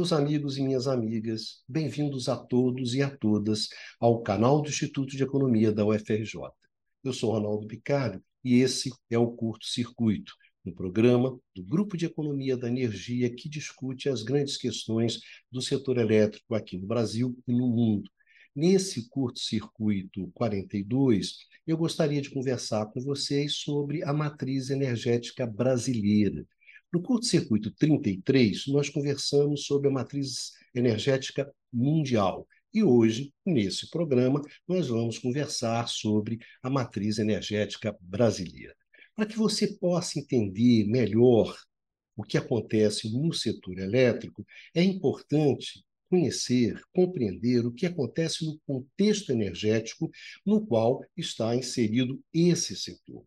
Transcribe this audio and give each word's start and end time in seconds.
Meus 0.00 0.14
amigos 0.14 0.56
e 0.56 0.62
minhas 0.62 0.86
amigas, 0.88 1.62
bem-vindos 1.68 2.26
a 2.26 2.34
todos 2.34 2.94
e 2.94 3.02
a 3.02 3.14
todas 3.14 3.68
ao 4.00 4.22
canal 4.22 4.62
do 4.62 4.70
Instituto 4.70 5.14
de 5.14 5.22
Economia 5.22 5.70
da 5.70 5.84
UFRJ. 5.84 6.40
Eu 7.04 7.12
sou 7.12 7.32
Ronaldo 7.32 7.66
Picário 7.66 8.24
e 8.42 8.60
esse 8.60 8.90
é 9.10 9.18
o 9.18 9.30
Curto 9.30 9.66
Circuito, 9.66 10.32
um 10.64 10.72
programa 10.72 11.38
do 11.54 11.62
Grupo 11.62 11.98
de 11.98 12.06
Economia 12.06 12.56
da 12.56 12.66
Energia 12.66 13.28
que 13.28 13.46
discute 13.46 14.08
as 14.08 14.22
grandes 14.22 14.56
questões 14.56 15.20
do 15.52 15.60
setor 15.60 15.98
elétrico 15.98 16.54
aqui 16.54 16.78
no 16.78 16.86
Brasil 16.86 17.38
e 17.46 17.52
no 17.52 17.68
mundo. 17.68 18.10
Nesse 18.56 19.06
curto-circuito 19.06 20.30
42, 20.32 21.40
eu 21.66 21.76
gostaria 21.76 22.22
de 22.22 22.30
conversar 22.30 22.86
com 22.86 23.02
vocês 23.02 23.56
sobre 23.56 24.02
a 24.02 24.14
matriz 24.14 24.70
energética 24.70 25.46
brasileira 25.46 26.46
no 26.92 27.00
curto-circuito 27.00 27.70
33, 27.72 28.66
nós 28.68 28.88
conversamos 28.88 29.64
sobre 29.64 29.88
a 29.88 29.92
matriz 29.92 30.52
energética 30.74 31.52
mundial. 31.72 32.46
E 32.72 32.82
hoje, 32.82 33.32
nesse 33.44 33.88
programa, 33.90 34.40
nós 34.66 34.88
vamos 34.88 35.18
conversar 35.18 35.88
sobre 35.88 36.38
a 36.62 36.70
matriz 36.70 37.18
energética 37.18 37.96
brasileira. 38.00 38.74
Para 39.14 39.26
que 39.26 39.36
você 39.36 39.66
possa 39.66 40.18
entender 40.18 40.86
melhor 40.86 41.56
o 42.16 42.22
que 42.22 42.36
acontece 42.36 43.10
no 43.12 43.32
setor 43.32 43.78
elétrico, 43.78 44.44
é 44.74 44.82
importante 44.82 45.84
conhecer, 46.08 46.80
compreender 46.92 47.64
o 47.64 47.72
que 47.72 47.86
acontece 47.86 48.44
no 48.44 48.58
contexto 48.66 49.30
energético 49.30 50.10
no 50.44 50.66
qual 50.66 51.04
está 51.16 51.54
inserido 51.54 52.20
esse 52.34 52.74
setor. 52.74 53.24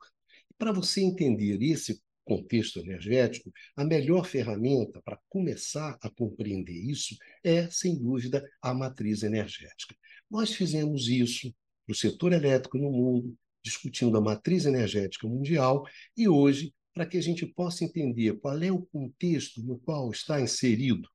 Para 0.58 0.74
você 0.74 1.02
entender 1.02 1.62
esse 1.62 2.02
contexto 2.24 2.80
energético, 2.80 3.52
a 3.76 3.84
melhor 3.84 4.26
ferramenta 4.26 5.02
para 5.04 5.20
começar 5.30 5.98
a 6.02 6.10
compreender 6.10 6.74
isso 6.74 7.16
é, 7.44 7.70
sem 7.70 7.98
dúvida, 7.98 8.44
a 8.62 8.74
matriz 8.74 9.24
energética. 9.24 9.96
Nós 10.30 10.54
fizemos 10.54 11.08
isso 11.08 11.54
no 11.88 11.94
setor 11.94 12.34
elétrico 12.34 12.78
no 12.78 12.92
mundo, 12.92 13.36
discutindo 13.64 14.18
a 14.18 14.22
matriz 14.22 14.66
energética 14.66 15.28
mundial, 15.28 15.86
e 16.18 16.28
hoje, 16.28 16.74
para 16.94 17.06
que 17.06 17.18
a 17.18 17.22
gente 17.22 17.46
possa 17.46 17.84
entender 17.84 18.40
qual 18.40 18.62
é 18.62 18.72
o 18.72 18.86
contexto 18.86 19.62
no 19.64 19.78
qual 19.80 20.12
está 20.12 20.40
inserido 20.40 21.08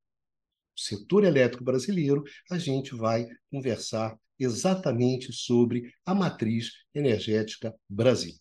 o 0.77 0.81
setor 0.81 1.25
elétrico 1.25 1.65
brasileiro, 1.65 2.23
a 2.51 2.59
gente 2.59 2.95
vai 2.95 3.27
conversar 3.51 4.17
exatamente 4.39 5.33
sobre 5.33 5.93
a 6.07 6.15
matriz 6.15 6.71
energética 6.95 7.75
brasileira. 7.89 8.39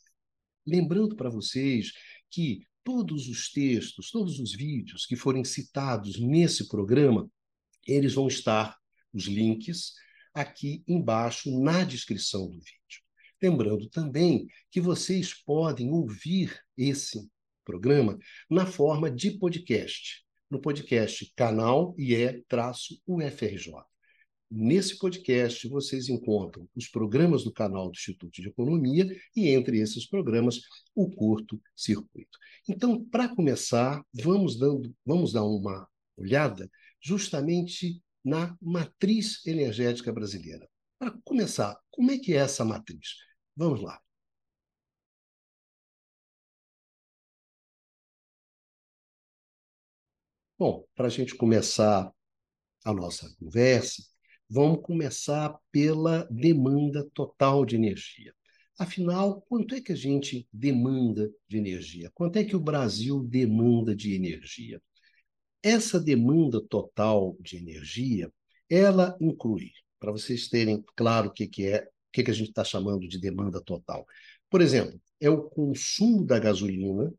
Lembrando 0.65 1.15
para 1.15 1.29
vocês 1.29 1.91
que 2.29 2.61
todos 2.83 3.27
os 3.27 3.51
textos, 3.51 4.11
todos 4.11 4.39
os 4.39 4.53
vídeos 4.53 5.05
que 5.05 5.15
forem 5.15 5.43
citados 5.43 6.19
nesse 6.19 6.67
programa, 6.67 7.29
eles 7.85 8.13
vão 8.13 8.27
estar, 8.27 8.77
os 9.13 9.25
links, 9.25 9.93
aqui 10.33 10.83
embaixo 10.87 11.51
na 11.59 11.83
descrição 11.83 12.45
do 12.47 12.57
vídeo. 12.57 13.01
Lembrando 13.41 13.89
também 13.89 14.47
que 14.71 14.79
vocês 14.79 15.33
podem 15.33 15.91
ouvir 15.91 16.59
esse 16.77 17.29
programa 17.65 18.17
na 18.49 18.65
forma 18.65 19.11
de 19.11 19.31
podcast, 19.31 20.23
no 20.49 20.61
podcast 20.61 21.31
canal 21.35 21.93
IE-UFRJ. 21.97 23.71
Nesse 24.49 24.97
podcast, 24.97 25.67
vocês 25.67 26.07
encontram 26.07 26.67
os 26.73 26.87
programas 26.87 27.43
do 27.43 27.51
canal 27.51 27.89
do 27.89 27.95
Instituto 27.95 28.41
de 28.41 28.47
Economia 28.47 29.05
e, 29.35 29.49
entre 29.49 29.79
esses 29.79 30.07
programas, 30.07 30.61
o 30.95 31.09
curto 31.11 31.61
circuito. 31.75 32.37
Então, 32.67 33.03
para 33.09 33.33
começar, 33.35 34.01
vamos, 34.13 34.57
dando, 34.57 34.95
vamos 35.05 35.33
dar 35.33 35.43
uma 35.43 35.87
olhada 36.15 36.69
justamente 37.01 38.01
na 38.23 38.57
matriz 38.61 39.45
energética 39.45 40.13
brasileira. 40.13 40.67
Para 40.97 41.11
começar, 41.25 41.77
como 41.91 42.11
é 42.11 42.17
que 42.17 42.33
é 42.33 42.37
essa 42.37 42.63
matriz? 42.63 43.15
Vamos 43.55 43.81
lá. 43.81 44.01
Bom, 50.57 50.85
para 50.95 51.07
a 51.07 51.09
gente 51.09 51.35
começar 51.35 52.11
a 52.83 52.93
nossa 52.93 53.29
conversa, 53.37 54.03
Vamos 54.49 54.81
começar 54.81 55.57
pela 55.71 56.23
demanda 56.31 57.05
total 57.13 57.65
de 57.65 57.75
energia. 57.75 58.33
Afinal, 58.79 59.41
quanto 59.41 59.75
é 59.75 59.81
que 59.81 59.91
a 59.91 59.95
gente 59.95 60.47
demanda 60.53 61.29
de 61.47 61.57
energia? 61.57 62.11
Quanto 62.13 62.37
é 62.37 62.45
que 62.45 62.55
o 62.55 62.59
Brasil 62.59 63.23
demanda 63.23 63.95
de 63.95 64.13
energia? 64.13 64.81
Essa 65.61 65.99
demanda 65.99 66.61
total 66.61 67.35
de 67.41 67.57
energia, 67.57 68.31
ela 68.69 69.17
inclui, 69.19 69.71
para 69.99 70.11
vocês 70.11 70.47
terem 70.47 70.83
claro 70.95 71.29
o 71.29 71.33
que, 71.33 71.47
que 71.47 71.65
é, 71.65 71.83
o 71.83 71.89
que, 72.13 72.23
que 72.23 72.31
a 72.31 72.33
gente 72.33 72.49
está 72.49 72.63
chamando 72.63 73.07
de 73.07 73.19
demanda 73.19 73.59
total. 73.61 74.05
Por 74.49 74.61
exemplo, 74.61 75.01
é 75.19 75.29
o 75.29 75.43
consumo 75.43 76.23
da 76.25 76.39
gasolina, 76.39 77.11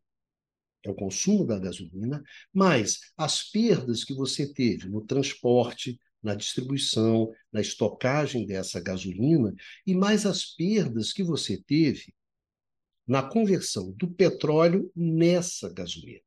é 0.83 0.89
o 0.89 0.95
consumo 0.95 1.45
da 1.45 1.59
gasolina, 1.59 2.23
mais 2.53 2.99
as 3.17 3.43
perdas 3.43 4.03
que 4.03 4.13
você 4.13 4.51
teve 4.51 4.87
no 4.87 5.05
transporte, 5.05 5.99
na 6.21 6.35
distribuição, 6.35 7.31
na 7.51 7.61
estocagem 7.61 8.45
dessa 8.45 8.79
gasolina 8.79 9.53
e 9.85 9.95
mais 9.95 10.25
as 10.25 10.45
perdas 10.45 11.13
que 11.13 11.23
você 11.23 11.61
teve 11.61 12.13
na 13.07 13.23
conversão 13.23 13.91
do 13.93 14.09
petróleo 14.09 14.91
nessa 14.95 15.71
gasolina. 15.73 16.21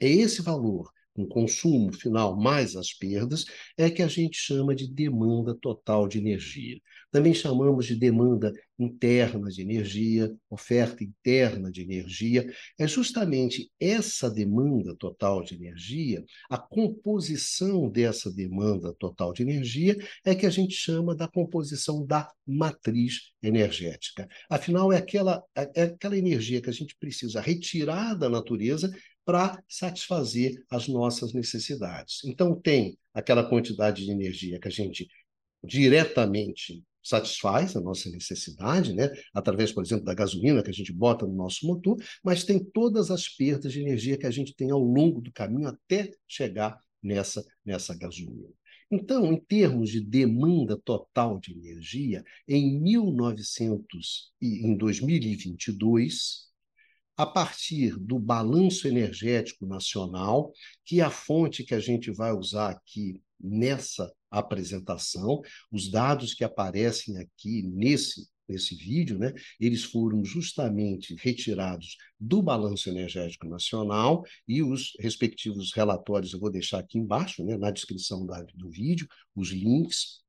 É 0.00 0.08
esse 0.08 0.42
valor 0.42 0.90
com 1.16 1.26
consumo 1.26 1.92
final 1.92 2.36
mais 2.36 2.76
as 2.76 2.92
perdas, 2.92 3.46
é 3.76 3.90
que 3.90 4.02
a 4.02 4.08
gente 4.08 4.36
chama 4.36 4.74
de 4.74 4.86
demanda 4.86 5.54
total 5.54 6.06
de 6.06 6.18
energia. 6.18 6.78
Também 7.10 7.32
chamamos 7.32 7.86
de 7.86 7.96
demanda 7.96 8.52
interna 8.78 9.48
de 9.50 9.62
energia, 9.62 10.34
oferta 10.50 11.02
interna 11.02 11.70
de 11.70 11.82
energia. 11.82 12.46
É 12.78 12.86
justamente 12.86 13.70
essa 13.80 14.30
demanda 14.30 14.94
total 14.96 15.42
de 15.42 15.54
energia, 15.54 16.24
a 16.50 16.58
composição 16.58 17.88
dessa 17.88 18.30
demanda 18.30 18.94
total 18.94 19.32
de 19.32 19.42
energia, 19.42 19.96
é 20.24 20.34
que 20.34 20.46
a 20.46 20.50
gente 20.50 20.74
chama 20.74 21.14
da 21.14 21.28
composição 21.28 22.04
da 22.04 22.30
matriz 22.46 23.32
energética. 23.42 24.28
Afinal, 24.48 24.92
é 24.92 24.98
aquela, 24.98 25.42
é 25.54 25.82
aquela 25.82 26.16
energia 26.16 26.60
que 26.60 26.70
a 26.70 26.72
gente 26.72 26.96
precisa 26.98 27.40
retirar 27.40 28.14
da 28.14 28.28
natureza 28.28 28.90
para 29.24 29.60
satisfazer 29.68 30.54
as 30.70 30.86
nossas 30.86 31.32
necessidades. 31.32 32.24
Então, 32.24 32.54
tem 32.54 32.96
aquela 33.12 33.42
quantidade 33.42 34.04
de 34.04 34.10
energia 34.10 34.60
que 34.60 34.68
a 34.68 34.70
gente 34.70 35.08
diretamente 35.64 36.84
satisfaz 37.06 37.76
a 37.76 37.80
nossa 37.80 38.10
necessidade, 38.10 38.92
né? 38.92 39.08
através, 39.32 39.72
por 39.72 39.84
exemplo, 39.84 40.04
da 40.04 40.14
gasolina 40.14 40.62
que 40.62 40.70
a 40.70 40.74
gente 40.74 40.92
bota 40.92 41.26
no 41.26 41.34
nosso 41.34 41.66
motor, 41.66 41.96
mas 42.22 42.44
tem 42.44 42.58
todas 42.58 43.10
as 43.10 43.28
perdas 43.28 43.72
de 43.72 43.80
energia 43.80 44.18
que 44.18 44.26
a 44.26 44.30
gente 44.30 44.54
tem 44.54 44.70
ao 44.70 44.80
longo 44.80 45.20
do 45.20 45.32
caminho 45.32 45.68
até 45.68 46.10
chegar 46.26 46.78
nessa, 47.02 47.44
nessa 47.64 47.96
gasolina. 47.96 48.48
Então, 48.90 49.32
em 49.32 49.40
termos 49.40 49.90
de 49.90 50.00
demanda 50.00 50.76
total 50.76 51.40
de 51.40 51.52
energia, 51.52 52.24
em 52.46 52.80
1900 52.80 54.32
e 54.40 54.64
em 54.64 54.76
2022, 54.76 56.46
a 57.16 57.26
partir 57.26 57.98
do 57.98 58.18
balanço 58.18 58.86
energético 58.86 59.66
nacional, 59.66 60.52
que 60.84 61.00
é 61.00 61.04
a 61.04 61.10
fonte 61.10 61.64
que 61.64 61.74
a 61.74 61.80
gente 61.80 62.10
vai 62.10 62.32
usar 62.32 62.70
aqui 62.70 63.20
nessa 63.40 64.12
apresentação. 64.30 65.40
Os 65.70 65.90
dados 65.90 66.34
que 66.34 66.44
aparecem 66.44 67.18
aqui 67.18 67.62
nesse 67.62 68.28
nesse 68.48 68.74
vídeo, 68.74 69.18
né, 69.18 69.32
eles 69.58 69.84
foram 69.84 70.24
justamente 70.24 71.16
retirados 71.18 71.96
do 72.18 72.40
Balanço 72.40 72.88
Energético 72.88 73.48
Nacional 73.48 74.24
e 74.46 74.62
os 74.62 74.92
respectivos 75.00 75.72
relatórios 75.72 76.32
eu 76.32 76.38
vou 76.38 76.50
deixar 76.50 76.78
aqui 76.78 76.98
embaixo, 76.98 77.44
né, 77.44 77.56
na 77.56 77.70
descrição 77.70 78.24
da, 78.24 78.42
do 78.54 78.70
vídeo, 78.70 79.08
os 79.34 79.50
links. 79.50 80.24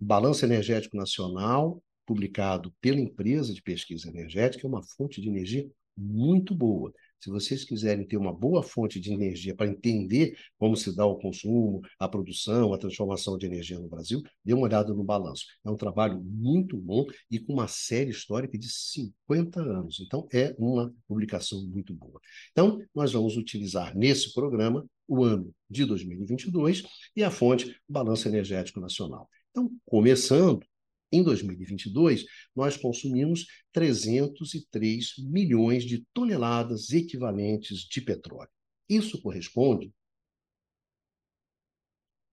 Balanço 0.00 0.44
Energético 0.44 0.96
Nacional, 0.96 1.82
publicado 2.06 2.72
pela 2.80 3.00
empresa 3.00 3.52
de 3.52 3.60
pesquisa 3.60 4.08
energética, 4.08 4.64
é 4.64 4.68
uma 4.68 4.82
fonte 4.82 5.20
de 5.20 5.28
energia 5.28 5.68
muito 5.96 6.54
boa. 6.54 6.94
Se 7.20 7.30
vocês 7.30 7.64
quiserem 7.64 8.06
ter 8.06 8.16
uma 8.16 8.32
boa 8.32 8.62
fonte 8.62 9.00
de 9.00 9.12
energia 9.12 9.54
para 9.54 9.68
entender 9.68 10.36
como 10.56 10.76
se 10.76 10.94
dá 10.94 11.04
o 11.04 11.16
consumo, 11.16 11.80
a 11.98 12.08
produção, 12.08 12.72
a 12.72 12.78
transformação 12.78 13.36
de 13.36 13.46
energia 13.46 13.78
no 13.78 13.88
Brasil, 13.88 14.22
dê 14.44 14.54
uma 14.54 14.64
olhada 14.64 14.94
no 14.94 15.02
balanço. 15.02 15.44
É 15.64 15.70
um 15.70 15.76
trabalho 15.76 16.20
muito 16.22 16.76
bom 16.76 17.06
e 17.30 17.38
com 17.38 17.54
uma 17.54 17.68
série 17.68 18.10
histórica 18.10 18.58
de 18.58 18.70
50 18.70 19.60
anos. 19.60 20.00
Então, 20.00 20.26
é 20.32 20.54
uma 20.58 20.94
publicação 21.06 21.64
muito 21.66 21.92
boa. 21.94 22.20
Então, 22.52 22.80
nós 22.94 23.12
vamos 23.12 23.36
utilizar 23.36 23.96
nesse 23.96 24.32
programa 24.32 24.86
o 25.06 25.24
ano 25.24 25.52
de 25.68 25.84
2022 25.84 26.84
e 27.16 27.22
a 27.24 27.30
fonte 27.30 27.74
Balanço 27.88 28.28
Energético 28.28 28.78
Nacional. 28.78 29.28
Então, 29.50 29.70
começando 29.86 30.60
em 31.10 31.22
2022, 31.22 32.24
nós 32.54 32.76
consumimos 32.76 33.46
303 33.72 35.14
milhões 35.18 35.84
de 35.84 36.04
toneladas 36.12 36.90
equivalentes 36.90 37.80
de 37.80 38.00
petróleo. 38.00 38.50
Isso 38.88 39.20
corresponde 39.20 39.92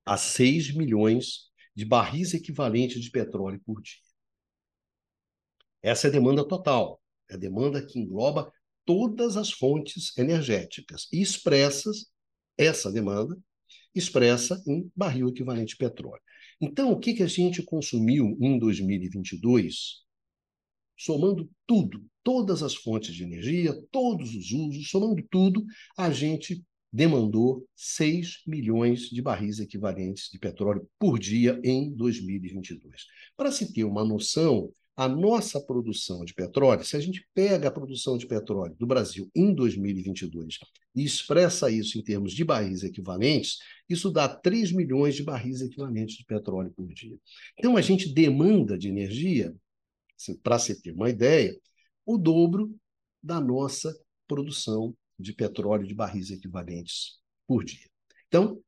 a 0.06 0.18
6 0.18 0.75
milhões 0.75 1.51
de 1.75 1.86
barris 1.86 2.33
equivalentes 2.33 3.01
de 3.01 3.10
petróleo 3.10 3.62
por 3.66 3.81
dia. 3.81 3.95
Essa 5.81 6.07
é 6.07 6.10
a 6.10 6.13
demanda 6.13 6.48
total, 6.48 7.01
é 7.30 7.36
a 7.36 7.38
demanda 7.38 7.86
que 7.86 8.00
engloba 8.00 8.51
todas 8.86 9.36
as 9.36 9.51
fontes 9.51 10.16
energéticas 10.18 11.07
e 11.12 11.21
expressas 11.21 12.12
essa 12.57 12.92
demanda 12.92 13.38
expressa 13.94 14.62
em 14.68 14.92
barril 14.95 15.30
equivalente 15.30 15.69
de 15.69 15.78
petróleo. 15.78 16.21
Então, 16.60 16.92
o 16.92 17.00
que, 17.00 17.13
que 17.13 17.24
a 17.24 17.28
gente 17.28 17.62
consumiu 17.63 18.38
em 18.40 18.57
2022? 18.57 20.04
Somando 20.98 21.50
tudo, 21.68 22.06
todas 22.24 22.63
as 22.63 22.74
fontes 22.74 23.13
de 23.13 23.24
energia, 23.24 23.74
todos 23.92 24.34
os 24.34 24.52
usos, 24.52 24.90
somando 24.90 25.22
tudo, 25.30 25.66
a 25.98 26.10
gente 26.10 26.63
demandou 26.92 27.68
6 27.75 28.44
milhões 28.48 29.10
de 29.10 29.22
barris 29.22 29.60
equivalentes 29.60 30.30
de 30.31 30.40
petróleo 30.40 30.90
por 30.98 31.19
dia 31.19 31.60
em 31.62 31.94
2022. 31.94 33.06
Para 33.36 33.52
se 33.52 33.74
ter 33.74 33.84
uma 33.84 34.06
noção, 34.06 34.72
a 34.95 35.09
nossa 35.09 35.59
produção 35.59 36.24
de 36.24 36.33
petróleo, 36.33 36.86
se 36.86 36.95
a 36.95 37.00
gente 37.00 37.27
pega 37.33 37.68
a 37.68 37.71
produção 37.71 38.18
de 38.18 38.25
petróleo 38.25 38.75
do 38.80 38.88
Brasil 38.88 39.30
em 39.36 39.53
2022 39.53 40.59
e 40.95 41.03
expressa 41.03 41.69
isso 41.69 41.97
em 41.97 42.01
termos 42.01 42.31
de 42.31 42.45
barris 42.45 42.81
equivalentes, 42.81 43.57
isso 43.89 44.09
dá 44.09 44.27
3 44.27 44.71
milhões 44.71 45.15
de 45.15 45.24
barris 45.24 45.62
equivalentes 45.62 46.15
de 46.15 46.24
petróleo 46.24 46.71
por 46.71 46.88
dia. 46.94 47.18
Então, 47.59 47.75
a 47.75 47.81
gente 47.81 48.13
demanda 48.13 48.77
de 48.77 48.88
energia, 48.88 49.53
para 50.42 50.57
se 50.57 50.81
ter 50.81 50.94
uma 50.94 51.09
ideia, 51.09 51.53
o 52.06 52.18
dobro 52.18 52.74
da 53.21 53.42
nossa 53.42 53.94
produção 54.25 54.95
de 55.19 55.33
petróleo 55.33 55.86
de 55.86 55.94
barris 55.94 56.31
equivalentes 56.31 57.19
por 57.45 57.65
dia. 57.65 57.89
Então, 58.27 58.62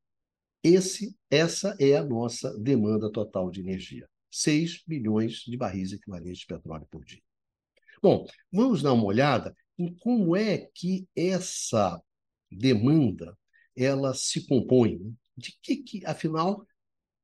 esse, 0.61 1.15
essa 1.29 1.73
é 1.79 1.95
a 1.95 2.03
nossa 2.03 2.57
demanda 2.57 3.09
total 3.09 3.49
de 3.49 3.61
energia. 3.61 4.07
6 4.37 4.83
milhões 4.87 5.39
de 5.39 5.57
barris 5.57 5.93
equivalentes 5.93 6.39
de 6.39 6.45
petróleo 6.45 6.87
por 6.89 7.03
dia. 7.03 7.21
Bom, 8.01 8.27
vamos 8.51 8.81
dar 8.83 8.93
uma 8.93 9.05
olhada 9.05 9.55
em 9.77 9.93
como 9.95 10.35
é 10.35 10.69
que 10.73 11.07
essa 11.15 12.01
demanda 12.51 13.37
ela 13.75 14.13
se 14.13 14.45
compõe. 14.47 14.97
Né? 14.97 15.11
De 15.35 15.57
que, 15.61 15.77
que 15.77 16.05
afinal, 16.05 16.65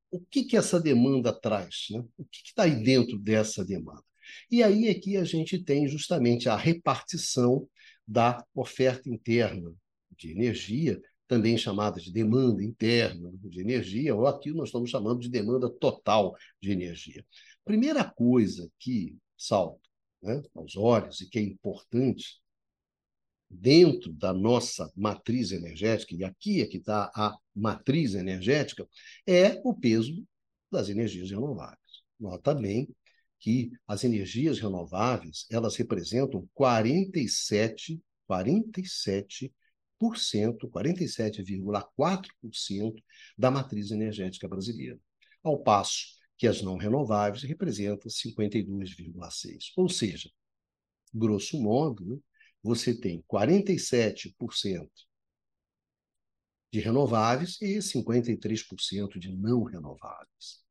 o 0.10 0.20
que, 0.20 0.44
que 0.44 0.58
essa 0.58 0.80
demanda 0.80 1.32
traz? 1.32 1.88
Né? 1.92 2.04
O 2.18 2.26
que 2.26 2.42
está 2.46 2.64
aí 2.64 2.84
dentro 2.84 3.18
dessa 3.20 3.64
demanda? 3.64 4.04
E 4.50 4.64
aí 4.64 4.88
é 4.88 4.94
que 4.94 5.18
a 5.18 5.24
gente 5.24 5.64
tem 5.64 5.88
justamente 5.88 6.50
a 6.50 6.56
repartição 6.56 7.68
da 8.08 8.44
oferta 8.56 9.10
interna 9.10 9.72
de 10.18 10.32
energia 10.32 11.00
também 11.34 11.58
chamada 11.58 12.00
de 12.00 12.12
demanda 12.12 12.64
interna 12.64 13.32
de 13.42 13.60
energia, 13.60 14.16
ou 14.16 14.28
aqui 14.28 14.52
nós 14.52 14.70
estamos 14.70 14.92
chamando 14.92 15.20
de 15.20 15.30
demanda 15.30 15.68
total 15.68 16.36
de 16.62 16.72
energia. 16.72 17.26
Primeira 17.66 18.04
coisa 18.04 18.70
que 18.78 19.18
salta 19.36 19.82
né, 20.22 20.44
aos 20.54 20.78
olhos 20.78 21.22
e 21.22 21.30
que 21.30 21.40
é 21.40 21.42
importante 21.42 22.40
dentro 23.50 24.14
da 24.14 24.32
nossa 24.32 24.92
matriz 24.96 25.52
energética, 25.52 26.14
e 26.14 26.24
aqui 26.24 26.62
é 26.62 26.68
que 26.68 26.78
está 26.78 27.12
a 27.16 27.36
matriz 27.56 28.14
energética, 28.14 28.88
é 29.26 29.60
o 29.64 29.74
peso 29.74 30.24
das 30.72 30.88
energias 30.88 31.32
renováveis. 31.32 32.04
Nota 32.20 32.54
bem 32.54 32.88
que 33.40 33.72
as 33.88 34.04
energias 34.04 34.60
renováveis 34.60 35.48
elas 35.50 35.76
representam 35.78 36.48
47, 36.54 38.00
47 38.28 39.52
47,4% 40.12 43.04
da 43.38 43.52
matriz 43.52 43.92
energética 43.92 44.48
brasileira, 44.48 44.98
ao 45.44 45.62
passo 45.62 46.24
que 46.38 46.48
as 46.48 46.62
não 46.62 46.78
renováveis 46.78 47.44
representam 47.44 48.10
52,6%. 48.10 49.74
Ou 49.78 49.88
seja, 49.88 50.32
grosso 51.14 51.62
modo, 51.62 52.04
né, 52.06 52.18
você 52.62 52.94
tem 52.94 53.24
47% 53.32 54.90
de 56.72 56.80
renováveis 56.80 57.62
e 57.62 57.78
53% 57.78 59.20
de 59.20 59.32
não 59.32 59.64
renováveis. 59.64 60.64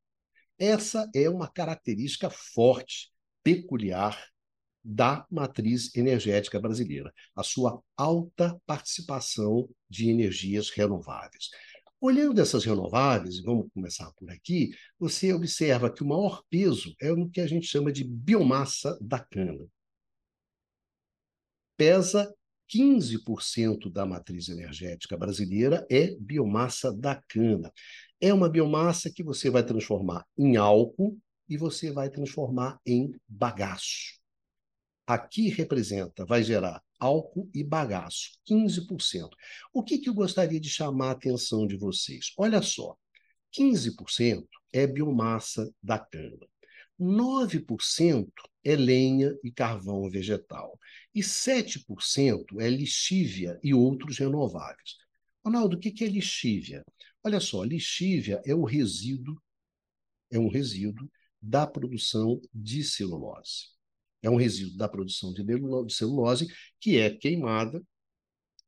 Essa 0.58 1.08
é 1.14 1.30
uma 1.30 1.48
característica 1.48 2.28
forte, 2.28 3.12
peculiar 3.42 4.31
da 4.84 5.26
matriz 5.30 5.94
energética 5.94 6.58
brasileira, 6.60 7.12
a 7.36 7.42
sua 7.42 7.80
alta 7.96 8.60
participação 8.66 9.68
de 9.88 10.10
energias 10.10 10.70
renováveis. 10.70 11.50
Olhando 12.00 12.40
essas 12.40 12.64
renováveis, 12.64 13.40
vamos 13.40 13.68
começar 13.72 14.10
por 14.14 14.28
aqui, 14.30 14.74
você 14.98 15.32
observa 15.32 15.92
que 15.92 16.02
o 16.02 16.06
maior 16.06 16.42
peso 16.50 16.94
é 17.00 17.12
o 17.12 17.28
que 17.28 17.40
a 17.40 17.46
gente 17.46 17.66
chama 17.66 17.92
de 17.92 18.02
biomassa 18.02 18.98
da 19.00 19.20
cana. 19.20 19.64
Pesa 21.76 22.34
15% 22.68 23.90
da 23.90 24.04
matriz 24.04 24.48
energética 24.48 25.16
brasileira 25.16 25.86
é 25.90 26.16
biomassa 26.18 26.92
da 26.92 27.22
cana. 27.28 27.72
É 28.20 28.34
uma 28.34 28.48
biomassa 28.48 29.10
que 29.10 29.22
você 29.22 29.48
vai 29.48 29.64
transformar 29.64 30.26
em 30.36 30.56
álcool 30.56 31.18
e 31.48 31.56
você 31.56 31.92
vai 31.92 32.10
transformar 32.10 32.80
em 32.84 33.14
bagaço 33.28 34.21
aqui 35.06 35.48
representa, 35.48 36.24
vai 36.24 36.42
gerar 36.42 36.82
álcool 36.98 37.50
e 37.52 37.64
bagaço, 37.64 38.38
15%. 38.48 39.30
O 39.72 39.82
que, 39.82 39.98
que 39.98 40.08
eu 40.08 40.14
gostaria 40.14 40.60
de 40.60 40.68
chamar 40.68 41.08
a 41.08 41.12
atenção 41.12 41.66
de 41.66 41.76
vocês? 41.76 42.32
Olha 42.36 42.62
só, 42.62 42.96
15% 43.50 44.46
é 44.72 44.86
biomassa 44.86 45.70
da 45.82 45.98
cana, 45.98 46.46
9% 46.98 48.30
é 48.64 48.76
lenha 48.76 49.36
e 49.42 49.50
carvão 49.50 50.08
vegetal, 50.08 50.78
e 51.14 51.22
7% 51.22 52.60
é 52.60 52.70
lixívia 52.70 53.58
e 53.62 53.74
outros 53.74 54.18
renováveis. 54.18 54.96
Ronaldo, 55.44 55.76
o 55.76 55.80
que 55.80 56.04
é 56.04 56.06
lixívia? 56.06 56.84
Olha 57.24 57.40
só, 57.40 57.64
lixívia 57.64 58.40
é 58.46 58.54
o 58.54 58.64
resíduo, 58.64 59.42
é 60.30 60.38
um 60.38 60.48
resíduo 60.48 61.10
da 61.40 61.66
produção 61.66 62.40
de 62.54 62.84
celulose 62.84 63.72
é 64.22 64.30
um 64.30 64.36
resíduo 64.36 64.76
da 64.76 64.88
produção 64.88 65.32
de 65.32 65.44
celulose 65.94 66.46
que 66.80 66.98
é 66.98 67.10
queimada 67.10 67.82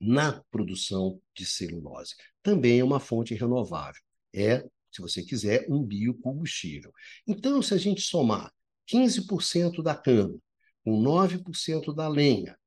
na 0.01 0.43
produção 0.51 1.21
de 1.35 1.47
celulose. 1.47 2.15
Também 2.43 2.81
é 2.81 2.85
uma 2.85 3.01
fonte 3.01 3.35
renovável. 3.35 4.03
É, 4.35 4.65
se 4.91 5.01
você 5.01 5.23
quiser, 5.23 5.67
um 5.69 5.83
biocombustível. 5.83 6.93
Então, 7.27 7.63
se 7.63 7.73
a 7.75 7.79
gente 7.79 8.01
somar 8.01 8.53
15% 8.87 9.83
da 9.83 9.95
cana 9.95 10.37
com 10.85 11.01
9% 11.03 11.95
da 11.95 12.09
lenha, 12.09 12.59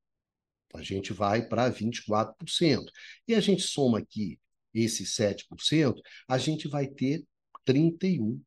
a 0.74 0.82
gente 0.82 1.14
vai 1.14 1.48
para 1.48 1.72
24%. 1.72 2.92
E 3.28 3.36
a 3.36 3.40
gente 3.40 3.62
soma 3.62 4.00
aqui 4.00 4.40
esses 4.74 5.16
7%, 5.16 5.96
a 6.28 6.38
gente 6.38 6.68
vai 6.68 6.88
ter 6.88 7.26
31%. 7.66 8.40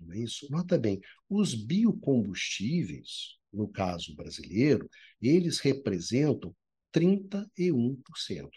Não 0.00 0.12
é 0.12 0.18
isso? 0.18 0.50
Nota 0.50 0.78
bem, 0.78 1.00
os 1.28 1.54
biocombustíveis, 1.54 3.38
no 3.52 3.68
caso 3.68 4.14
brasileiro, 4.14 4.88
eles 5.20 5.58
representam 5.58 6.54
31%, 6.92 7.96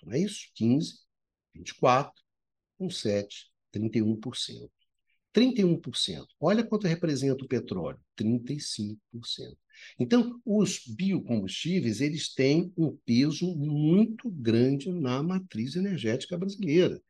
não 0.04 0.14
é 0.14 0.20
isso? 0.20 0.50
15, 0.56 1.00
24, 1.54 2.14
com 2.78 2.90
7, 2.90 3.50
31%. 3.74 4.70
31%. 5.34 6.26
Olha 6.40 6.64
quanto 6.64 6.88
representa 6.88 7.44
o 7.44 7.48
petróleo, 7.48 8.00
35%. 8.18 8.98
Então, 10.00 10.40
os 10.46 10.80
biocombustíveis, 10.88 12.00
eles 12.00 12.34
têm 12.34 12.72
um 12.78 12.96
peso 13.06 13.54
muito 13.56 14.32
grande 14.32 14.90
na 14.90 15.22
matriz 15.22 15.76
energética 15.76 16.38
brasileira. 16.38 17.02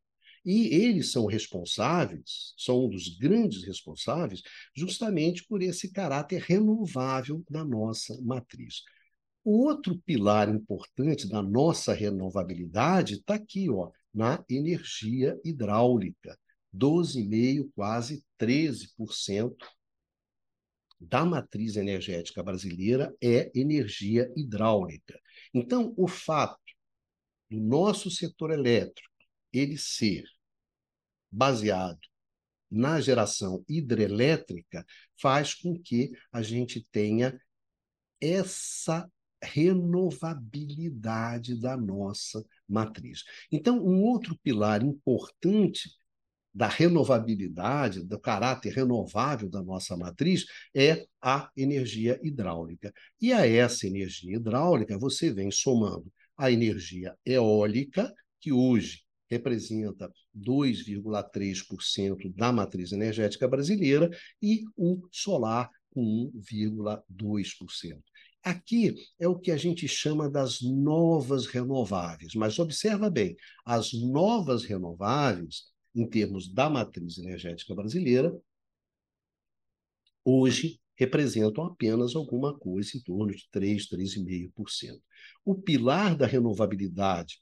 E 0.46 0.68
eles 0.76 1.12
são 1.12 1.26
responsáveis, 1.26 2.54
são 2.56 2.86
um 2.86 2.90
dos 2.90 3.18
grandes 3.18 3.64
responsáveis, 3.64 4.44
justamente 4.76 5.44
por 5.48 5.64
esse 5.64 5.92
caráter 5.92 6.40
renovável 6.42 7.44
da 7.50 7.66
nossa 7.66 8.16
matriz. 8.22 8.84
Outro 9.44 9.98
pilar 10.06 10.48
importante 10.48 11.28
da 11.28 11.42
nossa 11.42 11.94
renovabilidade 11.94 13.16
está 13.16 13.36
aqui, 13.36 13.70
ó, 13.72 13.90
na 14.14 14.44
energia 14.48 15.40
hidráulica. 15.44 16.38
12,5%, 16.74 17.72
quase 17.74 18.24
13% 18.38 19.56
da 21.00 21.26
matriz 21.26 21.76
energética 21.76 22.44
brasileira 22.44 23.16
é 23.22 23.52
energia 23.56 24.32
hidráulica. 24.36 25.20
Então, 25.54 25.94
o 25.98 26.08
fato 26.08 26.60
do 27.50 27.60
nosso 27.60 28.12
setor 28.12 28.52
elétrico 28.52 29.16
ele 29.54 29.78
ser 29.78 30.26
baseado 31.32 32.00
na 32.70 33.00
geração 33.00 33.64
hidrelétrica 33.70 34.86
faz 35.20 35.54
com 35.54 35.80
que 35.80 36.12
a 36.32 36.42
gente 36.42 36.86
tenha 36.92 37.40
essa 38.20 39.08
renovabilidade 39.42 41.60
da 41.60 41.76
nossa 41.78 42.44
matriz. 42.68 43.24
Então, 43.52 43.78
um 43.78 44.02
outro 44.02 44.36
pilar 44.42 44.84
importante 44.84 45.92
da 46.54 46.68
renovabilidade, 46.68 48.04
do 48.04 48.20
caráter 48.20 48.74
renovável 48.74 49.50
da 49.50 49.62
nossa 49.62 49.96
matriz, 49.98 50.46
é 50.74 51.06
a 51.22 51.52
energia 51.56 52.20
hidráulica. 52.24 52.92
E 53.20 53.34
a 53.34 53.46
essa 53.46 53.86
energia 53.86 54.38
hidráulica, 54.38 54.98
você 54.98 55.34
vem 55.34 55.52
somando 55.52 56.10
a 56.38 56.50
energia 56.50 57.14
eólica, 57.26 58.14
que 58.40 58.54
hoje 58.54 59.05
representa 59.30 60.12
2,3% 60.36 62.34
da 62.36 62.52
matriz 62.52 62.92
energética 62.92 63.48
brasileira, 63.48 64.10
e 64.42 64.64
o 64.76 65.08
solar, 65.12 65.70
com 65.92 66.32
1,2%. 66.36 68.02
Aqui 68.44 68.94
é 69.20 69.28
o 69.28 69.40
que 69.40 69.50
a 69.50 69.58
gente 69.58 69.88
chama 69.88 70.30
das 70.30 70.62
novas 70.62 71.48
renováveis, 71.48 72.36
mas 72.36 72.60
observa 72.60 73.10
bem, 73.10 73.36
as 73.66 73.92
novas 73.94 74.64
renováveis, 74.66 75.64
em 75.96 76.08
termos 76.08 76.48
da 76.54 76.70
matriz 76.70 77.18
energética 77.18 77.74
brasileira, 77.74 78.32
hoje 80.24 80.80
representam 80.96 81.66
apenas 81.66 82.16
alguma 82.16 82.58
coisa 82.58 82.98
em 82.98 83.02
torno 83.02 83.34
de 83.34 83.48
3, 83.50 83.88
3,5%. 83.88 85.02
O 85.44 85.56
pilar 85.56 86.16
da 86.16 86.28
renovabilidade 86.28 87.42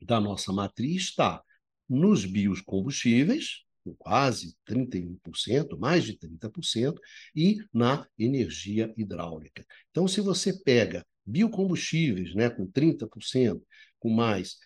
da 0.00 0.20
nossa 0.20 0.52
matriz 0.52 1.04
está 1.04 1.42
nos 1.88 2.24
biocombustíveis, 2.24 3.62
com 3.84 3.94
quase 3.94 4.54
31%, 4.68 5.78
mais 5.78 6.04
de 6.04 6.18
30%, 6.18 6.98
e 7.34 7.58
na 7.72 8.06
energia 8.18 8.92
hidráulica. 8.96 9.64
Então, 9.90 10.06
se 10.06 10.20
você 10.20 10.52
pega 10.62 11.06
biocombustíveis 11.24 12.34
né, 12.34 12.50
com 12.50 12.66
30%, 12.66 13.62
com 13.98 14.10
mais 14.10 14.56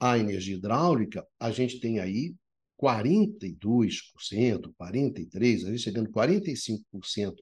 a 0.00 0.18
energia 0.18 0.56
hidráulica, 0.56 1.26
a 1.38 1.50
gente 1.50 1.80
tem 1.80 1.98
aí 1.98 2.34
42%, 2.80 4.72
43%, 4.80 5.66
a 5.66 5.70
gente 5.70 5.78
chegando 5.78 6.10
45% 6.10 7.34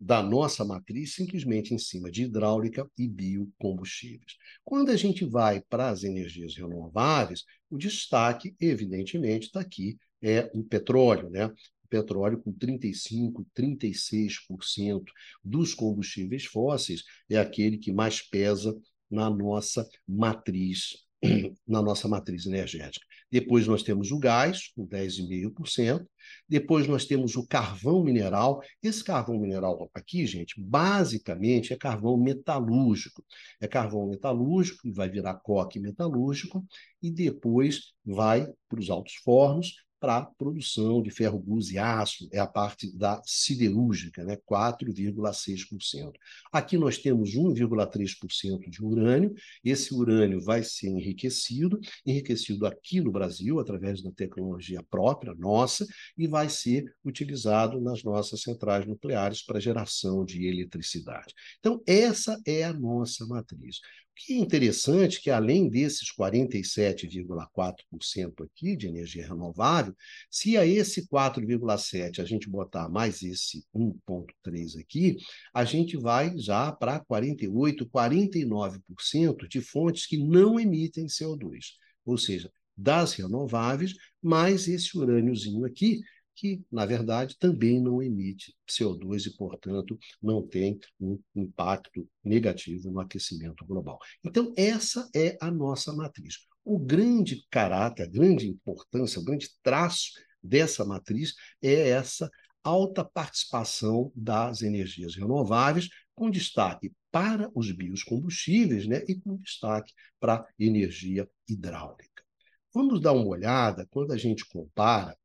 da 0.00 0.22
nossa 0.22 0.64
matriz 0.64 1.14
simplesmente 1.14 1.72
em 1.72 1.78
cima 1.78 2.10
de 2.10 2.24
hidráulica 2.24 2.88
e 2.98 3.08
biocombustíveis. 3.08 4.36
Quando 4.64 4.90
a 4.90 4.96
gente 4.96 5.24
vai 5.24 5.62
para 5.62 5.88
as 5.88 6.04
energias 6.04 6.56
renováveis, 6.56 7.44
o 7.70 7.78
destaque, 7.78 8.54
evidentemente, 8.60 9.46
está 9.46 9.60
aqui, 9.60 9.96
é 10.22 10.50
o 10.54 10.62
petróleo, 10.62 11.30
né? 11.30 11.46
O 11.46 11.88
petróleo 11.88 12.40
com 12.42 12.52
35%, 12.52 13.44
36% 13.56 15.04
dos 15.42 15.74
combustíveis 15.74 16.44
fósseis 16.44 17.02
é 17.30 17.38
aquele 17.38 17.78
que 17.78 17.92
mais 17.92 18.20
pesa 18.20 18.76
na 19.10 19.30
nossa 19.30 19.88
matriz 20.06 21.04
na 21.66 21.82
nossa 21.82 22.08
matriz 22.08 22.46
energética. 22.46 23.06
Depois 23.34 23.66
nós 23.66 23.82
temos 23.82 24.12
o 24.12 24.18
gás, 24.20 24.68
com 24.76 24.86
10,5%. 24.86 26.06
Depois 26.48 26.86
nós 26.86 27.04
temos 27.04 27.34
o 27.34 27.44
carvão 27.44 28.04
mineral. 28.04 28.62
Esse 28.80 29.02
carvão 29.02 29.40
mineral 29.40 29.90
aqui, 29.92 30.24
gente, 30.24 30.54
basicamente 30.56 31.72
é 31.72 31.76
carvão 31.76 32.16
metalúrgico. 32.16 33.24
É 33.60 33.66
carvão 33.66 34.06
metalúrgico, 34.06 34.82
que 34.82 34.92
vai 34.92 35.08
virar 35.08 35.34
coque 35.34 35.80
metalúrgico, 35.80 36.64
e 37.02 37.10
depois 37.10 37.92
vai 38.06 38.46
para 38.68 38.78
os 38.78 38.88
altos 38.88 39.14
fornos, 39.16 39.83
para 40.00 40.18
a 40.18 40.26
produção 40.26 41.02
de 41.02 41.10
ferro, 41.10 41.38
bus 41.38 41.70
e 41.70 41.78
aço, 41.78 42.28
é 42.32 42.38
a 42.38 42.46
parte 42.46 42.94
da 42.96 43.22
siderúrgica, 43.24 44.24
né? 44.24 44.36
4,6%. 44.46 46.12
Aqui 46.52 46.76
nós 46.76 46.98
temos 46.98 47.34
1,3% 47.34 48.68
de 48.68 48.84
urânio, 48.84 49.34
esse 49.64 49.94
urânio 49.94 50.40
vai 50.40 50.62
ser 50.62 50.88
enriquecido, 50.88 51.80
enriquecido 52.04 52.66
aqui 52.66 53.00
no 53.00 53.10
Brasil, 53.10 53.58
através 53.58 54.02
da 54.02 54.10
tecnologia 54.10 54.82
própria, 54.90 55.34
nossa, 55.34 55.86
e 56.16 56.26
vai 56.26 56.48
ser 56.48 56.94
utilizado 57.04 57.80
nas 57.80 58.02
nossas 58.02 58.42
centrais 58.42 58.86
nucleares 58.86 59.42
para 59.42 59.60
geração 59.60 60.24
de 60.24 60.46
eletricidade. 60.46 61.34
Então, 61.58 61.82
essa 61.86 62.40
é 62.46 62.64
a 62.64 62.72
nossa 62.72 63.26
matriz 63.26 63.80
que 64.16 64.34
é 64.34 64.36
interessante 64.36 65.20
que, 65.20 65.30
além 65.30 65.68
desses 65.68 66.12
47,4% 66.12 68.44
aqui 68.44 68.76
de 68.76 68.86
energia 68.86 69.26
renovável, 69.26 69.92
se 70.30 70.56
a 70.56 70.64
esse 70.64 71.08
4,7% 71.08 72.20
a 72.20 72.24
gente 72.24 72.48
botar 72.48 72.88
mais 72.88 73.20
esse 73.22 73.66
1,3% 73.74 74.80
aqui, 74.80 75.16
a 75.52 75.64
gente 75.64 75.96
vai 75.96 76.38
já 76.38 76.70
para 76.72 77.00
48%, 77.00 77.88
49% 77.88 79.48
de 79.48 79.60
fontes 79.60 80.06
que 80.06 80.18
não 80.18 80.60
emitem 80.60 81.06
CO2. 81.06 81.72
Ou 82.04 82.16
seja, 82.16 82.48
das 82.76 83.14
renováveis, 83.14 83.94
mais 84.22 84.68
esse 84.68 84.96
urâniozinho 84.98 85.64
aqui, 85.64 86.00
que, 86.34 86.64
na 86.70 86.84
verdade, 86.84 87.36
também 87.38 87.80
não 87.80 88.02
emite 88.02 88.54
CO2 88.68 89.26
e, 89.26 89.36
portanto, 89.36 89.98
não 90.22 90.46
tem 90.46 90.78
um 91.00 91.18
impacto 91.34 92.08
negativo 92.22 92.90
no 92.90 93.00
aquecimento 93.00 93.64
global. 93.64 93.98
Então, 94.24 94.52
essa 94.56 95.08
é 95.14 95.36
a 95.40 95.50
nossa 95.50 95.92
matriz. 95.92 96.46
O 96.64 96.78
grande 96.78 97.46
caráter, 97.50 98.04
a 98.04 98.10
grande 98.10 98.48
importância, 98.48 99.20
o 99.20 99.24
grande 99.24 99.50
traço 99.62 100.12
dessa 100.42 100.84
matriz 100.84 101.34
é 101.62 101.90
essa 101.90 102.30
alta 102.62 103.04
participação 103.04 104.10
das 104.14 104.62
energias 104.62 105.14
renováveis, 105.14 105.88
com 106.14 106.30
destaque 106.30 106.92
para 107.10 107.50
os 107.54 107.70
biocombustíveis 107.70 108.86
né, 108.86 109.04
e 109.06 109.14
com 109.14 109.36
destaque 109.36 109.92
para 110.18 110.36
a 110.36 110.46
energia 110.58 111.28
hidráulica. 111.48 112.24
Vamos 112.72 113.00
dar 113.00 113.12
uma 113.12 113.26
olhada 113.26 113.86
quando 113.90 114.12
a 114.12 114.16
gente 114.16 114.44
compara 114.46 115.16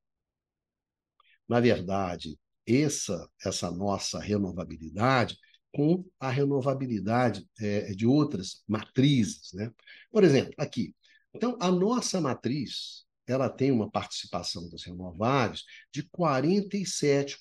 na 1.50 1.60
verdade, 1.60 2.38
essa, 2.68 3.28
essa 3.44 3.72
nossa 3.72 4.20
renovabilidade 4.20 5.38
com 5.74 6.06
a 6.20 6.30
renovabilidade 6.30 7.46
é, 7.60 7.92
de 7.94 8.06
outras 8.06 8.64
matrizes. 8.68 9.52
Né? 9.54 9.72
Por 10.12 10.24
exemplo, 10.24 10.54
aqui. 10.58 10.96
Então, 11.34 11.58
a 11.60 11.72
nossa 11.72 12.22
matriz 12.22 13.06
ela 13.28 13.48
tem 13.48 13.72
uma 13.72 13.90
participação 13.90 14.68
das 14.70 14.84
renováveis 14.84 15.64
de 15.94 16.04
47%. 16.04 17.38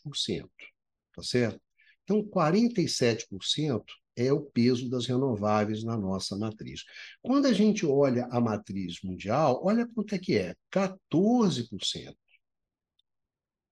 Tá 1.15 1.23
certo? 1.23 1.61
Então, 2.05 2.23
47% 2.23 3.83
é 4.15 4.33
o 4.33 4.43
peso 4.43 4.91
das 4.91 5.07
renováveis 5.07 5.85
na 5.85 5.97
nossa 5.97 6.37
matriz. 6.37 6.85
Quando 7.23 7.47
a 7.47 7.53
gente 7.53 7.87
olha 7.87 8.27
a 8.31 8.41
matriz 8.41 8.99
mundial, 9.03 9.61
olha 9.65 9.87
quanto 9.87 10.15
é 10.15 10.19
que 10.19 10.37
é: 10.37 10.55
14%. 10.71 12.15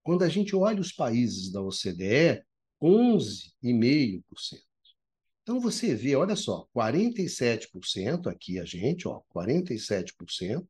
Quando 0.07 0.23
a 0.23 0.29
gente 0.29 0.55
olha 0.55 0.79
os 0.79 0.93
países 0.93 1.51
da 1.51 1.61
OCDE, 1.61 2.41
11,5%. 2.81 4.23
Então 5.43 5.59
você 5.59 5.93
vê, 5.93 6.15
olha 6.15 6.33
só, 6.33 6.65
47% 6.73 8.27
aqui 8.27 8.57
a 8.57 8.63
gente, 8.63 9.05
ó, 9.05 9.19
47%, 9.35 10.65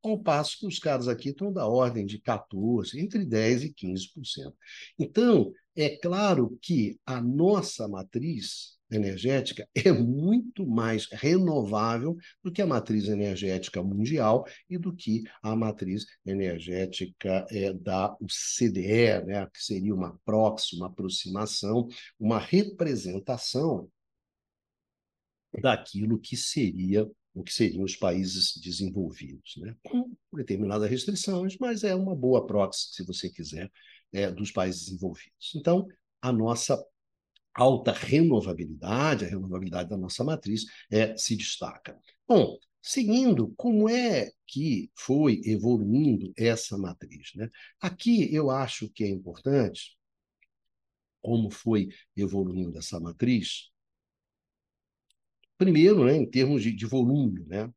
ao 0.00 0.22
passo 0.22 0.60
que 0.60 0.66
os 0.68 0.78
caras 0.78 1.08
aqui 1.08 1.30
estão 1.30 1.52
da 1.52 1.66
ordem 1.66 2.06
de 2.06 2.20
14, 2.20 3.00
entre 3.00 3.24
10 3.24 3.64
e 3.64 3.74
15%. 3.74 4.54
Então, 4.96 5.52
é 5.76 5.96
claro 5.98 6.58
que 6.62 6.98
a 7.04 7.20
nossa 7.20 7.86
matriz 7.86 8.76
energética 8.90 9.68
é 9.74 9.92
muito 9.92 10.66
mais 10.66 11.06
renovável 11.10 12.16
do 12.42 12.50
que 12.50 12.62
a 12.62 12.66
matriz 12.66 13.08
energética 13.08 13.82
mundial 13.82 14.46
e 14.70 14.78
do 14.78 14.94
que 14.94 15.24
a 15.42 15.54
matriz 15.54 16.06
energética 16.24 17.46
é, 17.50 17.72
da 17.72 18.16
CDE, 18.26 19.24
né, 19.26 19.46
que 19.52 19.62
seria 19.62 19.94
uma 19.94 20.18
proxy, 20.24 20.76
uma 20.76 20.86
aproximação, 20.86 21.88
uma 22.18 22.38
representação 22.38 23.90
daquilo 25.60 26.18
que 26.18 26.36
seria 26.36 27.08
o 27.36 27.42
que 27.42 27.52
seriam 27.52 27.82
os 27.82 27.94
países 27.94 28.56
desenvolvidos, 28.56 29.56
né? 29.58 29.76
com 29.84 30.10
determinadas 30.32 30.88
restrições, 30.88 31.58
mas 31.60 31.84
é 31.84 31.94
uma 31.94 32.16
boa 32.16 32.46
proxy, 32.46 32.94
se 32.94 33.04
você 33.04 33.28
quiser, 33.28 33.70
é, 34.12 34.30
dos 34.30 34.50
países 34.50 34.86
desenvolvidos. 34.86 35.52
Então, 35.54 35.86
a 36.20 36.32
nossa 36.32 36.82
alta 37.54 37.92
renovabilidade, 37.92 39.24
a 39.24 39.28
renovabilidade 39.28 39.88
da 39.88 39.96
nossa 39.96 40.22
matriz, 40.22 40.64
é, 40.90 41.16
se 41.16 41.34
destaca. 41.36 41.98
Bom, 42.28 42.58
seguindo, 42.82 43.52
como 43.56 43.88
é 43.88 44.30
que 44.46 44.90
foi 44.94 45.40
evoluindo 45.44 46.32
essa 46.36 46.76
matriz? 46.76 47.32
Né? 47.34 47.48
Aqui 47.80 48.32
eu 48.34 48.50
acho 48.50 48.88
que 48.90 49.04
é 49.04 49.08
importante, 49.08 49.96
como 51.22 51.50
foi 51.50 51.88
evoluindo 52.16 52.78
essa 52.78 53.00
matriz, 53.00 53.70
primeiro, 55.58 56.04
né, 56.04 56.14
em 56.14 56.28
termos 56.28 56.62
de, 56.62 56.72
de 56.72 56.86
volume, 56.86 57.44
né? 57.46 57.72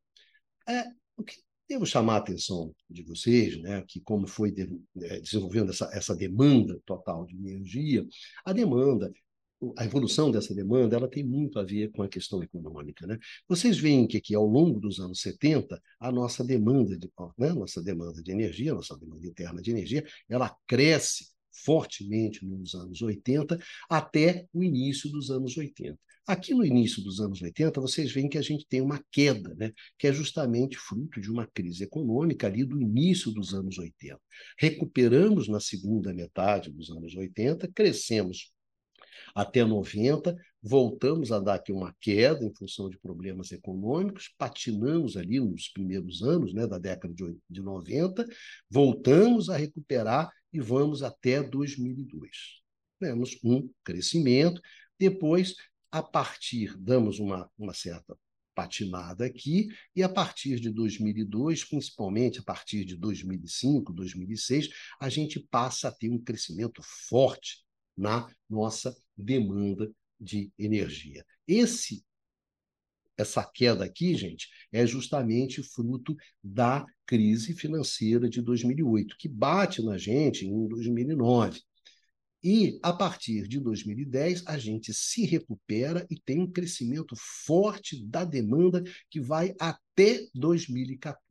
É, 0.67 0.83
o 1.17 1.23
que 1.23 1.37
devo 1.69 1.85
chamar 1.85 2.15
a 2.15 2.17
atenção 2.17 2.73
de 2.89 3.03
vocês, 3.03 3.61
né, 3.61 3.83
que 3.87 4.01
como 4.01 4.27
foi 4.27 4.51
de, 4.51 4.67
é, 5.01 5.19
desenvolvendo 5.19 5.69
essa, 5.69 5.89
essa 5.93 6.15
demanda 6.15 6.81
total 6.85 7.25
de 7.25 7.35
energia, 7.35 8.05
a 8.43 8.51
demanda 8.51 9.13
a 9.77 9.85
evolução 9.85 10.31
dessa 10.31 10.55
demanda 10.55 10.95
ela 10.95 11.09
tem 11.09 11.23
muito 11.23 11.59
a 11.59 11.63
ver 11.63 11.91
com 11.91 12.01
a 12.01 12.07
questão 12.07 12.41
econômica. 12.41 13.05
Né? 13.05 13.19
Vocês 13.47 13.77
veem 13.77 14.07
que 14.07 14.17
aqui, 14.17 14.33
ao 14.33 14.45
longo 14.45 14.79
dos 14.79 14.99
anos 14.99 15.19
70, 15.19 15.81
a 15.99 16.11
nossa 16.11 16.43
demanda 16.43 16.97
de, 16.97 17.11
né, 17.37 17.51
nossa 17.51 17.81
demanda 17.83 18.23
de 18.23 18.31
energia, 18.31 18.73
nossa 18.73 18.97
demanda 18.97 19.27
interna 19.27 19.61
de 19.61 19.71
energia, 19.71 20.05
ela 20.29 20.55
cresce 20.65 21.27
fortemente 21.51 22.45
nos 22.45 22.73
anos 22.73 23.01
80 23.01 23.59
até 23.89 24.47
o 24.53 24.63
início 24.63 25.09
dos 25.11 25.29
anos 25.29 25.57
80. 25.57 25.99
Aqui 26.29 26.53
no 26.53 26.63
início 26.63 27.01
dos 27.03 27.19
anos 27.19 27.41
80, 27.41 27.81
vocês 27.81 28.11
veem 28.11 28.29
que 28.29 28.37
a 28.37 28.41
gente 28.43 28.63
tem 28.67 28.81
uma 28.81 29.03
queda, 29.11 29.55
né, 29.55 29.71
que 29.97 30.05
é 30.05 30.13
justamente 30.13 30.77
fruto 30.77 31.19
de 31.19 31.31
uma 31.31 31.47
crise 31.47 31.83
econômica 31.83 32.45
ali 32.45 32.63
do 32.63 32.79
início 32.79 33.31
dos 33.31 33.51
anos 33.51 33.79
80. 33.79 34.21
Recuperamos 34.59 35.47
na 35.47 35.59
segunda 35.59 36.13
metade 36.13 36.69
dos 36.69 36.91
anos 36.91 37.15
80, 37.15 37.67
crescemos 37.73 38.53
até 39.33 39.65
90, 39.65 40.35
voltamos 40.61 41.31
a 41.31 41.39
dar 41.39 41.55
aqui 41.55 41.71
uma 41.71 41.95
queda 41.99 42.45
em 42.45 42.53
função 42.53 42.91
de 42.91 42.99
problemas 42.99 43.51
econômicos, 43.51 44.31
patinamos 44.37 45.17
ali 45.17 45.39
nos 45.39 45.67
primeiros 45.69 46.21
anos 46.21 46.53
né, 46.53 46.67
da 46.67 46.77
década 46.77 47.11
de, 47.11 47.35
de 47.49 47.61
90, 47.63 48.23
voltamos 48.69 49.49
a 49.49 49.57
recuperar 49.57 50.31
e 50.53 50.59
vamos 50.59 51.01
até 51.01 51.41
2002. 51.41 52.29
Temos 52.99 53.35
um 53.43 53.67
crescimento, 53.83 54.61
depois, 54.99 55.55
a 55.91 56.03
partir, 56.03 56.77
damos 56.77 57.19
uma, 57.19 57.49
uma 57.57 57.73
certa 57.73 58.17
patinada 58.53 59.25
aqui, 59.25 59.69
e 59.95 60.03
a 60.03 60.09
partir 60.09 60.59
de 60.59 60.69
2002, 60.69 61.63
principalmente 61.63 62.39
a 62.39 62.43
partir 62.43 62.83
de 62.83 62.95
2005, 62.97 63.93
2006, 63.93 64.69
a 64.99 65.07
gente 65.07 65.39
passa 65.39 65.87
a 65.87 65.91
ter 65.91 66.09
um 66.09 66.19
crescimento 66.19 66.81
forte 66.83 67.63
na 67.95 68.29
nossa 68.49 68.95
demanda 69.17 69.91
de 70.19 70.51
energia. 70.57 71.25
Esse 71.47 72.03
essa 73.17 73.43
queda 73.43 73.83
aqui, 73.83 74.15
gente, 74.15 74.47
é 74.71 74.87
justamente 74.87 75.61
fruto 75.61 76.15
da 76.41 76.85
crise 77.05 77.53
financeira 77.53 78.29
de 78.29 78.41
2008, 78.41 79.17
que 79.19 79.27
bate 79.27 79.83
na 79.83 79.97
gente 79.97 80.45
em 80.45 80.67
2009. 80.69 81.61
E, 82.43 82.79
a 82.81 82.93
partir 82.93 83.47
de 83.47 83.59
2010, 83.59 84.47
a 84.47 84.57
gente 84.57 84.93
se 84.93 85.25
recupera 85.25 86.07
e 86.09 86.17
tem 86.17 86.41
um 86.41 86.51
crescimento 86.51 87.13
forte 87.45 88.05
da 88.05 88.23
demanda 88.23 88.81
que 89.09 89.19
vai 89.19 89.53
até 89.59 90.27
2014 90.33 91.29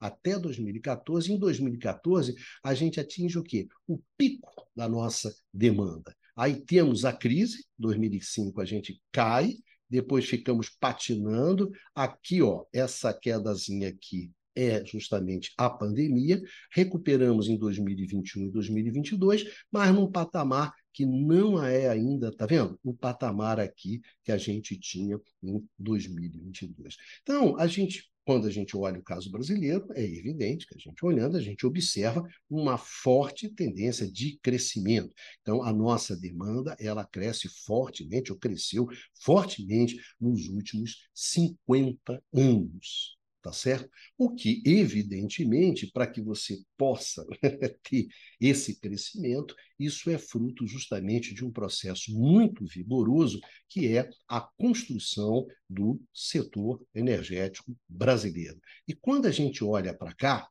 até 0.00 0.38
2014. 0.38 1.32
Em 1.32 1.38
2014, 1.38 2.34
a 2.62 2.74
gente 2.74 3.00
atinge 3.00 3.38
o 3.38 3.42
quê? 3.42 3.66
O 3.86 3.98
pico 4.18 4.68
da 4.76 4.86
nossa 4.86 5.34
demanda. 5.52 6.14
Aí 6.36 6.60
temos 6.60 7.06
a 7.06 7.12
crise, 7.12 7.64
2005 7.78 8.60
a 8.60 8.66
gente 8.66 9.00
cai, 9.10 9.54
depois 9.88 10.26
ficamos 10.26 10.68
patinando. 10.68 11.70
Aqui, 11.94 12.42
ó, 12.42 12.66
essa 12.72 13.14
quedazinha 13.14 13.88
aqui 13.88 14.30
é 14.54 14.84
justamente 14.84 15.52
a 15.56 15.68
pandemia. 15.68 16.42
Recuperamos 16.72 17.48
em 17.48 17.56
2021 17.56 18.46
e 18.46 18.50
2022, 18.50 19.44
mas 19.70 19.94
num 19.94 20.10
patamar 20.10 20.72
que 20.92 21.04
não 21.04 21.62
é 21.62 21.88
ainda, 21.88 22.30
tá 22.30 22.46
vendo? 22.46 22.78
O 22.82 22.94
patamar 22.94 23.58
aqui 23.58 24.00
que 24.22 24.30
a 24.30 24.38
gente 24.38 24.78
tinha 24.78 25.18
em 25.42 25.62
2022. 25.78 26.96
Então, 27.22 27.58
a 27.58 27.66
gente 27.66 28.08
quando 28.24 28.46
a 28.46 28.50
gente 28.50 28.74
olha 28.74 28.98
o 28.98 29.02
caso 29.02 29.30
brasileiro, 29.30 29.86
é 29.94 30.02
evidente 30.02 30.66
que 30.66 30.74
a 30.74 30.78
gente 30.78 31.04
olhando, 31.04 31.36
a 31.36 31.42
gente 31.42 31.66
observa 31.66 32.26
uma 32.48 32.78
forte 32.78 33.50
tendência 33.50 34.10
de 34.10 34.38
crescimento. 34.42 35.12
Então, 35.42 35.62
a 35.62 35.70
nossa 35.72 36.16
demanda, 36.16 36.74
ela 36.80 37.04
cresce 37.04 37.48
fortemente, 37.48 38.32
ou 38.32 38.38
cresceu 38.38 38.88
fortemente 39.22 40.00
nos 40.18 40.48
últimos 40.48 41.06
50 41.12 42.22
anos 42.32 43.18
tá 43.44 43.52
certo? 43.52 43.90
O 44.16 44.34
que, 44.34 44.62
evidentemente, 44.64 45.86
para 45.92 46.06
que 46.06 46.22
você 46.22 46.64
possa 46.78 47.26
ter 47.84 48.08
esse 48.40 48.80
crescimento, 48.80 49.54
isso 49.78 50.08
é 50.08 50.16
fruto 50.16 50.66
justamente 50.66 51.34
de 51.34 51.44
um 51.44 51.52
processo 51.52 52.10
muito 52.18 52.64
vigoroso, 52.64 53.38
que 53.68 53.94
é 53.94 54.08
a 54.26 54.40
construção 54.40 55.46
do 55.68 56.00
setor 56.10 56.82
energético 56.94 57.76
brasileiro. 57.86 58.58
E 58.88 58.94
quando 58.94 59.26
a 59.26 59.30
gente 59.30 59.62
olha 59.62 59.92
para 59.92 60.14
cá, 60.14 60.48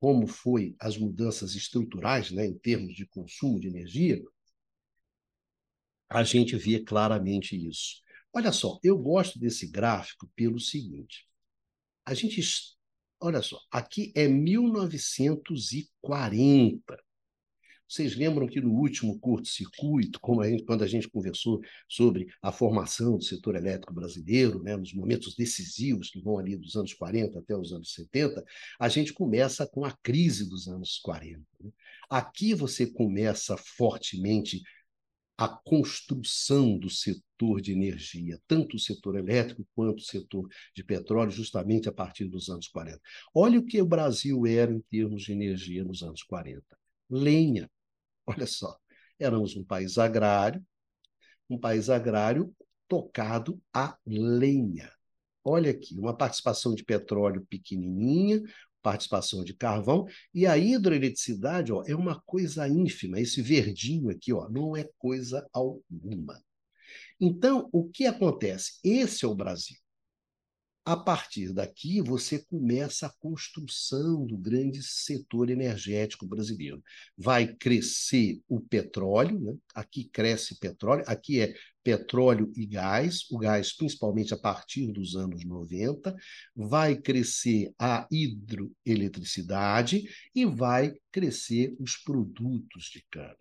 como 0.00 0.26
foi 0.26 0.74
as 0.80 0.96
mudanças 0.96 1.54
estruturais, 1.54 2.30
né, 2.30 2.46
em 2.46 2.56
termos 2.56 2.94
de 2.94 3.04
consumo 3.04 3.60
de 3.60 3.68
energia, 3.68 4.18
a 6.08 6.24
gente 6.24 6.56
vê 6.56 6.80
claramente 6.82 7.54
isso. 7.54 7.96
Olha 8.32 8.50
só, 8.50 8.78
eu 8.82 8.96
gosto 8.96 9.38
desse 9.38 9.66
gráfico 9.66 10.26
pelo 10.34 10.58
seguinte: 10.58 11.28
a 12.08 12.14
gente, 12.14 12.40
olha 13.20 13.42
só, 13.42 13.60
aqui 13.70 14.10
é 14.16 14.26
1940. 14.26 16.98
Vocês 17.86 18.16
lembram 18.16 18.46
que 18.46 18.62
no 18.62 18.70
último 18.70 19.18
curto-circuito, 19.18 20.18
quando 20.20 20.82
a 20.82 20.86
gente 20.86 21.06
conversou 21.08 21.60
sobre 21.86 22.26
a 22.42 22.50
formação 22.50 23.18
do 23.18 23.24
setor 23.24 23.56
elétrico 23.56 23.92
brasileiro, 23.92 24.62
né, 24.62 24.74
nos 24.74 24.94
momentos 24.94 25.36
decisivos 25.36 26.08
que 26.08 26.20
vão 26.20 26.38
ali 26.38 26.56
dos 26.56 26.76
anos 26.76 26.94
40 26.94 27.38
até 27.38 27.54
os 27.54 27.72
anos 27.72 27.92
70, 27.92 28.42
a 28.80 28.88
gente 28.88 29.12
começa 29.12 29.66
com 29.66 29.84
a 29.84 29.94
crise 30.02 30.48
dos 30.48 30.66
anos 30.66 30.98
40. 31.02 31.42
Né? 31.60 31.70
Aqui 32.08 32.54
você 32.54 32.86
começa 32.86 33.54
fortemente 33.58 34.62
a 35.38 35.46
construção 35.46 36.76
do 36.76 36.90
setor 36.90 37.60
de 37.60 37.70
energia, 37.72 38.40
tanto 38.48 38.76
o 38.76 38.80
setor 38.80 39.16
elétrico 39.16 39.64
quanto 39.72 40.00
o 40.00 40.04
setor 40.04 40.48
de 40.74 40.82
petróleo, 40.82 41.30
justamente 41.30 41.88
a 41.88 41.92
partir 41.92 42.24
dos 42.24 42.48
anos 42.48 42.66
40. 42.66 43.00
Olha 43.32 43.60
o 43.60 43.64
que 43.64 43.80
o 43.80 43.86
Brasil 43.86 44.44
era 44.44 44.72
em 44.72 44.80
termos 44.80 45.22
de 45.22 45.32
energia 45.32 45.84
nos 45.84 46.02
anos 46.02 46.24
40. 46.24 46.60
Lenha. 47.08 47.70
Olha 48.26 48.46
só, 48.48 48.76
éramos 49.16 49.56
um 49.56 49.62
país 49.62 49.96
agrário, 49.96 50.60
um 51.48 51.56
país 51.56 51.88
agrário 51.88 52.52
tocado 52.88 53.62
a 53.72 53.96
lenha. 54.04 54.92
Olha 55.44 55.70
aqui, 55.70 55.96
uma 55.98 56.16
participação 56.16 56.74
de 56.74 56.84
petróleo 56.84 57.46
pequenininha, 57.48 58.42
participação 58.82 59.44
de 59.44 59.54
carvão, 59.54 60.06
e 60.34 60.46
a 60.46 60.56
hidroeletricidade 60.56 61.72
ó, 61.72 61.82
é 61.86 61.94
uma 61.94 62.20
coisa 62.20 62.68
ínfima, 62.68 63.20
esse 63.20 63.42
verdinho 63.42 64.10
aqui 64.10 64.32
ó, 64.32 64.48
não 64.48 64.76
é 64.76 64.88
coisa 64.98 65.46
alguma. 65.52 66.40
Então, 67.20 67.68
o 67.72 67.88
que 67.88 68.06
acontece? 68.06 68.78
Esse 68.84 69.24
é 69.24 69.28
o 69.28 69.34
Brasil. 69.34 69.76
A 70.88 70.96
partir 70.96 71.52
daqui, 71.52 72.00
você 72.00 72.38
começa 72.38 73.04
a 73.04 73.12
construção 73.20 74.24
do 74.24 74.38
grande 74.38 74.82
setor 74.82 75.50
energético 75.50 76.26
brasileiro. 76.26 76.82
Vai 77.14 77.54
crescer 77.56 78.40
o 78.48 78.58
petróleo, 78.58 79.38
né? 79.38 79.54
aqui 79.74 80.04
cresce 80.04 80.58
petróleo, 80.58 81.04
aqui 81.06 81.42
é 81.42 81.52
petróleo 81.84 82.50
e 82.56 82.64
gás, 82.64 83.26
o 83.30 83.36
gás 83.36 83.76
principalmente 83.76 84.32
a 84.32 84.38
partir 84.38 84.90
dos 84.90 85.14
anos 85.14 85.44
90, 85.44 86.16
vai 86.56 86.96
crescer 86.96 87.70
a 87.78 88.08
hidroeletricidade 88.10 90.08
e 90.34 90.46
vai 90.46 90.94
crescer 91.12 91.76
os 91.78 91.98
produtos 91.98 92.84
de 92.84 93.04
cana. 93.10 93.36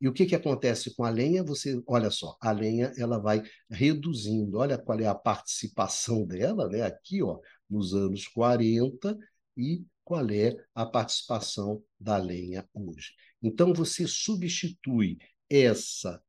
E 0.00 0.08
o 0.08 0.12
que, 0.12 0.26
que 0.26 0.34
acontece 0.34 0.94
com 0.94 1.04
a 1.04 1.10
lenha? 1.10 1.42
Você, 1.44 1.82
olha 1.86 2.10
só, 2.10 2.36
a 2.40 2.52
lenha 2.52 2.92
ela 2.98 3.18
vai 3.18 3.42
reduzindo. 3.70 4.58
Olha 4.58 4.78
qual 4.78 4.98
é 5.00 5.06
a 5.06 5.14
participação 5.14 6.26
dela, 6.26 6.68
né? 6.68 6.82
Aqui, 6.82 7.22
ó, 7.22 7.38
nos 7.68 7.94
anos 7.94 8.26
40 8.28 9.16
e 9.56 9.84
qual 10.04 10.28
é 10.30 10.56
a 10.74 10.84
participação 10.84 11.82
da 11.98 12.16
lenha 12.16 12.68
hoje. 12.74 13.12
Então 13.42 13.72
você 13.72 14.06
substitui 14.06 15.18
essa 15.48 16.22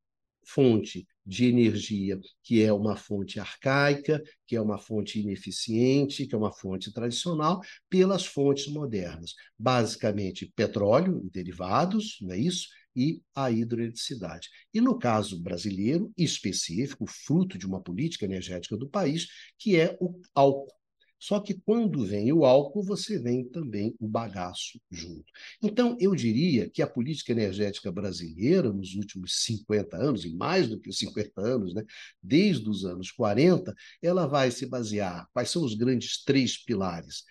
fonte 0.45 1.08
de 1.25 1.45
energia, 1.47 2.19
que 2.43 2.62
é 2.62 2.71
uma 2.71 2.95
fonte 2.95 3.39
arcaica, 3.39 4.21
que 4.45 4.56
é 4.56 4.62
uma 4.62 4.78
fonte 4.78 5.19
ineficiente, 5.19 6.28
que 6.28 6.36
é 6.36 6.38
uma 6.38 6.51
fonte 6.51 6.93
tradicional, 6.93 7.62
pelas 7.89 8.25
fontes 8.25 8.67
modernas. 8.67 9.34
Basicamente, 9.58 10.51
petróleo 10.56 11.21
e 11.25 11.30
derivados, 11.30 12.17
não 12.21 12.34
é 12.34 12.38
isso? 12.38 12.67
E 12.95 13.21
a 13.36 13.51
hidroeletricidade. 13.51 14.49
E 14.73 14.79
no 14.79 14.97
caso 14.97 15.39
brasileiro, 15.41 16.12
específico, 16.17 17.05
fruto 17.08 17.58
de 17.58 17.65
uma 17.65 17.81
política 17.81 18.25
energética 18.25 18.77
do 18.77 18.89
país, 18.89 19.27
que 19.58 19.75
é 19.75 19.97
o 19.99 20.19
álcool. 20.34 20.73
Só 21.17 21.39
que 21.39 21.55
quando 21.55 22.05
vem 22.05 22.31
o 22.31 22.45
álcool, 22.45 22.84
você 22.84 23.17
vem 23.17 23.49
também 23.49 23.95
o 23.99 24.08
bagaço 24.08 24.79
junto. 24.91 25.25
Então, 25.62 25.97
eu 25.99 26.13
diria 26.13 26.69
que 26.69 26.81
a 26.81 26.88
política 26.88 27.31
energética 27.31 27.91
brasileira, 27.91 28.71
nos 28.71 28.93
últimos 28.95 29.43
50 29.43 29.97
anos, 29.97 30.23
e 30.23 30.36
mais 30.36 30.67
do 30.67 30.79
que 30.79 30.89
os 30.89 30.97
50 30.97 31.41
anos, 31.41 31.73
né, 31.73 31.84
desde 32.21 32.69
os 32.69 32.86
anos 32.86 33.12
40, 33.12 33.73
ela 34.01 34.27
vai 34.27 34.51
se 34.51 34.65
basear. 34.65 35.27
Quais 35.34 35.49
são 35.49 35.63
os 35.63 35.73
grandes 35.73 36.23
três 36.23 36.63
pilares? 36.63 37.23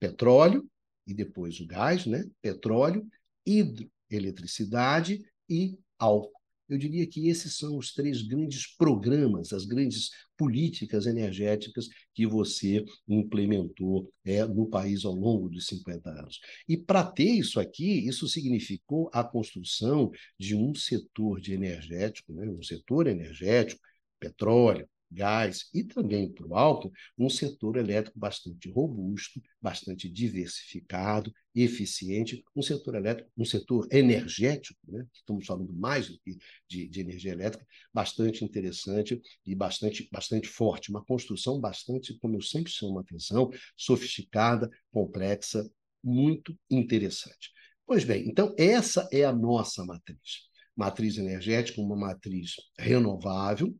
Petróleo, 0.00 0.66
e 1.06 1.12
depois 1.12 1.60
o 1.60 1.66
gás, 1.66 2.06
né? 2.06 2.24
Petróleo, 2.40 3.06
hidro 3.44 3.90
eletricidade 4.14 5.24
e 5.48 5.78
álcool. 5.98 6.42
Eu 6.68 6.78
diria 6.78 7.06
que 7.06 7.28
esses 7.28 7.58
são 7.58 7.76
os 7.76 7.92
três 7.92 8.22
grandes 8.22 8.66
programas, 8.76 9.52
as 9.52 9.66
grandes 9.66 10.10
políticas 10.38 11.06
energéticas 11.06 11.86
que 12.14 12.26
você 12.26 12.84
implementou 13.06 14.10
é, 14.24 14.44
no 14.46 14.66
país 14.66 15.04
ao 15.04 15.12
longo 15.12 15.50
dos 15.50 15.66
50 15.66 16.08
anos. 16.08 16.40
E 16.66 16.76
para 16.76 17.04
ter 17.04 17.30
isso 17.30 17.60
aqui, 17.60 18.06
isso 18.06 18.26
significou 18.26 19.10
a 19.12 19.22
construção 19.22 20.10
de 20.38 20.56
um 20.56 20.74
setor 20.74 21.40
de 21.40 21.52
energético, 21.52 22.32
né, 22.32 22.48
um 22.48 22.62
setor 22.62 23.06
energético, 23.06 23.82
petróleo, 24.18 24.88
gás 25.12 25.68
e 25.72 25.84
também 25.84 26.32
para 26.32 26.46
o 26.46 26.56
alto, 26.56 26.90
um 27.18 27.28
setor 27.28 27.76
elétrico 27.76 28.18
bastante 28.18 28.70
robusto, 28.70 29.40
bastante 29.60 30.08
diversificado, 30.08 31.32
eficiente, 31.54 32.42
um 32.56 32.62
setor 32.62 32.94
elétrico, 32.94 33.30
um 33.36 33.44
setor 33.44 33.86
energético, 33.90 34.80
né? 34.88 35.06
estamos 35.12 35.46
falando 35.46 35.72
mais 35.72 36.08
do 36.08 36.18
que 36.20 36.36
de, 36.68 36.88
de, 36.88 37.00
energia 37.00 37.32
elétrica, 37.32 37.66
bastante 37.92 38.44
interessante 38.44 39.20
e 39.44 39.54
bastante, 39.54 40.08
bastante 40.10 40.48
forte, 40.48 40.90
uma 40.90 41.04
construção 41.04 41.60
bastante, 41.60 42.18
como 42.18 42.36
eu 42.36 42.42
sempre 42.42 42.72
chamo 42.72 42.98
a 42.98 43.02
atenção, 43.02 43.50
sofisticada, 43.76 44.70
complexa, 44.90 45.70
muito 46.02 46.58
interessante. 46.70 47.52
Pois 47.86 48.04
bem, 48.04 48.26
então 48.26 48.54
essa 48.58 49.08
é 49.12 49.24
a 49.24 49.32
nossa 49.32 49.84
matriz. 49.84 50.50
Matriz 50.74 51.18
energética, 51.18 51.80
uma 51.80 51.94
matriz 51.94 52.54
renovável, 52.78 53.76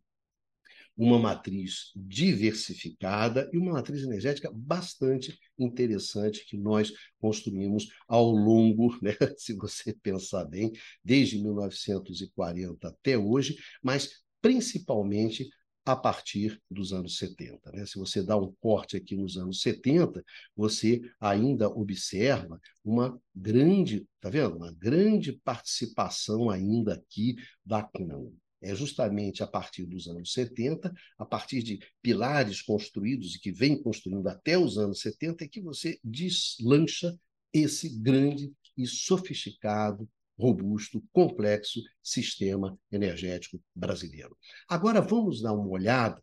uma 0.97 1.19
matriz 1.19 1.91
diversificada 1.97 3.49
e 3.53 3.59
uma 3.59 3.73
matriz 3.73 4.03
energética 4.03 4.51
bastante 4.55 5.39
interessante 5.59 6.45
que 6.47 6.57
nós 6.57 6.93
construímos 7.19 7.89
ao 8.07 8.31
longo, 8.31 8.97
né, 9.03 9.13
se 9.37 9.55
você 9.55 9.93
pensar 9.95 10.45
bem, 10.45 10.73
desde 11.05 11.39
1940 11.39 12.89
até 12.89 13.17
hoje, 13.17 13.57
mas 13.83 14.23
principalmente 14.41 15.49
a 15.85 15.97
partir 15.97 16.61
dos 16.71 16.93
anos 16.93 17.17
70. 17.17 17.73
Né? 17.73 17.87
Se 17.87 17.99
você 17.99 18.23
dá 18.23 18.37
um 18.37 18.53
corte 18.61 18.97
aqui 18.97 19.17
nos 19.17 19.37
anos 19.37 19.63
70, 19.63 20.25
você 20.57 21.01
ainda 21.19 21.69
observa 21.69 22.61
uma 22.85 23.21
grande, 23.35 24.07
tá 24.21 24.31
vendo? 24.31 24.57
Uma 24.57 24.73
grande 24.73 25.33
participação 25.45 26.51
ainda 26.51 26.95
aqui 26.95 27.35
da 27.65 27.83
CUN 27.83 28.33
é 28.63 28.75
justamente 28.75 29.43
a 29.43 29.47
partir 29.47 29.85
dos 29.85 30.07
anos 30.07 30.33
70, 30.33 30.93
a 31.19 31.27
partir 31.27 31.63
de 31.63 31.81
pilares 32.01 32.63
construídos 32.63 33.35
e 33.35 33.41
que 33.41 33.51
vem 33.51 33.83
construindo 33.83 34.27
até 34.29 34.57
os 34.57 34.79
anos 34.79 35.01
70, 35.01 35.45
é 35.45 35.49
que 35.49 35.61
você 35.61 35.99
deslancha 36.03 37.19
esse 37.53 37.89
grande 37.99 38.53
e 38.77 38.87
sofisticado, 38.87 40.09
robusto, 40.39 41.03
complexo 41.13 41.81
sistema 42.03 42.79
energético 42.91 43.61
brasileiro. 43.75 44.37
Agora 44.69 45.01
vamos 45.01 45.43
dar 45.43 45.53
uma 45.53 45.69
olhada 45.69 46.23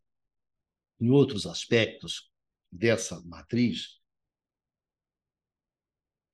em 0.99 1.10
outros 1.10 1.45
aspectos 1.45 2.32
dessa 2.71 3.21
matriz, 3.21 3.99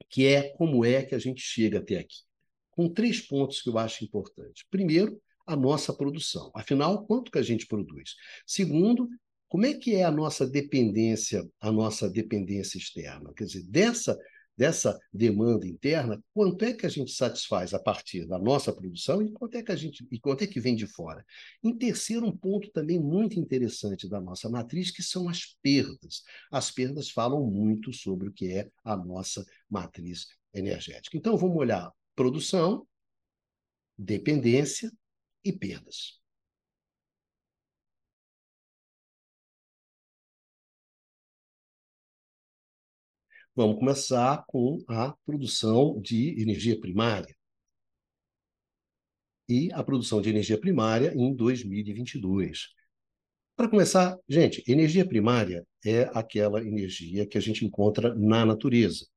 que 0.10 0.26
é 0.26 0.50
como 0.56 0.86
é 0.86 1.04
que 1.04 1.16
a 1.16 1.20
gente 1.20 1.42
chega 1.42 1.80
até 1.80 1.98
aqui. 1.98 2.20
Com 2.72 2.92
três 2.92 3.22
pontos 3.22 3.62
que 3.62 3.70
eu 3.70 3.78
acho 3.78 4.04
importantes. 4.04 4.66
Primeiro, 4.70 5.22
a 5.46 5.56
nossa 5.56 5.94
produção. 5.94 6.52
Afinal, 6.56 7.06
quanto 7.06 7.32
que 7.32 7.38
a 7.38 7.44
gente 7.44 7.68
produz? 7.68 8.16
Segundo, 8.46 9.08
como 9.48 9.66
é 9.66 9.74
que 9.74 9.96
é 9.96 10.04
a 10.04 10.12
nossa 10.12 10.46
dependência, 10.48 11.48
a 11.60 11.72
nossa 11.72 12.10
dependência 12.10 12.78
externa? 12.78 13.34
Quer 13.36 13.46
dizer, 13.46 13.64
dessa 13.64 14.18
dessa 14.58 14.98
demanda 15.12 15.68
interna, 15.68 16.22
quanto 16.34 16.64
é 16.64 16.74
que 16.74 16.86
a 16.86 16.90
gente 16.90 17.12
satisfaz 17.12 17.74
a 17.74 17.80
partir 17.80 18.26
da 18.26 18.40
nossa 18.40 18.74
produção 18.74 19.22
e 19.22 19.32
quanto 19.32 19.56
é 19.56 19.64
que 19.64 19.72
a 19.72 19.76
gente 19.76 20.08
e 20.12 20.20
quanto 20.20 20.44
é 20.44 20.48
que 20.48 20.60
vem 20.60 20.76
de 20.76 20.88
fora. 20.88 21.26
Em 21.62 21.76
terceiro, 21.78 22.26
um 22.26 22.36
ponto 22.36 22.72
também 22.72 23.00
muito 23.00 23.40
interessante 23.40 24.08
da 24.08 24.22
nossa 24.22 24.50
matriz, 24.50 24.92
que 24.92 25.04
são 25.04 25.28
as 25.28 25.58
perdas. 25.62 26.24
As 26.52 26.72
perdas 26.72 27.10
falam 27.10 27.46
muito 27.46 27.92
sobre 27.92 28.30
o 28.30 28.34
que 28.34 28.52
é 28.52 28.70
a 28.84 28.96
nossa 28.96 29.46
matriz 29.70 30.28
energética. 30.54 31.18
Então, 31.18 31.36
vamos 31.36 31.58
olhar 31.58 31.92
produção, 32.16 32.88
dependência 33.98 34.90
e 35.46 35.54
perdas. 35.54 36.20
Vamos 43.56 43.80
começar 43.80 44.44
com 44.48 44.84
a 44.88 45.14
produção 45.26 46.02
de 46.02 46.42
energia 46.42 46.78
primária. 46.78 47.34
E 49.48 49.70
a 49.72 49.84
produção 49.84 50.22
de 50.22 50.30
energia 50.30 50.60
primária 50.60 51.14
em 51.16 51.34
2022. 51.34 52.74
Para 53.56 53.70
começar, 53.70 54.18
gente, 54.28 54.62
energia 54.70 55.08
primária 55.08 55.66
é 55.86 56.10
aquela 56.14 56.62
energia 56.62 57.26
que 57.26 57.38
a 57.38 57.42
gente 57.42 57.64
encontra 57.64 58.14
na 58.16 58.46
natureza, 58.46 59.08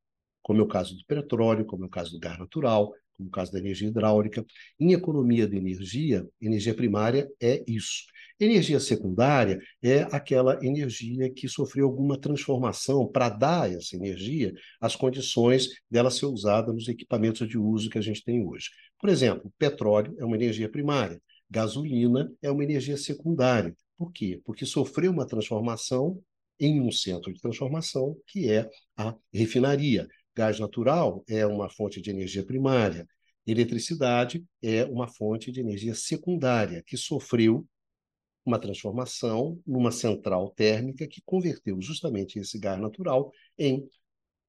como 0.40 0.60
é 0.60 0.62
o 0.62 0.68
caso 0.68 0.96
do 0.96 1.04
petróleo, 1.06 1.66
como 1.66 1.82
é 1.82 1.86
o 1.88 1.90
caso 1.90 2.12
do 2.12 2.20
gás 2.20 2.38
natural, 2.38 2.94
como 3.18 3.28
o 3.28 3.32
caso 3.32 3.52
da 3.52 3.58
energia 3.58 3.88
hidráulica. 3.88 4.46
Em 4.78 4.92
economia 4.92 5.46
de 5.46 5.56
energia, 5.56 6.26
energia 6.40 6.74
primária 6.74 7.28
é 7.42 7.62
isso. 7.66 8.04
Energia 8.40 8.78
secundária 8.78 9.58
é 9.82 10.02
aquela 10.12 10.64
energia 10.64 11.28
que 11.28 11.48
sofreu 11.48 11.86
alguma 11.86 12.16
transformação 12.16 13.04
para 13.08 13.28
dar 13.28 13.70
essa 13.70 13.96
energia 13.96 14.54
as 14.80 14.94
condições 14.94 15.68
dela 15.90 16.08
ser 16.08 16.26
usada 16.26 16.72
nos 16.72 16.86
equipamentos 16.86 17.48
de 17.48 17.58
uso 17.58 17.90
que 17.90 17.98
a 17.98 18.02
gente 18.02 18.22
tem 18.24 18.46
hoje. 18.46 18.70
Por 19.00 19.10
exemplo, 19.10 19.52
petróleo 19.58 20.14
é 20.18 20.24
uma 20.24 20.36
energia 20.36 20.70
primária, 20.70 21.20
gasolina 21.50 22.32
é 22.40 22.48
uma 22.48 22.62
energia 22.62 22.96
secundária. 22.96 23.74
Por 23.96 24.12
quê? 24.12 24.40
Porque 24.44 24.64
sofreu 24.64 25.10
uma 25.10 25.26
transformação 25.26 26.22
em 26.60 26.80
um 26.80 26.90
centro 26.90 27.32
de 27.32 27.40
transformação, 27.40 28.16
que 28.26 28.50
é 28.50 28.68
a 28.96 29.14
refinaria. 29.32 30.06
Gás 30.38 30.60
natural 30.60 31.24
é 31.26 31.44
uma 31.44 31.68
fonte 31.68 32.00
de 32.00 32.10
energia 32.10 32.46
primária. 32.46 33.08
Eletricidade 33.44 34.46
é 34.62 34.84
uma 34.84 35.08
fonte 35.08 35.50
de 35.50 35.58
energia 35.58 35.96
secundária, 35.96 36.80
que 36.86 36.96
sofreu 36.96 37.66
uma 38.46 38.56
transformação 38.56 39.60
numa 39.66 39.90
central 39.90 40.50
térmica 40.50 41.08
que 41.08 41.20
converteu 41.26 41.82
justamente 41.82 42.38
esse 42.38 42.56
gás 42.56 42.80
natural 42.80 43.32
em 43.58 43.84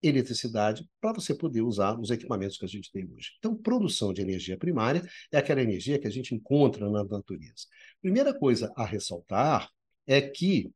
eletricidade 0.04 0.88
para 1.02 1.14
você 1.14 1.34
poder 1.34 1.64
usar 1.64 1.98
nos 1.98 2.12
equipamentos 2.12 2.60
que 2.60 2.66
a 2.66 2.70
gente 2.70 2.92
tem 2.92 3.12
hoje. 3.12 3.32
Então, 3.40 3.56
produção 3.56 4.14
de 4.14 4.22
energia 4.22 4.60
primária 4.60 5.02
é 5.32 5.40
aquela 5.40 5.64
energia 5.64 5.98
que 5.98 6.06
a 6.06 6.12
gente 6.12 6.36
encontra 6.36 6.88
na 6.88 7.04
natureza. 7.04 7.66
Primeira 8.00 8.32
coisa 8.32 8.72
a 8.78 8.86
ressaltar 8.86 9.68
é 10.06 10.22
que 10.22 10.72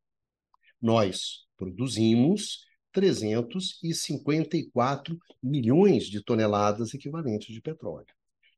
nós 0.82 1.46
produzimos 1.56 2.66
354 2.94 5.18
milhões 5.42 6.04
de 6.04 6.22
toneladas 6.22 6.94
equivalentes 6.94 7.52
de 7.52 7.60
petróleo. 7.60 8.06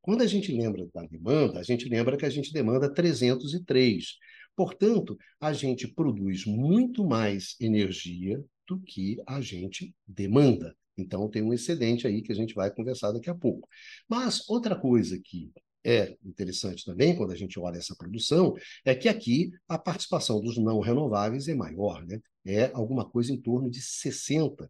Quando 0.02 0.20
a 0.22 0.26
gente 0.26 0.52
lembra 0.52 0.86
da 0.94 1.02
demanda, 1.02 1.58
a 1.58 1.64
gente 1.64 1.88
lembra 1.88 2.16
que 2.16 2.24
a 2.24 2.30
gente 2.30 2.52
demanda 2.52 2.88
303. 2.92 4.18
Portanto, 4.54 5.18
a 5.40 5.52
gente 5.52 5.88
produz 5.88 6.46
muito 6.46 7.04
mais 7.04 7.56
energia 7.58 8.40
do 8.68 8.78
que 8.78 9.20
a 9.26 9.40
gente 9.40 9.92
demanda. 10.06 10.76
Então, 10.96 11.28
tem 11.28 11.42
um 11.42 11.52
excedente 11.52 12.06
aí 12.06 12.22
que 12.22 12.30
a 12.30 12.34
gente 12.34 12.54
vai 12.54 12.70
conversar 12.70 13.10
daqui 13.12 13.28
a 13.28 13.34
pouco. 13.34 13.68
Mas 14.08 14.48
outra 14.48 14.76
coisa 14.76 15.18
que 15.18 15.50
é 15.86 16.16
interessante 16.24 16.84
também, 16.84 17.14
quando 17.14 17.30
a 17.30 17.36
gente 17.36 17.60
olha 17.60 17.78
essa 17.78 17.94
produção, 17.94 18.54
é 18.84 18.92
que 18.92 19.08
aqui 19.08 19.52
a 19.68 19.78
participação 19.78 20.40
dos 20.40 20.58
não 20.58 20.80
renováveis 20.80 21.46
é 21.46 21.54
maior, 21.54 22.04
né? 22.04 22.20
é 22.44 22.72
alguma 22.74 23.08
coisa 23.08 23.32
em 23.32 23.40
torno 23.40 23.70
de 23.70 23.80
60%. 23.80 24.68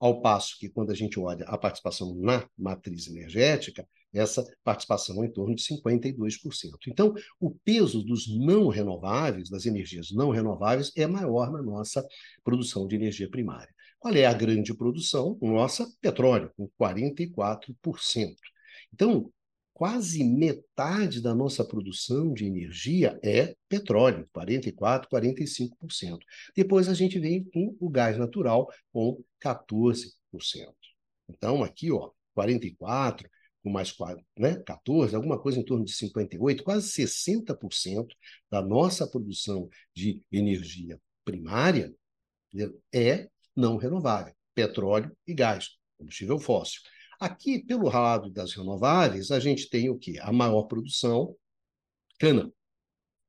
Ao 0.00 0.22
passo 0.22 0.58
que, 0.58 0.70
quando 0.70 0.92
a 0.92 0.94
gente 0.94 1.20
olha 1.20 1.44
a 1.46 1.58
participação 1.58 2.14
na 2.14 2.48
matriz 2.56 3.06
energética, 3.06 3.86
essa 4.14 4.42
participação 4.64 5.22
é 5.22 5.26
em 5.26 5.30
torno 5.30 5.54
de 5.54 5.62
52%. 5.62 6.38
Então, 6.88 7.14
o 7.38 7.50
peso 7.50 8.02
dos 8.02 8.26
não 8.28 8.68
renováveis, 8.68 9.50
das 9.50 9.66
energias 9.66 10.10
não 10.10 10.30
renováveis, 10.30 10.90
é 10.96 11.06
maior 11.06 11.52
na 11.52 11.62
nossa 11.62 12.06
produção 12.42 12.86
de 12.86 12.96
energia 12.96 13.28
primária. 13.28 13.74
Qual 13.98 14.14
é 14.14 14.24
a 14.24 14.32
grande 14.32 14.74
produção? 14.74 15.38
Nossa, 15.42 15.86
petróleo, 16.00 16.50
com 16.56 16.68
44%. 16.80 18.36
Então, 18.92 19.30
quase 19.76 20.24
metade 20.24 21.20
da 21.20 21.34
nossa 21.34 21.62
produção 21.62 22.32
de 22.32 22.46
energia 22.46 23.20
é 23.22 23.54
petróleo, 23.68 24.26
44%, 24.34 25.06
45%. 25.06 26.18
Depois 26.56 26.88
a 26.88 26.94
gente 26.94 27.18
vem 27.18 27.44
com 27.44 27.76
o 27.78 27.90
gás 27.90 28.16
natural, 28.16 28.72
com 28.90 29.22
14%. 29.38 30.14
Então, 31.28 31.62
aqui, 31.62 31.92
ó, 31.92 32.10
44%, 32.34 33.26
com 33.62 33.68
mais 33.68 33.94
né, 34.38 34.56
14%, 34.66 35.14
alguma 35.14 35.38
coisa 35.38 35.60
em 35.60 35.62
torno 35.62 35.84
de 35.84 35.92
58%, 35.92 36.62
quase 36.62 36.88
60% 36.88 38.06
da 38.50 38.62
nossa 38.62 39.06
produção 39.06 39.68
de 39.94 40.22
energia 40.32 40.98
primária 41.22 41.94
é 42.94 43.28
não 43.54 43.76
renovável, 43.76 44.32
petróleo 44.54 45.14
e 45.26 45.34
gás, 45.34 45.68
combustível 45.98 46.38
fóssil. 46.38 46.80
Aqui, 47.20 47.64
pelo 47.64 47.88
lado 47.88 48.30
das 48.30 48.52
renováveis, 48.54 49.30
a 49.30 49.40
gente 49.40 49.68
tem 49.68 49.88
o 49.90 49.98
quê? 49.98 50.18
A 50.20 50.32
maior 50.32 50.64
produção, 50.64 51.34
cana. 52.18 52.52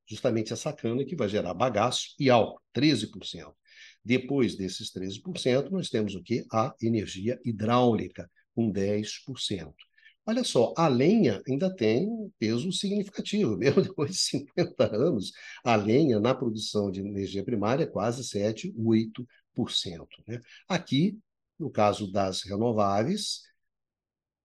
Justamente 0.06 0.52
essa 0.52 0.72
cana 0.72 1.04
que 1.04 1.16
vai 1.16 1.28
gerar 1.28 1.54
bagaço 1.54 2.14
e 2.18 2.30
álcool, 2.30 2.60
13%. 2.74 3.52
Depois 4.04 4.56
desses 4.56 4.90
13%, 4.92 5.70
nós 5.70 5.90
temos 5.90 6.14
o 6.14 6.22
quê? 6.22 6.46
A 6.52 6.74
energia 6.80 7.38
hidráulica, 7.44 8.30
com 8.54 8.72
10%. 8.72 9.74
Olha 10.28 10.44
só, 10.44 10.74
a 10.76 10.88
lenha 10.88 11.42
ainda 11.48 11.74
tem 11.74 12.06
um 12.06 12.30
peso 12.38 12.70
significativo, 12.70 13.56
mesmo 13.56 13.80
depois 13.82 14.10
de 14.10 14.18
50 14.18 14.94
anos, 14.94 15.32
a 15.64 15.74
lenha 15.74 16.20
na 16.20 16.34
produção 16.34 16.90
de 16.90 17.00
energia 17.00 17.42
primária 17.42 17.84
é 17.84 17.86
quase 17.86 18.22
7, 18.22 18.74
8%. 18.74 19.26
Né? 20.26 20.40
Aqui, 20.68 21.18
no 21.58 21.70
caso 21.70 22.10
das 22.12 22.42
renováveis, 22.42 23.47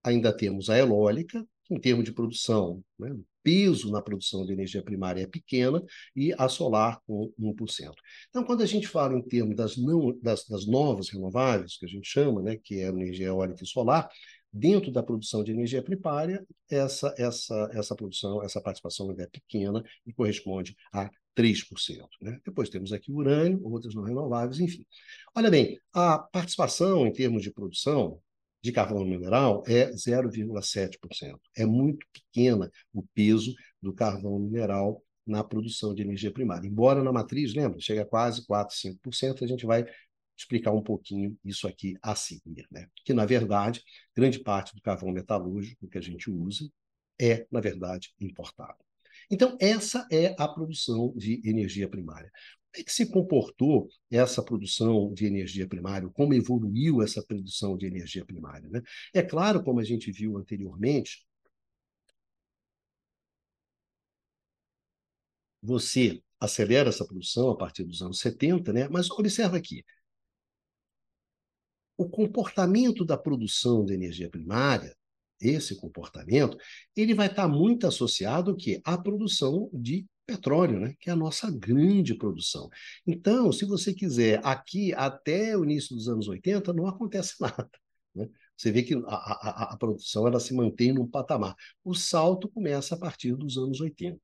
ainda 0.03 0.35
temos 0.35 0.69
a 0.69 0.77
eólica, 0.77 1.45
em 1.69 1.79
termos 1.79 2.03
de 2.03 2.11
produção, 2.11 2.83
né? 2.99 3.11
o 3.11 3.25
peso 3.41 3.91
na 3.91 4.01
produção 4.01 4.45
de 4.45 4.53
energia 4.53 4.81
primária 4.81 5.21
é 5.21 5.27
pequena, 5.27 5.83
e 6.15 6.33
a 6.37 6.47
solar 6.47 6.99
com 7.05 7.31
1%. 7.39 7.91
Então, 8.29 8.43
quando 8.43 8.63
a 8.63 8.65
gente 8.65 8.87
fala 8.87 9.17
em 9.17 9.21
termos 9.21 9.55
das, 9.55 9.77
não, 9.77 10.17
das, 10.21 10.45
das 10.47 10.65
novas 10.65 11.09
renováveis, 11.09 11.77
que 11.77 11.85
a 11.85 11.89
gente 11.89 12.07
chama, 12.07 12.41
né, 12.41 12.57
que 12.57 12.79
é 12.79 12.87
energia 12.87 13.27
eólica 13.27 13.63
e 13.63 13.67
solar, 13.67 14.09
dentro 14.51 14.91
da 14.91 15.01
produção 15.01 15.43
de 15.43 15.51
energia 15.51 15.81
primária, 15.81 16.45
essa, 16.69 17.13
essa, 17.17 17.69
essa 17.73 17.95
produção, 17.95 18.43
essa 18.43 18.61
participação 18.61 19.09
ainda 19.09 19.23
é 19.23 19.27
pequena 19.27 19.83
e 20.05 20.13
corresponde 20.13 20.75
a 20.93 21.09
3%. 21.35 22.07
Né? 22.21 22.39
Depois 22.45 22.69
temos 22.69 22.93
aqui 22.93 23.11
urânio, 23.11 23.59
outras 23.63 23.95
não 23.95 24.03
renováveis, 24.03 24.59
enfim. 24.59 24.85
Olha 25.35 25.49
bem, 25.49 25.79
a 25.91 26.19
participação 26.19 27.07
em 27.07 27.11
termos 27.11 27.41
de 27.41 27.51
produção 27.51 28.21
de 28.63 28.71
carvão 28.71 29.03
mineral 29.03 29.61
é 29.67 29.91
0,7%. 29.91 31.37
É 31.55 31.65
muito 31.65 32.07
pequena 32.13 32.71
o 32.93 33.03
peso 33.13 33.53
do 33.81 33.93
carvão 33.93 34.39
mineral 34.39 35.03
na 35.27 35.43
produção 35.43 35.93
de 35.93 36.01
energia 36.01 36.31
primária. 36.31 36.67
Embora 36.67 37.03
na 37.03 37.11
matriz, 37.11 37.53
lembra, 37.53 37.79
chega 37.79 38.03
a 38.03 38.05
quase 38.05 38.45
4, 38.45 38.75
5%, 38.75 39.43
a 39.43 39.47
gente 39.47 39.65
vai 39.65 39.85
explicar 40.37 40.71
um 40.71 40.81
pouquinho 40.81 41.37
isso 41.43 41.67
aqui 41.67 41.95
a 42.01 42.15
seguir, 42.15 42.65
né? 42.71 42.87
Que, 43.05 43.13
na 43.13 43.25
verdade, 43.25 43.83
grande 44.15 44.39
parte 44.39 44.73
do 44.75 44.81
carvão 44.81 45.11
metalúrgico 45.11 45.87
que 45.87 45.97
a 45.97 46.01
gente 46.01 46.31
usa 46.31 46.69
é, 47.21 47.45
na 47.51 47.59
verdade, 47.59 48.13
importado. 48.19 48.77
Então, 49.29 49.57
essa 49.59 50.07
é 50.11 50.35
a 50.37 50.47
produção 50.47 51.13
de 51.15 51.41
energia 51.47 51.87
primária. 51.87 52.31
Como 52.73 52.81
é 52.81 52.83
que 52.85 52.91
se 52.91 53.11
comportou 53.11 53.87
essa 54.09 54.43
produção 54.43 55.13
de 55.13 55.27
energia 55.27 55.67
primária? 55.67 56.09
Como 56.09 56.33
evoluiu 56.33 57.03
essa 57.03 57.23
produção 57.23 57.77
de 57.77 57.85
energia 57.85 58.25
primária? 58.25 58.67
Né? 58.67 58.81
É 59.13 59.21
claro, 59.21 59.63
como 59.63 59.79
a 59.79 59.83
gente 59.83 60.11
viu 60.11 60.37
anteriormente, 60.39 61.23
você 65.61 66.21
acelera 66.39 66.89
essa 66.89 67.05
produção 67.05 67.51
a 67.51 67.55
partir 67.57 67.83
dos 67.83 68.01
anos 68.01 68.19
70, 68.19 68.73
né? 68.73 68.87
mas 68.89 69.09
observa 69.11 69.55
aqui, 69.57 69.85
o 71.95 72.09
comportamento 72.09 73.05
da 73.05 73.17
produção 73.17 73.85
de 73.85 73.93
energia 73.93 74.31
primária, 74.31 74.97
esse 75.39 75.75
comportamento, 75.79 76.57
ele 76.95 77.13
vai 77.13 77.27
estar 77.27 77.47
muito 77.47 77.85
associado 77.85 78.55
que 78.55 78.81
à 78.83 78.97
produção 78.97 79.69
de 79.71 80.07
petróleo, 80.25 80.79
né? 80.79 80.95
que 80.99 81.09
é 81.09 81.13
a 81.13 81.15
nossa 81.15 81.51
grande 81.51 82.15
produção. 82.15 82.69
Então, 83.05 83.51
se 83.51 83.65
você 83.65 83.93
quiser, 83.93 84.41
aqui 84.43 84.93
até 84.93 85.57
o 85.57 85.63
início 85.63 85.95
dos 85.95 86.07
anos 86.07 86.27
80, 86.27 86.73
não 86.73 86.87
acontece 86.87 87.35
nada. 87.41 87.69
Né? 88.15 88.29
Você 88.55 88.71
vê 88.71 88.83
que 88.83 88.95
a, 88.95 89.15
a, 89.15 89.73
a 89.73 89.77
produção 89.77 90.27
ela 90.27 90.39
se 90.39 90.53
mantém 90.53 90.93
num 90.93 91.07
patamar. 91.07 91.55
O 91.83 91.93
salto 91.93 92.49
começa 92.49 92.95
a 92.95 92.97
partir 92.97 93.35
dos 93.35 93.57
anos 93.57 93.81
80 93.81 94.19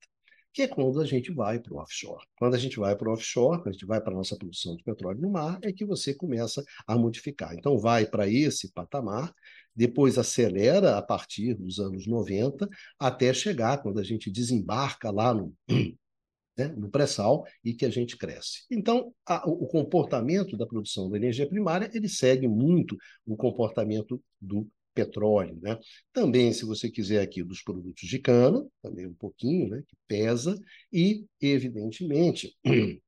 que 0.54 0.64
é 0.64 0.68
quando 0.68 1.00
a 1.00 1.06
gente 1.06 1.32
vai 1.32 1.60
para 1.60 1.74
o 1.74 1.78
offshore. 1.78 2.26
Quando 2.38 2.56
a 2.56 2.58
gente 2.58 2.80
vai 2.80 2.96
para 2.96 3.10
o 3.10 3.14
offshore, 3.14 3.60
quando 3.60 3.70
a 3.70 3.72
gente 3.72 3.86
vai 3.86 4.02
para 4.02 4.12
a 4.12 4.16
nossa 4.16 4.36
produção 4.36 4.76
de 4.76 4.84
petróleo 4.84 5.22
no 5.22 5.32
mar, 5.32 5.60
é 5.62 5.72
que 5.72 5.86
você 5.86 6.14
começa 6.14 6.64
a 6.88 6.98
modificar. 6.98 7.54
Então, 7.54 7.78
vai 7.78 8.06
para 8.06 8.28
esse 8.28 8.72
patamar, 8.74 9.34
depois 9.80 10.18
acelera 10.18 10.98
a 10.98 11.02
partir 11.02 11.54
dos 11.54 11.80
anos 11.80 12.06
90, 12.06 12.68
até 13.00 13.34
chegar, 13.34 13.82
quando 13.82 13.98
a 13.98 14.04
gente 14.04 14.30
desembarca 14.30 15.10
lá 15.10 15.34
no, 15.34 15.56
né, 16.58 16.68
no 16.76 16.90
pré-sal 16.90 17.46
e 17.64 17.74
que 17.74 17.86
a 17.86 17.90
gente 17.90 18.18
cresce. 18.18 18.66
Então, 18.70 19.14
a, 19.26 19.50
o 19.50 19.66
comportamento 19.68 20.58
da 20.58 20.68
produção 20.68 21.10
da 21.10 21.16
energia 21.16 21.48
primária 21.48 21.90
ele 21.94 22.10
segue 22.10 22.46
muito 22.46 22.98
o 23.26 23.38
comportamento 23.38 24.22
do 24.42 24.68
petróleo, 24.94 25.58
né? 25.62 25.80
Também, 26.12 26.52
se 26.52 26.66
você 26.66 26.92
quiser 26.92 27.22
aqui, 27.22 27.42
dos 27.42 27.62
produtos 27.62 28.06
de 28.06 28.20
cana, 28.20 28.68
também 28.82 29.08
um 29.08 29.14
pouquinho, 29.14 29.70
né? 29.70 29.82
Que 29.88 29.96
pesa, 30.10 30.60
e, 30.92 31.26
evidentemente, 31.40 32.54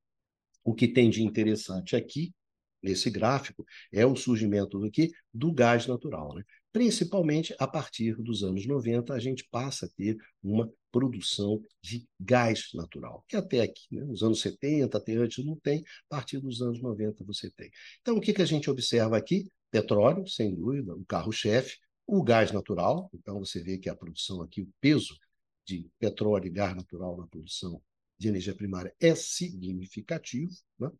o 0.63 0.73
que 0.73 0.88
tem 0.88 1.10
de 1.10 1.21
interessante 1.21 1.97
aqui, 1.97 2.34
nesse 2.81 3.10
gráfico, 3.10 3.65
é 3.91 4.05
o 4.05 4.15
surgimento 4.15 4.79
do 4.79 4.89
que? 4.89 5.12
Do 5.34 5.51
gás 5.51 5.86
natural, 5.86 6.34
né? 6.34 6.43
Principalmente 6.71 7.55
a 7.60 7.67
partir 7.67 8.15
dos 8.15 8.43
anos 8.43 8.65
90, 8.65 9.13
a 9.13 9.19
gente 9.19 9.47
passa 9.51 9.86
a 9.86 9.89
ter 9.89 10.17
uma 10.41 10.71
produção 10.91 11.62
de 11.81 12.07
gás 12.19 12.69
natural, 12.73 13.25
que 13.27 13.36
até 13.36 13.62
aqui, 13.62 13.88
né, 13.91 14.03
nos 14.03 14.23
anos 14.23 14.41
70, 14.41 14.97
até 14.97 15.15
antes 15.15 15.43
não 15.43 15.55
tem, 15.55 15.79
a 16.10 16.15
partir 16.15 16.39
dos 16.39 16.62
anos 16.62 16.81
90 16.81 17.23
você 17.23 17.49
tem. 17.51 17.69
Então, 18.01 18.17
o 18.17 18.21
que, 18.21 18.34
que 18.34 18.41
a 18.41 18.45
gente 18.45 18.69
observa 18.69 19.17
aqui? 19.17 19.47
petróleo, 19.71 20.27
sem 20.27 20.53
dúvida, 20.53 20.93
o 20.93 21.05
carro-chefe, 21.05 21.77
o 22.05 22.21
gás 22.21 22.51
natural, 22.51 23.10
então 23.13 23.39
você 23.39 23.63
vê 23.63 23.77
que 23.77 23.89
a 23.89 23.95
produção 23.95 24.41
aqui, 24.41 24.62
o 24.62 24.69
peso 24.81 25.17
de 25.65 25.89
petróleo 25.97 26.47
e 26.47 26.49
gás 26.49 26.75
natural 26.75 27.17
na 27.17 27.25
produção 27.27 27.81
de 28.21 28.27
energia 28.27 28.53
primária 28.53 28.93
é 28.99 29.15
significativo. 29.15 30.53
Né? 30.79 30.91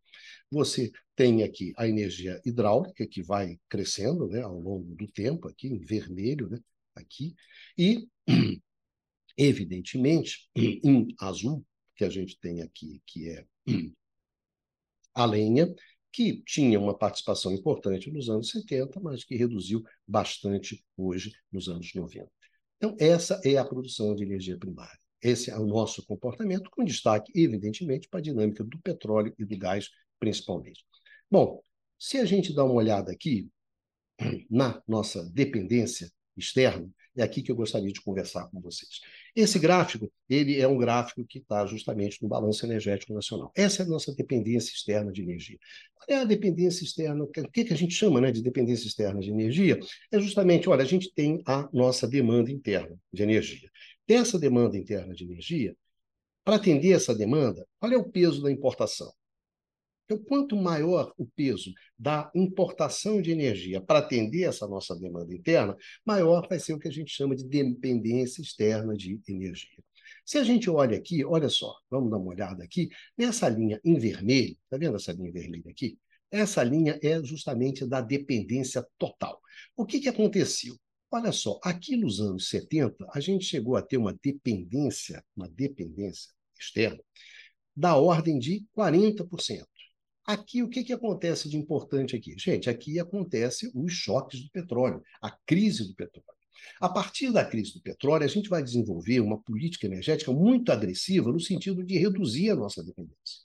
Você 0.50 0.90
tem 1.14 1.44
aqui 1.44 1.72
a 1.76 1.86
energia 1.86 2.40
hidráulica, 2.44 3.06
que 3.06 3.22
vai 3.22 3.60
crescendo 3.68 4.26
né, 4.26 4.42
ao 4.42 4.58
longo 4.58 4.96
do 4.96 5.06
tempo, 5.06 5.46
aqui 5.46 5.68
em 5.68 5.78
vermelho, 5.78 6.50
né, 6.50 6.58
aqui, 6.96 7.36
e, 7.78 8.08
evidentemente, 9.38 10.50
em 10.56 11.14
azul, 11.20 11.64
que 11.94 12.04
a 12.04 12.10
gente 12.10 12.36
tem 12.40 12.60
aqui, 12.60 13.00
que 13.06 13.28
é 13.28 13.46
a 15.14 15.24
lenha, 15.24 15.72
que 16.10 16.42
tinha 16.44 16.80
uma 16.80 16.98
participação 16.98 17.52
importante 17.52 18.10
nos 18.10 18.28
anos 18.28 18.50
70, 18.50 18.98
mas 19.00 19.22
que 19.22 19.36
reduziu 19.36 19.82
bastante 20.06 20.84
hoje 20.96 21.32
nos 21.52 21.68
anos 21.68 21.94
90. 21.94 22.28
Então, 22.78 22.96
essa 22.98 23.40
é 23.44 23.56
a 23.56 23.64
produção 23.64 24.12
de 24.12 24.24
energia 24.24 24.58
primária. 24.58 25.01
Esse 25.22 25.50
é 25.50 25.56
o 25.56 25.66
nosso 25.66 26.04
comportamento, 26.04 26.70
com 26.70 26.84
destaque, 26.84 27.32
evidentemente, 27.34 28.08
para 28.08 28.18
a 28.18 28.22
dinâmica 28.22 28.64
do 28.64 28.78
petróleo 28.80 29.34
e 29.38 29.44
do 29.44 29.58
gás, 29.58 29.88
principalmente. 30.18 30.84
Bom, 31.30 31.62
se 31.98 32.18
a 32.18 32.24
gente 32.24 32.52
dá 32.52 32.64
uma 32.64 32.74
olhada 32.74 33.12
aqui 33.12 33.48
na 34.50 34.82
nossa 34.86 35.24
dependência 35.30 36.10
externa, 36.36 36.90
é 37.16 37.22
aqui 37.22 37.42
que 37.42 37.52
eu 37.52 37.56
gostaria 37.56 37.92
de 37.92 38.00
conversar 38.00 38.48
com 38.48 38.60
vocês. 38.60 39.00
Esse 39.36 39.58
gráfico, 39.58 40.10
ele 40.28 40.58
é 40.58 40.66
um 40.66 40.78
gráfico 40.78 41.24
que 41.26 41.38
está 41.38 41.66
justamente 41.66 42.22
no 42.22 42.28
balanço 42.28 42.64
energético 42.64 43.12
nacional. 43.12 43.52
Essa 43.54 43.82
é 43.82 43.86
a 43.86 43.88
nossa 43.88 44.14
dependência 44.14 44.72
externa 44.72 45.12
de 45.12 45.22
energia. 45.22 45.58
Qual 45.94 46.06
é 46.08 46.22
a 46.22 46.24
dependência 46.24 46.84
externa? 46.84 47.22
O 47.22 47.28
que, 47.28 47.64
que 47.64 47.72
a 47.72 47.76
gente 47.76 47.94
chama 47.94 48.20
né, 48.20 48.32
de 48.32 48.42
dependência 48.42 48.86
externa 48.86 49.20
de 49.20 49.30
energia? 49.30 49.78
É 50.10 50.18
justamente, 50.18 50.68
olha, 50.68 50.82
a 50.82 50.86
gente 50.86 51.12
tem 51.14 51.42
a 51.46 51.68
nossa 51.72 52.08
demanda 52.08 52.50
interna 52.50 52.96
de 53.12 53.22
energia. 53.22 53.70
Dessa 54.06 54.38
demanda 54.38 54.76
interna 54.76 55.14
de 55.14 55.24
energia, 55.24 55.76
para 56.44 56.56
atender 56.56 56.92
essa 56.92 57.14
demanda, 57.14 57.66
qual 57.78 57.92
é 57.92 57.96
o 57.96 58.10
peso 58.10 58.42
da 58.42 58.50
importação? 58.50 59.12
Então, 60.04 60.18
quanto 60.24 60.56
maior 60.56 61.12
o 61.16 61.24
peso 61.24 61.72
da 61.98 62.30
importação 62.34 63.22
de 63.22 63.30
energia 63.30 63.80
para 63.80 64.00
atender 64.00 64.42
essa 64.42 64.66
nossa 64.66 64.94
demanda 64.98 65.32
interna, 65.32 65.76
maior 66.04 66.46
vai 66.48 66.58
ser 66.58 66.74
o 66.74 66.78
que 66.78 66.88
a 66.88 66.92
gente 66.92 67.10
chama 67.10 67.36
de 67.36 67.44
dependência 67.44 68.42
externa 68.42 68.94
de 68.94 69.20
energia. 69.28 69.82
Se 70.24 70.38
a 70.38 70.44
gente 70.44 70.68
olha 70.68 70.98
aqui, 70.98 71.24
olha 71.24 71.48
só, 71.48 71.74
vamos 71.90 72.10
dar 72.10 72.18
uma 72.18 72.30
olhada 72.30 72.62
aqui, 72.62 72.88
nessa 73.16 73.48
linha 73.48 73.80
em 73.84 73.98
vermelho, 73.98 74.56
está 74.64 74.76
vendo 74.76 74.96
essa 74.96 75.12
linha 75.12 75.32
vermelha 75.32 75.70
aqui? 75.70 75.98
Essa 76.30 76.62
linha 76.62 76.98
é 77.02 77.22
justamente 77.22 77.86
da 77.86 78.00
dependência 78.00 78.86
total. 78.98 79.40
O 79.76 79.84
que, 79.84 80.00
que 80.00 80.08
aconteceu? 80.08 80.76
Olha 81.14 81.30
só, 81.30 81.60
aqui 81.62 81.94
nos 81.94 82.20
anos 82.20 82.48
70, 82.48 83.06
a 83.12 83.20
gente 83.20 83.44
chegou 83.44 83.76
a 83.76 83.82
ter 83.82 83.98
uma 83.98 84.14
dependência, 84.14 85.22
uma 85.36 85.46
dependência 85.46 86.32
externa, 86.58 86.98
da 87.76 87.96
ordem 87.96 88.38
de 88.38 88.64
40%. 88.74 89.66
Aqui, 90.24 90.62
o 90.62 90.70
que, 90.70 90.82
que 90.82 90.92
acontece 90.92 91.50
de 91.50 91.58
importante 91.58 92.16
aqui? 92.16 92.34
Gente, 92.38 92.70
aqui 92.70 92.98
acontece 92.98 93.70
os 93.74 93.92
choques 93.92 94.42
do 94.42 94.50
petróleo, 94.50 95.02
a 95.20 95.30
crise 95.30 95.86
do 95.86 95.94
petróleo. 95.94 96.26
A 96.80 96.88
partir 96.88 97.30
da 97.30 97.44
crise 97.44 97.74
do 97.74 97.82
petróleo, 97.82 98.24
a 98.24 98.28
gente 98.28 98.48
vai 98.48 98.62
desenvolver 98.62 99.20
uma 99.20 99.38
política 99.38 99.86
energética 99.86 100.32
muito 100.32 100.72
agressiva 100.72 101.30
no 101.30 101.40
sentido 101.40 101.84
de 101.84 101.98
reduzir 101.98 102.48
a 102.48 102.56
nossa 102.56 102.82
dependência. 102.82 103.42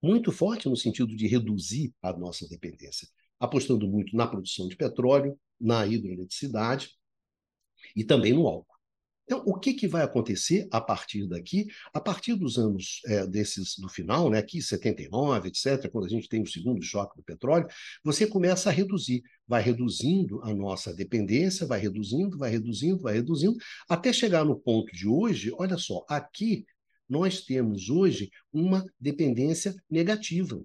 Muito 0.00 0.30
forte 0.30 0.68
no 0.68 0.76
sentido 0.76 1.16
de 1.16 1.26
reduzir 1.26 1.92
a 2.00 2.12
nossa 2.12 2.46
dependência. 2.46 3.08
Apostando 3.44 3.86
muito 3.88 4.16
na 4.16 4.26
produção 4.26 4.68
de 4.68 4.76
petróleo, 4.76 5.38
na 5.60 5.86
hidroeletricidade 5.86 6.90
e 7.94 8.04
também 8.04 8.32
no 8.32 8.46
álcool. 8.46 8.74
Então, 9.24 9.42
o 9.46 9.58
que, 9.58 9.72
que 9.72 9.88
vai 9.88 10.02
acontecer 10.02 10.68
a 10.70 10.80
partir 10.80 11.26
daqui? 11.26 11.66
A 11.94 12.00
partir 12.00 12.34
dos 12.34 12.58
anos 12.58 13.00
é, 13.06 13.26
desses 13.26 13.78
do 13.78 13.88
final, 13.88 14.28
né, 14.28 14.38
aqui 14.38 14.60
79, 14.60 15.48
etc., 15.48 15.90
quando 15.90 16.04
a 16.04 16.10
gente 16.10 16.28
tem 16.28 16.42
o 16.42 16.46
segundo 16.46 16.82
choque 16.82 17.16
do 17.16 17.22
petróleo, 17.22 17.66
você 18.04 18.26
começa 18.26 18.68
a 18.68 18.72
reduzir, 18.72 19.22
vai 19.48 19.62
reduzindo 19.62 20.42
a 20.42 20.54
nossa 20.54 20.92
dependência, 20.92 21.66
vai 21.66 21.80
reduzindo, 21.80 22.36
vai 22.36 22.50
reduzindo, 22.50 23.00
vai 23.00 23.14
reduzindo, 23.14 23.56
até 23.88 24.12
chegar 24.12 24.44
no 24.44 24.58
ponto 24.58 24.92
de 24.92 25.08
hoje, 25.08 25.50
olha 25.56 25.78
só, 25.78 26.04
aqui 26.06 26.66
nós 27.08 27.40
temos 27.40 27.88
hoje 27.88 28.30
uma 28.52 28.84
dependência 29.00 29.74
negativa. 29.88 30.62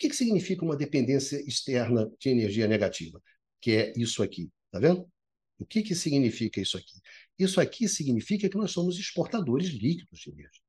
Que, 0.00 0.08
que 0.08 0.16
significa 0.16 0.64
uma 0.64 0.78
dependência 0.78 1.36
externa 1.46 2.10
de 2.18 2.30
energia 2.30 2.66
negativa? 2.66 3.22
Que 3.60 3.72
é 3.72 3.92
isso 3.94 4.22
aqui, 4.22 4.50
tá 4.70 4.80
vendo? 4.80 5.06
O 5.58 5.66
que, 5.66 5.82
que 5.82 5.94
significa 5.94 6.58
isso 6.58 6.78
aqui? 6.78 6.96
Isso 7.38 7.60
aqui 7.60 7.86
significa 7.86 8.48
que 8.48 8.56
nós 8.56 8.70
somos 8.70 8.98
exportadores 8.98 9.68
líquidos 9.68 10.20
de 10.20 10.30
energia. 10.30 10.62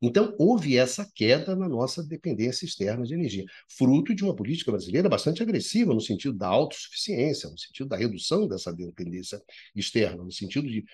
Então, 0.00 0.32
houve 0.38 0.76
essa 0.76 1.04
queda 1.12 1.56
na 1.56 1.68
nossa 1.68 2.04
dependência 2.04 2.64
externa 2.64 3.04
de 3.04 3.14
energia, 3.14 3.44
fruto 3.68 4.14
de 4.14 4.22
uma 4.22 4.34
política 4.34 4.70
brasileira 4.70 5.08
bastante 5.08 5.42
agressiva 5.42 5.92
no 5.92 6.00
sentido 6.00 6.38
da 6.38 6.46
autossuficiência, 6.46 7.50
no 7.50 7.58
sentido 7.58 7.88
da 7.88 7.96
redução 7.96 8.46
dessa 8.46 8.72
dependência 8.72 9.42
externa, 9.74 10.22
no 10.22 10.30
sentido 10.30 10.68
de, 10.68 10.84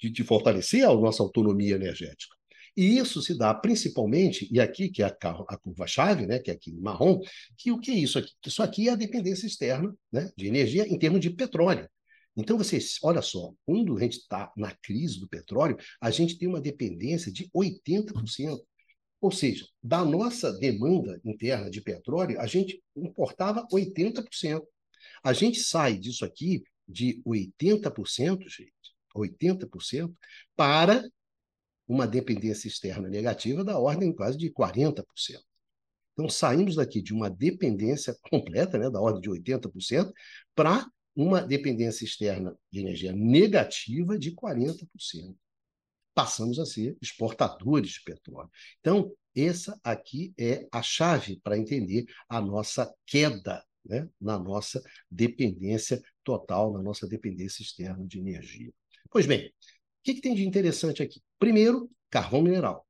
de, 0.00 0.10
de 0.10 0.24
fortalecer 0.24 0.88
a 0.88 0.94
nossa 0.94 1.22
autonomia 1.22 1.74
energética. 1.74 2.34
E 2.76 2.98
isso 2.98 3.22
se 3.22 3.36
dá 3.36 3.54
principalmente, 3.54 4.48
e 4.50 4.60
aqui 4.60 4.88
que 4.88 5.02
é 5.02 5.06
a, 5.06 5.16
a 5.48 5.56
curva-chave, 5.56 6.26
né, 6.26 6.40
que 6.40 6.50
é 6.50 6.54
aqui 6.54 6.72
marrom, 6.72 7.20
que 7.56 7.70
o 7.70 7.78
que 7.78 7.92
é 7.92 7.94
isso 7.94 8.18
aqui? 8.18 8.32
Isso 8.44 8.62
aqui 8.62 8.88
é 8.88 8.92
a 8.92 8.96
dependência 8.96 9.46
externa 9.46 9.94
né, 10.10 10.30
de 10.36 10.46
energia 10.46 10.86
em 10.88 10.98
termos 10.98 11.20
de 11.20 11.30
petróleo. 11.30 11.88
Então, 12.36 12.58
vocês, 12.58 12.98
olha 13.02 13.22
só, 13.22 13.52
quando 13.64 13.96
a 13.96 14.00
gente 14.00 14.18
está 14.18 14.52
na 14.56 14.74
crise 14.82 15.20
do 15.20 15.28
petróleo, 15.28 15.76
a 16.00 16.10
gente 16.10 16.36
tem 16.36 16.48
uma 16.48 16.60
dependência 16.60 17.30
de 17.30 17.48
80%. 17.54 18.58
Ou 19.20 19.30
seja, 19.30 19.64
da 19.82 20.04
nossa 20.04 20.52
demanda 20.52 21.20
interna 21.24 21.70
de 21.70 21.80
petróleo, 21.80 22.40
a 22.40 22.46
gente 22.46 22.82
importava 22.96 23.66
80%. 23.72 24.62
A 25.22 25.32
gente 25.32 25.60
sai 25.60 25.96
disso 25.96 26.24
aqui 26.24 26.64
de 26.86 27.22
80%, 27.24 28.40
gente, 28.48 28.74
80%, 29.14 30.12
para 30.56 31.02
uma 31.86 32.06
dependência 32.06 32.68
externa 32.68 33.08
negativa 33.08 33.64
da 33.64 33.78
ordem 33.78 34.12
quase 34.12 34.38
de 34.38 34.50
40%. 34.50 35.04
Então, 36.12 36.28
saímos 36.28 36.76
daqui 36.76 37.02
de 37.02 37.12
uma 37.12 37.28
dependência 37.28 38.16
completa, 38.30 38.78
né, 38.78 38.88
da 38.88 39.00
ordem 39.00 39.20
de 39.20 39.30
80%, 39.30 40.12
para 40.54 40.86
uma 41.14 41.40
dependência 41.40 42.04
externa 42.04 42.56
de 42.70 42.80
energia 42.80 43.12
negativa 43.12 44.18
de 44.18 44.32
40%. 44.32 45.36
Passamos 46.14 46.58
a 46.58 46.66
ser 46.66 46.96
exportadores 47.02 47.92
de 47.92 48.02
petróleo. 48.04 48.50
Então, 48.80 49.12
essa 49.34 49.78
aqui 49.82 50.32
é 50.38 50.66
a 50.70 50.80
chave 50.80 51.40
para 51.42 51.58
entender 51.58 52.04
a 52.28 52.40
nossa 52.40 52.92
queda 53.04 53.64
né, 53.84 54.08
na 54.20 54.38
nossa 54.38 54.82
dependência 55.10 56.00
total, 56.22 56.72
na 56.72 56.82
nossa 56.82 57.06
dependência 57.06 57.62
externa 57.62 58.06
de 58.06 58.18
energia. 58.18 58.72
Pois 59.10 59.26
bem, 59.26 59.52
que, 60.04 60.14
que 60.14 60.20
tem 60.20 60.34
de 60.34 60.46
interessante 60.46 61.02
aqui? 61.02 61.20
Primeiro, 61.38 61.90
carvão 62.10 62.42
mineral. 62.42 62.86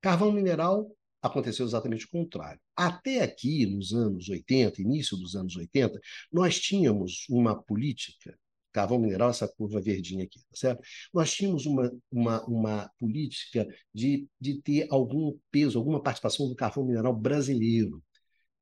Carvão 0.00 0.32
mineral 0.32 0.90
aconteceu 1.22 1.66
exatamente 1.66 2.06
o 2.06 2.10
contrário. 2.10 2.58
Até 2.74 3.22
aqui, 3.22 3.66
nos 3.66 3.92
anos 3.92 4.28
80, 4.28 4.80
início 4.80 5.16
dos 5.18 5.36
anos 5.36 5.54
80, 5.54 6.00
nós 6.32 6.58
tínhamos 6.58 7.26
uma 7.28 7.62
política, 7.62 8.36
carvão 8.72 8.98
mineral, 8.98 9.28
essa 9.28 9.46
curva 9.46 9.80
verdinha 9.80 10.24
aqui, 10.24 10.38
tá 10.38 10.56
certo? 10.56 10.82
Nós 11.12 11.30
tínhamos 11.32 11.66
uma, 11.66 11.92
uma, 12.10 12.44
uma 12.46 12.90
política 12.98 13.66
de, 13.92 14.26
de 14.40 14.62
ter 14.62 14.86
algum 14.90 15.36
peso, 15.50 15.78
alguma 15.78 16.02
participação 16.02 16.48
do 16.48 16.56
carvão 16.56 16.86
mineral 16.86 17.14
brasileiro. 17.14 18.02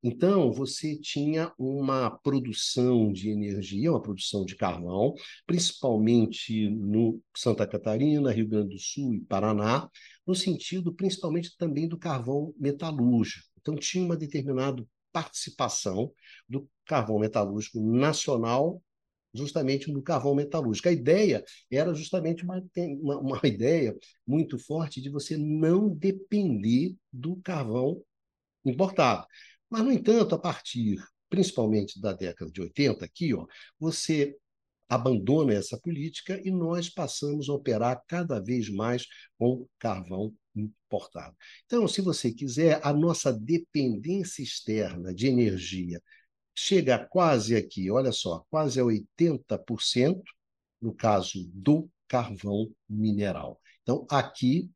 Então, 0.03 0.53
você 0.53 0.97
tinha 0.97 1.53
uma 1.59 2.11
produção 2.11 3.13
de 3.13 3.31
energia, 3.31 3.91
uma 3.91 4.01
produção 4.01 4.45
de 4.45 4.55
carvão, 4.55 5.15
principalmente 5.45 6.71
no 6.71 7.21
Santa 7.37 7.67
Catarina, 7.67 8.31
Rio 8.31 8.47
Grande 8.49 8.75
do 8.75 8.81
Sul 8.81 9.15
e 9.15 9.21
Paraná, 9.21 9.89
no 10.27 10.35
sentido 10.37 10.95
principalmente 10.95 11.57
também 11.57 11.89
do 11.89 11.99
carvão 11.99 12.55
metalúrgico. 12.59 13.49
Então, 13.61 13.75
tinha 13.75 14.05
uma 14.05 14.17
determinada 14.17 14.87
participação 15.13 16.13
do 16.49 16.69
carvão 16.85 17.19
metalúrgico 17.19 17.81
nacional 17.81 18.81
justamente 19.35 19.91
no 19.93 20.03
carvão 20.03 20.35
metalúrgico. 20.35 20.89
A 20.89 20.93
ideia 20.93 21.45
era 21.71 21.93
justamente 21.95 22.45
uma, 22.45 22.63
uma, 23.01 23.19
uma 23.19 23.41
ideia 23.47 23.97
muito 24.27 24.59
forte 24.59 25.01
de 25.01 25.11
você 25.11 25.37
não 25.37 25.89
depender 25.89 26.95
do 27.13 27.37
carvão 27.37 28.03
importado. 28.65 29.27
Mas, 29.71 29.85
no 29.85 29.93
entanto, 29.93 30.35
a 30.35 30.39
partir 30.39 30.99
principalmente 31.29 32.01
da 32.01 32.13
década 32.13 32.51
de 32.51 32.61
80, 32.61 33.05
aqui, 33.05 33.35
ó, 33.35 33.47
você 33.79 34.37
abandona 34.89 35.53
essa 35.53 35.79
política 35.79 36.41
e 36.43 36.51
nós 36.51 36.89
passamos 36.89 37.49
a 37.49 37.53
operar 37.53 38.03
cada 38.07 38.41
vez 38.41 38.71
mais 38.71 39.07
com 39.39 39.67
carvão 39.79 40.35
importado. 40.57 41.37
Então, 41.67 41.87
se 41.87 42.01
você 42.01 42.33
quiser, 42.33 42.81
a 42.83 42.93
nossa 42.93 43.33
dependência 43.33 44.43
externa 44.43 45.15
de 45.15 45.27
energia 45.27 46.03
chega 46.55 46.99
quase 46.99 47.55
aqui, 47.55 47.91
olha 47.91 48.11
só, 48.11 48.45
quase 48.51 48.81
a 48.81 48.85
80% 48.85 50.23
no 50.81 50.95
caso 50.95 51.49
do 51.53 51.89
carvão 52.09 52.73
mineral. 52.89 53.61
Então, 53.83 54.07
aqui 54.11 54.71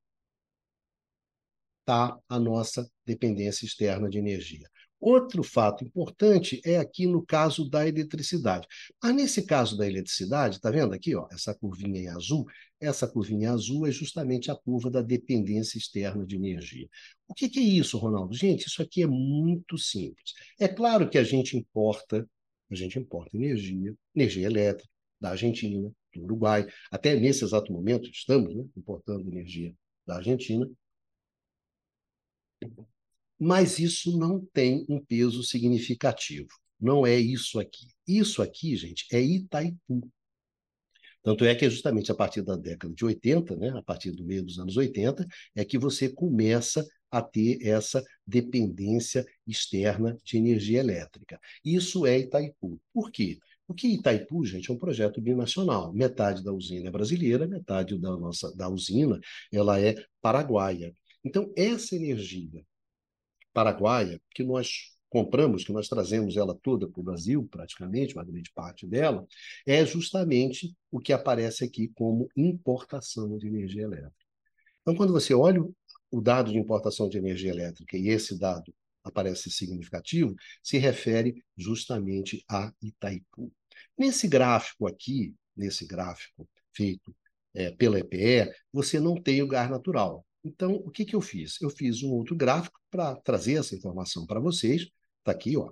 está 1.81 2.18
a 2.28 2.38
nossa 2.38 2.88
dependência 3.05 3.64
externa 3.64 4.09
de 4.09 4.18
energia. 4.18 4.68
Outro 5.05 5.43
fato 5.43 5.83
importante 5.83 6.61
é 6.65 6.79
aqui 6.79 7.09
no 7.09 7.27
caso 7.27 7.69
da 7.69 7.88
eletricidade. 7.88 8.69
Mas 9.03 9.12
nesse 9.12 9.45
caso 9.45 9.77
da 9.77 9.85
eletricidade, 9.85 10.57
está 10.57 10.71
vendo 10.71 10.95
aqui, 10.95 11.12
ó, 11.17 11.27
essa 11.33 11.53
curvinha 11.53 12.03
em 12.03 12.07
azul? 12.07 12.47
Essa 12.79 13.09
curvinha 13.09 13.51
azul 13.51 13.85
é 13.85 13.91
justamente 13.91 14.49
a 14.49 14.55
curva 14.55 14.88
da 14.88 15.03
dependência 15.03 15.77
externa 15.77 16.25
de 16.25 16.37
energia. 16.37 16.88
O 17.27 17.35
que, 17.35 17.49
que 17.49 17.59
é 17.59 17.62
isso, 17.65 17.99
Ronaldo? 17.99 18.33
Gente, 18.33 18.69
isso 18.69 18.81
aqui 18.81 19.03
é 19.03 19.07
muito 19.09 19.77
simples. 19.77 20.35
É 20.61 20.69
claro 20.69 21.11
que 21.11 21.19
a 21.19 21.25
gente 21.25 21.57
importa, 21.57 22.25
a 22.71 22.75
gente 22.77 22.97
importa 22.97 23.37
energia, 23.37 23.93
energia 24.15 24.47
elétrica 24.47 24.88
da 25.21 25.31
Argentina, 25.31 25.91
do 26.15 26.23
Uruguai. 26.23 26.65
Até 26.93 27.17
nesse 27.17 27.43
exato 27.43 27.73
momento 27.73 28.09
estamos 28.09 28.55
né, 28.55 28.65
importando 28.77 29.29
energia 29.29 29.75
da 30.07 30.19
Argentina 30.19 30.65
mas 33.42 33.81
isso 33.81 34.16
não 34.16 34.38
tem 34.52 34.87
um 34.88 35.05
peso 35.05 35.42
significativo. 35.42 36.46
Não 36.81 37.05
é 37.05 37.18
isso 37.18 37.59
aqui. 37.59 37.88
Isso 38.07 38.40
aqui, 38.40 38.76
gente, 38.76 39.05
é 39.11 39.20
Itaipu. 39.20 40.09
Tanto 41.24 41.44
é 41.44 41.52
que 41.52 41.64
é 41.64 41.70
justamente 41.70 42.12
a 42.12 42.14
partir 42.14 42.42
da 42.42 42.55
década 42.55 42.94
de 42.94 43.05
80, 43.05 43.57
né, 43.57 43.70
a 43.70 43.83
partir 43.83 44.12
do 44.12 44.24
meio 44.24 44.44
dos 44.44 44.61
anos 44.61 44.76
80, 44.76 45.26
é 45.57 45.64
que 45.64 45.76
você 45.76 46.09
começa 46.09 46.87
a 47.11 47.20
ter 47.20 47.66
essa 47.66 48.00
dependência 48.24 49.26
externa 49.44 50.16
de 50.24 50.37
energia 50.37 50.78
elétrica. 50.78 51.40
Isso 51.64 52.07
é 52.07 52.20
Itaipu. 52.20 52.81
Por 52.92 53.11
quê? 53.11 53.40
Porque 53.66 53.88
Itaipu, 53.88 54.44
gente, 54.44 54.70
é 54.70 54.72
um 54.72 54.78
projeto 54.78 55.20
binacional. 55.20 55.92
Metade 55.92 56.44
da 56.44 56.52
usina 56.52 56.87
é 56.87 56.92
brasileira, 56.92 57.48
metade 57.48 57.98
da 57.98 58.16
nossa 58.16 58.55
da 58.55 58.68
usina 58.68 59.18
ela 59.50 59.81
é 59.81 59.96
paraguaia. 60.20 60.94
Então, 61.24 61.52
essa 61.57 61.96
energia 61.96 62.64
paraguaia, 63.53 64.21
que 64.31 64.42
nós 64.42 64.92
compramos, 65.09 65.65
que 65.65 65.73
nós 65.73 65.88
trazemos 65.88 66.37
ela 66.37 66.55
toda 66.55 66.88
para 66.88 67.00
o 67.00 67.05
Brasil, 67.05 67.46
praticamente, 67.50 68.15
uma 68.15 68.25
grande 68.25 68.50
parte 68.55 68.87
dela, 68.87 69.27
é 69.67 69.85
justamente 69.85 70.75
o 70.90 70.98
que 70.98 71.13
aparece 71.13 71.65
aqui 71.65 71.88
como 71.88 72.29
importação 72.35 73.37
de 73.37 73.46
energia 73.46 73.83
elétrica. 73.83 74.15
Então, 74.81 74.96
quando 74.96 75.13
você 75.13 75.35
olha 75.35 75.63
o 76.11 76.21
dado 76.21 76.50
de 76.50 76.59
importação 76.59 77.09
de 77.09 77.19
energia 77.19 77.50
elétrica 77.50 77.96
e 77.96 78.09
esse 78.09 78.38
dado 78.38 78.75
aparece 79.05 79.50
significativo, 79.50 80.35
se 80.63 80.79
refere 80.79 81.44
justamente 81.57 82.44
a 82.48 82.73
Itaipu. 82.81 83.53
Nesse 83.98 84.27
gráfico 84.29 84.87
aqui, 84.87 85.35
nesse 85.57 85.87
gráfico 85.87 86.48
feito 86.73 87.15
é, 87.55 87.71
pela 87.71 87.98
EPE, 87.98 88.50
você 88.73 88.98
não 88.98 89.15
tem 89.15 89.42
o 89.42 89.46
gás 89.46 89.69
natural. 89.69 90.25
Então, 90.45 90.75
o 90.75 90.90
que, 90.90 91.05
que 91.05 91.15
eu 91.15 91.21
fiz? 91.21 91.61
Eu 91.61 91.71
fiz 91.71 92.03
um 92.03 92.11
outro 92.11 92.35
gráfico 92.35 92.81
para 92.90 93.15
trazer 93.17 93.55
essa 93.55 93.75
informação 93.75 94.27
para 94.27 94.40
vocês. 94.40 94.88
Está 95.19 95.33
aqui, 95.33 95.57
ó, 95.57 95.71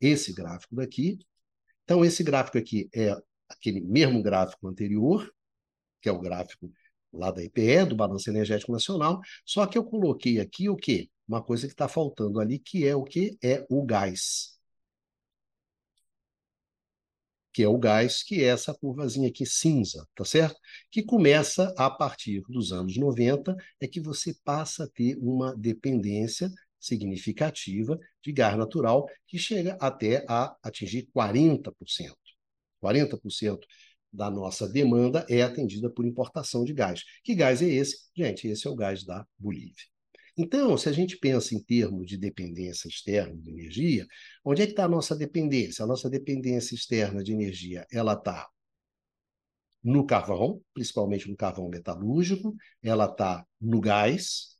esse 0.00 0.32
gráfico 0.32 0.76
daqui. 0.76 1.18
Então, 1.84 2.04
esse 2.04 2.22
gráfico 2.22 2.58
aqui 2.58 2.88
é 2.94 3.14
aquele 3.48 3.80
mesmo 3.80 4.22
gráfico 4.22 4.68
anterior, 4.68 5.32
que 6.00 6.08
é 6.08 6.12
o 6.12 6.20
gráfico 6.20 6.70
lá 7.12 7.30
da 7.30 7.42
IPE, 7.42 7.86
do 7.86 7.96
Balanço 7.96 8.28
Energético 8.30 8.72
Nacional, 8.72 9.20
só 9.44 9.66
que 9.66 9.78
eu 9.78 9.84
coloquei 9.84 10.40
aqui 10.40 10.68
o 10.68 10.76
quê? 10.76 11.08
Uma 11.26 11.42
coisa 11.42 11.66
que 11.66 11.72
está 11.72 11.88
faltando 11.88 12.40
ali, 12.40 12.58
que 12.58 12.86
é 12.86 12.94
o 12.94 13.02
que? 13.02 13.36
É 13.42 13.66
o 13.70 13.84
gás. 13.84 14.57
Que 17.52 17.62
é 17.62 17.68
o 17.68 17.78
gás, 17.78 18.22
que 18.22 18.42
é 18.42 18.48
essa 18.48 18.74
curvazinha 18.74 19.28
aqui 19.28 19.44
cinza, 19.46 20.06
tá 20.14 20.24
certo? 20.24 20.56
Que 20.90 21.02
começa 21.02 21.72
a 21.76 21.90
partir 21.90 22.42
dos 22.48 22.72
anos 22.72 22.96
90, 22.96 23.56
é 23.80 23.88
que 23.88 24.00
você 24.00 24.34
passa 24.44 24.84
a 24.84 24.88
ter 24.88 25.16
uma 25.18 25.54
dependência 25.56 26.50
significativa 26.78 27.98
de 28.22 28.32
gás 28.32 28.56
natural, 28.56 29.06
que 29.26 29.38
chega 29.38 29.76
até 29.80 30.24
a 30.28 30.56
atingir 30.62 31.08
40%. 31.12 32.16
40% 32.80 33.58
da 34.12 34.30
nossa 34.30 34.68
demanda 34.68 35.26
é 35.28 35.42
atendida 35.42 35.90
por 35.90 36.06
importação 36.06 36.64
de 36.64 36.72
gás. 36.72 37.02
Que 37.22 37.34
gás 37.34 37.60
é 37.62 37.66
esse? 37.66 38.08
Gente, 38.16 38.48
esse 38.48 38.66
é 38.66 38.70
o 38.70 38.76
gás 38.76 39.04
da 39.04 39.26
Bolívia. 39.38 39.97
Então, 40.40 40.76
se 40.78 40.88
a 40.88 40.92
gente 40.92 41.18
pensa 41.18 41.52
em 41.52 41.60
termos 41.60 42.06
de 42.06 42.16
dependência 42.16 42.86
externa 42.86 43.36
de 43.36 43.50
energia, 43.50 44.06
onde 44.44 44.62
é 44.62 44.66
que 44.66 44.70
está 44.70 44.84
a 44.84 44.88
nossa 44.88 45.16
dependência? 45.16 45.84
A 45.84 45.86
nossa 45.86 46.08
dependência 46.08 46.76
externa 46.76 47.24
de 47.24 47.32
energia, 47.32 47.84
ela 47.90 48.12
está 48.12 48.48
no 49.82 50.06
carvão, 50.06 50.62
principalmente 50.72 51.28
no 51.28 51.36
carvão 51.36 51.68
metalúrgico, 51.68 52.54
ela 52.80 53.06
está 53.06 53.44
no 53.60 53.80
gás, 53.80 54.56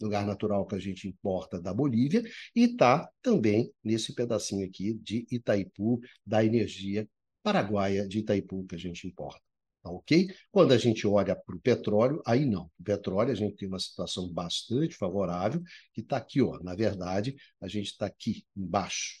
no 0.00 0.08
gás 0.08 0.24
natural 0.24 0.64
que 0.64 0.76
a 0.76 0.78
gente 0.80 1.08
importa 1.08 1.60
da 1.60 1.74
Bolívia, 1.74 2.22
e 2.54 2.62
está 2.62 3.10
também 3.20 3.72
nesse 3.82 4.14
pedacinho 4.14 4.64
aqui 4.64 4.94
de 4.94 5.26
Itaipu, 5.28 6.00
da 6.24 6.44
energia 6.44 7.08
paraguaia 7.42 8.06
de 8.06 8.20
Itaipu 8.20 8.64
que 8.64 8.76
a 8.76 8.78
gente 8.78 9.08
importa. 9.08 9.45
Tá 9.86 9.90
ok? 9.92 10.26
Quando 10.50 10.72
a 10.72 10.78
gente 10.78 11.06
olha 11.06 11.36
para 11.36 11.54
o 11.54 11.60
petróleo, 11.60 12.20
aí 12.26 12.44
não. 12.44 12.68
O 12.78 12.82
petróleo, 12.82 13.30
a 13.30 13.36
gente 13.36 13.54
tem 13.54 13.68
uma 13.68 13.78
situação 13.78 14.28
bastante 14.32 14.96
favorável, 14.96 15.62
que 15.94 16.00
está 16.00 16.16
aqui, 16.16 16.42
ó. 16.42 16.58
Na 16.60 16.74
verdade, 16.74 17.36
a 17.60 17.68
gente 17.68 17.86
está 17.86 18.06
aqui 18.06 18.44
embaixo. 18.56 19.20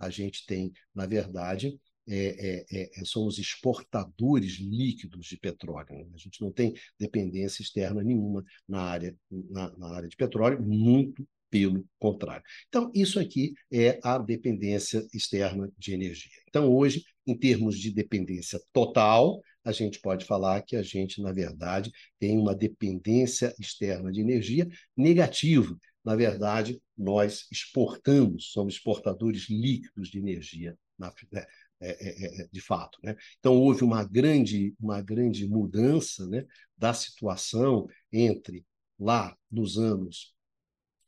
A 0.00 0.10
gente 0.10 0.44
tem, 0.44 0.72
na 0.92 1.06
verdade, 1.06 1.78
é, 2.08 2.64
é, 2.68 2.82
é, 2.82 3.02
os 3.16 3.38
exportadores 3.38 4.58
líquidos 4.58 5.26
de 5.26 5.36
petróleo. 5.36 5.86
Né? 5.90 6.04
A 6.12 6.18
gente 6.18 6.40
não 6.40 6.50
tem 6.50 6.74
dependência 6.98 7.62
externa 7.62 8.02
nenhuma 8.02 8.44
na 8.68 8.82
área, 8.82 9.16
na, 9.30 9.70
na 9.78 9.94
área 9.94 10.08
de 10.08 10.16
petróleo, 10.16 10.60
muito 10.60 11.24
pelo 11.48 11.86
contrário. 11.98 12.42
Então, 12.68 12.90
isso 12.94 13.20
aqui 13.20 13.52
é 13.70 14.00
a 14.02 14.18
dependência 14.18 15.06
externa 15.12 15.70
de 15.78 15.92
energia. 15.92 16.30
Então, 16.48 16.72
hoje, 16.72 17.04
em 17.26 17.38
termos 17.38 17.78
de 17.78 17.92
dependência 17.92 18.58
total, 18.72 19.40
a 19.64 19.72
gente 19.72 20.00
pode 20.00 20.24
falar 20.24 20.62
que 20.62 20.76
a 20.76 20.82
gente, 20.82 21.20
na 21.22 21.32
verdade, 21.32 21.90
tem 22.18 22.38
uma 22.38 22.54
dependência 22.54 23.54
externa 23.58 24.10
de 24.10 24.20
energia 24.20 24.68
negativa. 24.96 25.76
Na 26.04 26.16
verdade, 26.16 26.80
nós 26.96 27.46
exportamos, 27.50 28.50
somos 28.52 28.74
exportadores 28.74 29.48
líquidos 29.48 30.08
de 30.08 30.18
energia, 30.18 30.76
na, 30.98 31.12
né, 31.30 31.46
é, 31.80 31.90
é, 31.90 32.42
é, 32.42 32.48
de 32.50 32.60
fato. 32.60 32.98
Né? 33.02 33.16
Então, 33.38 33.56
houve 33.56 33.82
uma 33.82 34.04
grande, 34.04 34.74
uma 34.80 35.00
grande 35.00 35.46
mudança 35.48 36.26
né, 36.26 36.44
da 36.76 36.94
situação 36.94 37.88
entre 38.12 38.64
lá 38.98 39.36
nos 39.50 39.78
anos 39.78 40.32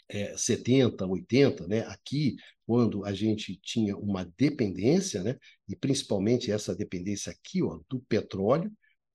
é, 0.08 0.36
70, 0.36 1.06
80, 1.06 1.66
né? 1.66 1.80
aqui, 1.86 2.36
quando 2.66 3.04
a 3.04 3.12
gente 3.12 3.56
tinha 3.62 3.96
uma 3.96 4.24
dependência, 4.38 5.22
né? 5.22 5.36
e 5.68 5.76
principalmente 5.76 6.50
essa 6.50 6.74
dependência 6.74 7.30
aqui 7.32 7.62
ó, 7.62 7.80
do 7.88 8.00
petróleo, 8.00 8.72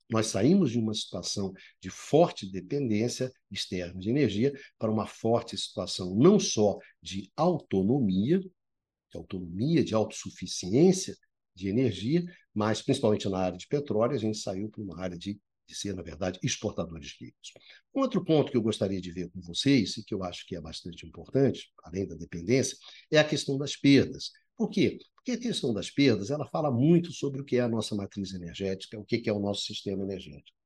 nós 0.09 0.27
saímos 0.27 0.71
de 0.71 0.79
uma 0.79 0.93
situação 0.93 1.53
de 1.79 1.89
forte 1.89 2.49
dependência 2.49 3.31
externa 3.51 3.99
de 3.99 4.09
energia 4.09 4.51
para 4.77 4.91
uma 4.91 5.05
forte 5.05 5.55
situação 5.55 6.15
não 6.15 6.39
só 6.39 6.77
de 7.01 7.31
autonomia, 7.35 8.39
de 8.39 9.17
autonomia, 9.17 9.83
de 9.83 9.93
autossuficiência 9.93 11.15
de 11.53 11.67
energia, 11.67 12.23
mas 12.53 12.81
principalmente 12.81 13.27
na 13.29 13.37
área 13.37 13.57
de 13.57 13.67
petróleo, 13.67 14.15
a 14.15 14.19
gente 14.19 14.37
saiu 14.37 14.69
para 14.69 14.81
uma 14.81 14.99
área 14.99 15.17
de 15.17 15.39
de 15.69 15.75
ser, 15.75 15.93
na 15.93 16.01
verdade, 16.01 16.39
exportadores 16.41 17.15
líquidos. 17.21 17.53
Um 17.93 18.01
outro 18.01 18.25
ponto 18.25 18.51
que 18.51 18.57
eu 18.57 18.61
gostaria 18.61 18.99
de 18.99 19.11
ver 19.11 19.29
com 19.29 19.39
vocês, 19.41 19.97
e 19.97 20.03
que 20.03 20.13
eu 20.13 20.23
acho 20.23 20.45
que 20.47 20.55
é 20.55 20.61
bastante 20.61 21.05
importante, 21.05 21.71
além 21.83 22.07
da 22.07 22.15
dependência, 22.15 22.75
é 23.11 23.19
a 23.19 23.23
questão 23.23 23.57
das 23.57 23.75
perdas. 23.75 24.31
Por 24.57 24.69
quê? 24.69 24.97
Porque 25.15 25.31
a 25.33 25.39
questão 25.39 25.71
das 25.73 25.91
perdas 25.91 26.31
ela 26.31 26.47
fala 26.49 26.71
muito 26.71 27.11
sobre 27.13 27.39
o 27.41 27.45
que 27.45 27.57
é 27.57 27.61
a 27.61 27.69
nossa 27.69 27.95
matriz 27.95 28.33
energética, 28.33 28.99
o 28.99 29.05
que 29.05 29.29
é 29.29 29.31
o 29.31 29.39
nosso 29.39 29.61
sistema 29.61 30.03
energético. 30.03 30.57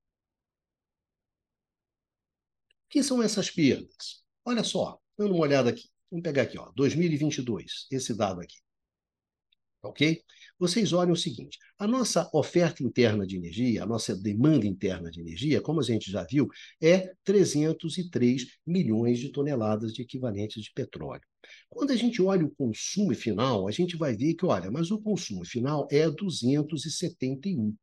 O 2.86 2.90
que 2.90 3.04
são 3.04 3.22
essas 3.22 3.50
perdas? 3.50 4.24
Olha 4.46 4.64
só, 4.64 5.00
dando 5.18 5.34
uma 5.34 5.44
olhada 5.44 5.70
aqui. 5.70 5.90
Vamos 6.10 6.24
pegar 6.24 6.44
aqui, 6.44 6.58
ó, 6.58 6.72
2022, 6.76 7.88
esse 7.92 8.14
dado 8.16 8.40
aqui. 8.40 8.60
Ok? 9.84 10.22
Vocês 10.58 10.94
olhem 10.94 11.12
o 11.12 11.18
seguinte: 11.18 11.60
a 11.78 11.86
nossa 11.86 12.30
oferta 12.34 12.82
interna 12.82 13.28
de 13.28 13.36
energia, 13.36 13.84
a 13.84 13.86
nossa 13.86 14.16
demanda 14.16 14.66
interna 14.66 15.12
de 15.12 15.20
energia, 15.20 15.62
como 15.62 15.82
a 15.82 15.84
gente 15.84 16.10
já 16.10 16.24
viu, 16.24 16.48
é 16.82 17.14
303 17.24 18.48
milhões 18.66 19.20
de 19.20 19.30
toneladas 19.30 19.94
de 19.94 20.02
equivalentes 20.02 20.64
de 20.64 20.72
petróleo. 20.74 21.22
Quando 21.70 21.92
a 21.92 21.96
gente 21.98 22.22
olha 22.22 22.46
o 22.46 22.56
consumo 22.56 23.14
final, 23.14 23.68
a 23.68 23.72
gente 23.72 23.98
vai 23.98 24.16
ver 24.16 24.36
que, 24.36 24.46
olha, 24.46 24.72
mas 24.72 24.90
o 24.90 25.02
consumo 25.02 25.46
final 25.46 25.86
é 25.92 26.10
271. 26.10 27.76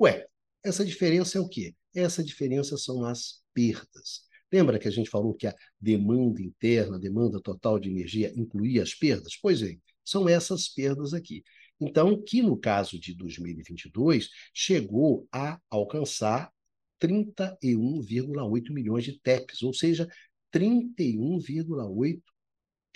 Ué, 0.00 0.26
essa 0.64 0.84
diferença 0.84 1.36
é 1.38 1.40
o 1.40 1.48
quê? 1.48 1.74
Essa 1.94 2.24
diferença 2.24 2.76
são 2.78 3.04
as 3.04 3.42
perdas. 3.52 4.26
Lembra 4.52 4.78
que 4.78 4.88
a 4.88 4.90
gente 4.90 5.10
falou 5.10 5.34
que 5.34 5.46
a 5.46 5.54
demanda 5.80 6.40
interna, 6.40 6.96
a 6.96 7.00
demanda 7.00 7.40
total 7.40 7.78
de 7.78 7.90
energia 7.90 8.32
incluía 8.36 8.82
as 8.82 8.94
perdas? 8.94 9.36
Pois 9.40 9.60
é, 9.62 9.76
são 10.06 10.28
essas 10.28 10.68
perdas 10.68 11.12
aqui. 11.12 11.44
Então, 11.78 12.22
que 12.22 12.40
no 12.40 12.56
caso 12.56 12.98
de 12.98 13.14
2022 13.14 14.30
chegou 14.54 15.28
a 15.30 15.60
alcançar 15.68 16.50
31,8 16.98 18.72
milhões 18.72 19.04
de 19.04 19.20
TEPs, 19.20 19.62
ou 19.62 19.74
seja, 19.74 20.08
31,8 20.50 22.22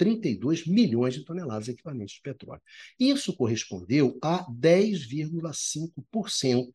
32 0.00 0.66
milhões 0.66 1.12
de 1.12 1.22
toneladas 1.26 1.68
equivalentes 1.68 2.14
de 2.14 2.22
petróleo. 2.22 2.62
Isso 2.98 3.36
correspondeu 3.36 4.18
a 4.22 4.50
10,5%, 4.50 6.72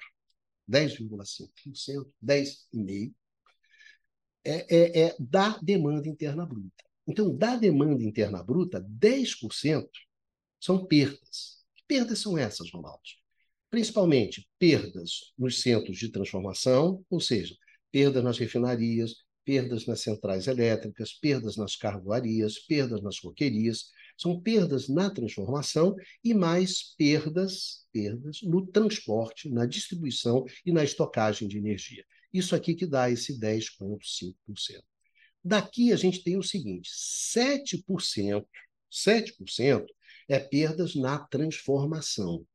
10,5%, 0.69 1.49
10,5% 2.23 3.13
é, 4.43 4.75
é, 4.75 5.07
é, 5.07 5.15
da 5.19 5.57
demanda 5.57 6.07
interna 6.07 6.45
bruta. 6.45 6.85
Então, 7.07 7.35
da 7.35 7.55
demanda 7.55 8.03
interna 8.03 8.43
bruta, 8.43 8.79
10% 8.79 9.89
são 10.65 10.83
perdas. 10.83 11.63
Perdas 11.87 12.19
são 12.19 12.35
essas, 12.35 12.71
Ronaldo? 12.71 13.03
Principalmente 13.69 14.49
perdas 14.57 15.33
nos 15.37 15.61
centros 15.61 15.97
de 15.97 16.09
transformação, 16.09 17.05
ou 17.07 17.19
seja, 17.19 17.55
perdas 17.91 18.23
nas 18.23 18.39
refinarias, 18.39 19.13
perdas 19.43 19.85
nas 19.85 20.01
centrais 20.01 20.47
elétricas, 20.47 21.13
perdas 21.13 21.55
nas 21.55 21.75
carvoarias, 21.75 22.57
perdas 22.57 23.03
nas 23.03 23.19
coquerias, 23.19 23.91
são 24.17 24.41
perdas 24.41 24.89
na 24.89 25.07
transformação 25.11 25.95
e 26.23 26.33
mais 26.33 26.95
perdas, 26.97 27.85
perdas 27.91 28.39
no 28.41 28.65
transporte, 28.65 29.47
na 29.49 29.67
distribuição 29.67 30.45
e 30.65 30.71
na 30.71 30.83
estocagem 30.83 31.47
de 31.47 31.59
energia. 31.59 32.03
Isso 32.33 32.55
aqui 32.55 32.73
que 32.73 32.87
dá 32.87 33.11
esse 33.11 33.39
10,5%. 33.39 34.33
Daqui 35.43 35.93
a 35.93 35.95
gente 35.95 36.23
tem 36.23 36.37
o 36.37 36.43
seguinte: 36.43 36.89
7%, 36.89 38.43
7% 38.91 39.85
é 40.27 40.39
perdas 40.39 40.95
na 40.95 41.19
transformação. 41.19 42.45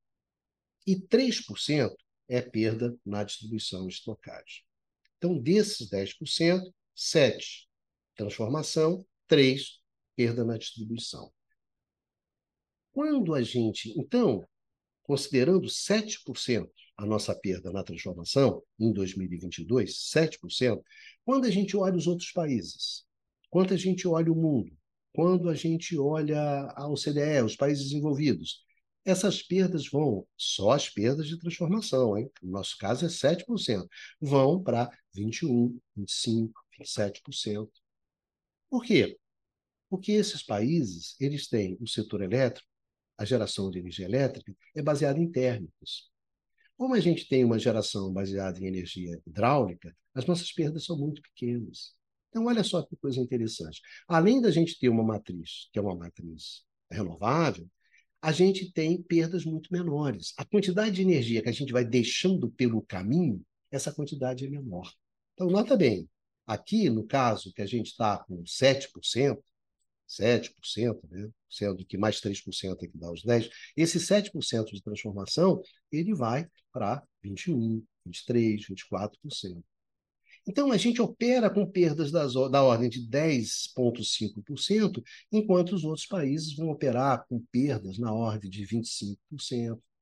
E 0.87 0.97
3% 0.97 1.95
é 2.29 2.41
perda 2.41 2.97
na 3.05 3.23
distribuição 3.25 3.87
e 3.87 3.89
estocagem. 3.89 4.65
Então, 5.19 5.39
desses 5.39 5.91
10%, 5.91 6.63
7% 6.97 7.71
transformação, 8.15 9.05
3% 9.29 9.81
perda 10.17 10.45
na 10.45 10.59
distribuição. 10.59 11.33
Quando 12.93 13.35
a 13.35 13.43
gente, 13.43 13.91
então, 13.99 14.47
considerando 15.03 15.69
7% 15.69 16.69
a 16.97 17.07
nossa 17.07 17.35
perda 17.35 17.73
na 17.73 17.83
transformação 17.83 18.63
em 18.79 18.93
2022, 18.93 20.11
7%, 20.15 20.83
quando 21.25 21.47
a 21.47 21.51
gente 21.51 21.77
olha 21.77 21.97
os 21.97 22.07
outros 22.07 22.31
países, 22.33 23.07
quando 23.49 23.73
a 23.73 23.77
gente 23.77 24.07
olha 24.07 24.31
o 24.31 24.37
mundo, 24.37 24.77
quando 25.13 25.49
a 25.49 25.55
gente 25.55 25.99
olha 25.99 26.41
a 26.77 26.89
OCDE, 26.89 27.43
os 27.45 27.57
países 27.57 27.85
desenvolvidos, 27.85 28.65
essas 29.05 29.43
perdas 29.43 29.89
vão, 29.89 30.27
só 30.37 30.73
as 30.73 30.89
perdas 30.89 31.27
de 31.27 31.39
transformação, 31.39 32.17
hein? 32.19 32.31
no 32.43 32.53
nosso 32.53 32.77
caso 32.79 33.07
é 33.07 33.09
7%, 33.09 33.89
vão 34.21 34.63
para 34.63 34.91
21%, 35.17 35.75
25%, 35.99 36.51
27%. 36.81 37.69
Por 38.69 38.85
quê? 38.85 39.19
Porque 39.89 40.13
esses 40.13 40.43
países, 40.43 41.17
eles 41.21 41.49
têm 41.49 41.77
o 41.81 41.87
setor 41.89 42.23
elétrico, 42.23 42.69
a 43.19 43.25
geração 43.25 43.71
de 43.71 43.79
energia 43.79 44.07
elétrica 44.07 44.55
é 44.75 44.83
baseada 44.83 45.19
em 45.19 45.31
térmicos. 45.31 46.11
Como 46.77 46.95
a 46.95 47.01
gente 47.01 47.29
tem 47.29 47.45
uma 47.45 47.59
geração 47.59 48.11
baseada 48.13 48.59
em 48.59 48.67
energia 48.67 49.21
hidráulica, 49.27 49.95
as 50.15 50.25
nossas 50.25 50.51
perdas 50.53 50.85
são 50.85 50.97
muito 50.97 51.21
pequenas. 51.21 51.95
Então, 52.31 52.47
olha 52.47 52.63
só 52.65 52.83
que 52.83 52.97
coisa 52.97 53.21
interessante. 53.21 53.83
Além 54.09 54.41
da 54.41 54.51
gente 54.51 54.79
ter 54.79 54.89
uma 54.89 55.03
matriz, 55.03 55.69
que 55.73 55.79
é 55.79 55.83
uma 55.83 55.97
matriz 55.97 56.65
renovável, 56.91 57.69
a 58.23 58.33
gente 58.33 58.73
tem 58.73 59.03
perdas 59.03 59.45
muito 59.45 59.73
menores. 59.73 60.33
A 60.37 60.45
quantidade 60.45 60.93
de 60.93 61.03
energia 61.03 61.43
que 61.43 61.49
a 61.49 61.53
gente 61.53 61.73
vai 61.73 61.85
deixando 61.85 62.51
pelo 62.51 62.83
caminho, 62.83 63.45
essa 63.71 63.93
quantidade 63.93 64.47
é 64.47 64.51
menor. 64.51 64.93
Então, 65.35 65.49
nota 65.49 65.77
bem, 65.77 66.09
aqui 66.47 66.89
no 66.89 67.05
caso 67.07 67.53
que 67.53 67.63
a 67.63 67.67
gente 67.67 67.87
está 67.87 68.19
com 68.19 68.43
7%, 68.45 69.39
7%, 70.09 71.01
né? 71.11 71.31
sendo 71.49 71.85
que 71.85 71.97
mais 71.97 72.21
3% 72.21 72.83
é 72.83 72.87
que 72.89 72.99
dá 72.99 73.11
os 73.11 73.25
10%, 73.25 73.51
esse 73.77 73.99
7% 73.99 74.67
de 74.73 74.83
transformação, 74.83 75.63
ele 75.91 76.15
vai 76.15 76.47
para 76.73 77.03
21%, 77.25 77.83
23%, 78.07 78.67
24%. 78.71 79.63
Então, 80.49 80.73
a 80.73 80.77
gente 80.77 81.01
opera 81.03 81.51
com 81.51 81.65
perdas 81.67 82.11
das, 82.11 82.35
da 82.35 82.63
ordem 82.63 82.89
de 82.89 83.01
10,5%, 83.09 85.03
enquanto 85.31 85.75
os 85.75 85.85
outros 85.85 86.07
países 86.07 86.55
vão 86.57 86.71
operar 86.71 87.25
com 87.29 87.41
perdas 87.53 87.99
na 87.99 88.13
ordem 88.13 88.51
de 88.51 88.65
25%, 88.67 89.17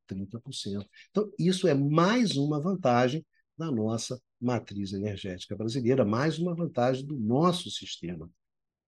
30%. 0.09 0.87
Então, 1.11 1.31
isso 1.39 1.69
é 1.69 1.75
mais 1.75 2.37
uma 2.37 2.61
vantagem 2.61 3.25
da 3.57 3.71
nossa 3.71 4.21
matriz 4.41 4.93
energética 4.93 5.57
brasileira, 5.57 6.05
mais 6.05 6.39
uma 6.39 6.55
vantagem 6.55 7.05
do 7.05 7.19
nosso 7.19 7.71
sistema, 7.71 8.31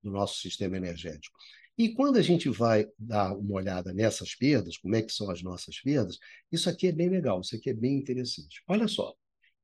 do 0.02 0.10
nosso 0.10 0.40
sistema 0.40 0.76
energético. 0.76 1.36
E 1.76 1.94
quando 1.94 2.18
a 2.18 2.22
gente 2.22 2.48
vai 2.48 2.86
dar 2.98 3.34
uma 3.36 3.54
olhada 3.54 3.92
nessas 3.92 4.34
perdas, 4.34 4.76
como 4.76 4.94
é 4.94 5.02
que 5.02 5.12
são 5.12 5.30
as 5.30 5.42
nossas 5.42 5.80
perdas, 5.80 6.18
isso 6.52 6.68
aqui 6.68 6.88
é 6.88 6.92
bem 6.92 7.08
legal, 7.08 7.40
isso 7.40 7.56
aqui 7.56 7.70
é 7.70 7.74
bem 7.74 7.96
interessante. 7.96 8.62
Olha 8.68 8.86
só, 8.86 9.14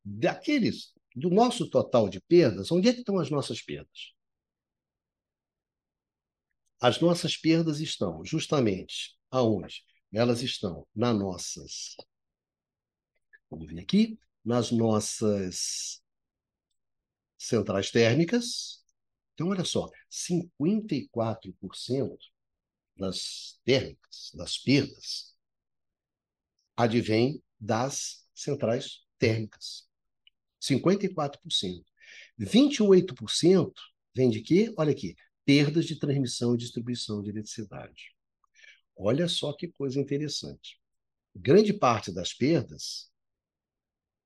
daqueles 0.05 0.93
do 1.17 1.31
nosso 1.31 1.69
total 1.71 2.11
de 2.11 2.21
perdas, 2.21 2.71
onde 2.71 2.89
é 2.89 2.93
que 2.93 3.01
estão 3.01 3.19
as 3.19 3.31
nossas 3.31 3.63
perdas? 3.63 4.13
As 6.79 7.01
nossas 7.01 7.39
perdas 7.39 7.81
estão 7.81 8.23
justamente 8.23 9.17
aonde? 9.31 9.83
Elas 10.13 10.43
estão 10.43 10.87
nas 10.95 11.19
nossas. 11.19 11.97
Vamos 13.51 13.67
ver 13.67 13.81
aqui, 13.81 14.19
nas 14.45 14.71
nossas 14.71 16.03
centrais 17.39 17.91
térmicas. 17.91 18.85
Então, 19.35 19.49
olha 19.49 19.65
só, 19.65 19.91
54% 20.11 22.19
das 22.97 23.59
térmicas, 23.65 24.31
das 24.35 24.59
perdas, 24.59 25.35
advém 26.77 27.43
das 27.59 28.29
centrais 28.35 29.07
térmicas. 29.19 29.86
54%. 30.69 31.85
28% 32.39 33.73
vem 34.15 34.31
de 34.31 34.41
quê? 34.41 34.73
Olha 34.77 34.93
aqui, 34.93 35.15
perdas 35.45 35.87
de 35.87 35.99
transmissão 35.99 36.55
e 36.55 36.59
distribuição 36.59 37.23
de 37.23 37.31
eletricidade. 37.31 38.15
Olha 38.97 39.29
só 39.29 39.53
que 39.53 39.69
coisa 39.69 40.01
interessante. 40.01 40.81
Grande 41.35 41.73
parte 41.73 42.11
das 42.11 42.33
perdas 42.33 43.11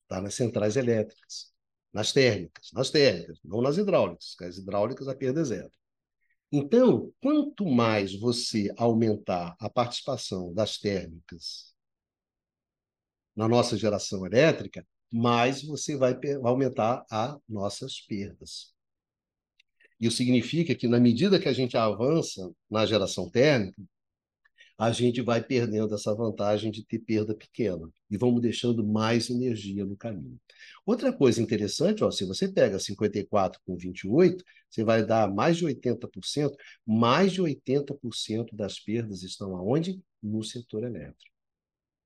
está 0.03 0.21
nas 0.21 0.35
centrais 0.35 0.77
elétricas, 0.77 1.53
nas 1.93 2.13
térmicas, 2.13 2.71
nas 2.73 2.91
térmicas, 2.91 3.39
não 3.45 3.61
nas 3.61 3.77
hidráulicas. 3.79 4.37
As 4.41 4.59
hidráulicas 4.59 5.09
a 5.09 5.15
perda 5.15 5.41
é 5.41 5.45
zero. 5.45 5.71
Então, 6.53 7.13
quanto 7.21 7.65
mais 7.65 8.19
você 8.19 8.73
aumentar 8.77 9.57
a 9.61 9.71
participação 9.71 10.53
das 10.53 10.79
térmicas 10.79 11.73
na 13.37 13.49
nossa 13.49 13.77
geração 13.77 14.27
elétrica, 14.27 14.87
mais 15.13 15.63
você 15.63 15.97
vai 15.97 16.19
aumentar 16.43 17.05
as 17.11 17.39
nossas 17.49 18.01
perdas. 18.01 18.73
Isso 20.01 20.17
significa 20.17 20.75
que, 20.75 20.89
na 20.89 20.99
medida 20.99 21.39
que 21.39 21.49
a 21.49 21.53
gente 21.53 21.77
avança 21.77 22.51
na 22.71 22.87
geração 22.87 23.29
térmica, 23.29 23.83
a 24.79 24.91
gente 24.93 25.21
vai 25.21 25.43
perdendo 25.43 25.95
essa 25.95 26.15
vantagem 26.15 26.71
de 26.71 26.83
ter 26.83 27.01
perda 27.01 27.35
pequena 27.35 27.87
e 28.11 28.17
vamos 28.17 28.41
deixando 28.41 28.83
mais 28.83 29.29
energia 29.29 29.85
no 29.85 29.95
caminho. 29.95 30.41
Outra 30.87 31.13
coisa 31.13 31.43
interessante, 31.43 32.03
ó, 32.03 32.11
se 32.11 32.25
você 32.25 32.49
pega 32.49 32.79
54 32.79 33.61
com 33.67 33.77
28, 33.77 34.43
você 34.71 34.83
vai 34.83 35.05
dar 35.05 35.31
mais 35.31 35.59
de 35.59 35.67
80%, 35.67 36.55
mais 36.87 37.33
de 37.33 37.43
80% 37.43 38.55
das 38.55 38.81
perdas 38.81 39.23
estão 39.23 39.55
aonde? 39.55 40.01
No 40.23 40.43
setor 40.43 40.85
elétrico 40.85 41.31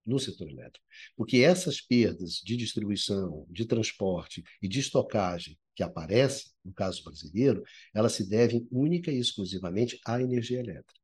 no 0.07 0.19
setor 0.19 0.49
elétrico. 0.49 0.85
Porque 1.17 1.39
essas 1.39 1.81
perdas 1.81 2.41
de 2.45 2.57
distribuição, 2.57 3.47
de 3.51 3.65
transporte 3.65 4.43
e 4.61 4.69
de 4.69 4.81
estocagem 4.81 5.59
que 5.75 5.83
aparecem, 5.83 6.53
no 6.65 6.73
caso 6.73 7.03
brasileiro, 7.03 7.63
elas 7.93 8.13
se 8.13 8.29
devem 8.29 8.67
única 8.71 9.11
e 9.11 9.19
exclusivamente 9.19 9.99
à 10.07 10.21
energia 10.21 10.61
elétrica. 10.61 11.01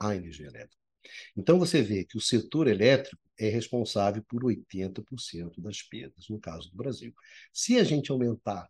À 0.00 0.16
energia 0.16 0.46
elétrica. 0.46 0.82
Então 1.36 1.58
você 1.58 1.82
vê 1.82 2.04
que 2.04 2.16
o 2.16 2.20
setor 2.20 2.68
elétrico 2.68 3.20
é 3.38 3.48
responsável 3.48 4.22
por 4.28 4.42
80% 4.44 5.60
das 5.60 5.82
perdas, 5.82 6.28
no 6.28 6.38
caso 6.40 6.70
do 6.70 6.76
Brasil. 6.76 7.12
Se 7.52 7.78
a 7.78 7.84
gente 7.84 8.10
aumentar 8.10 8.68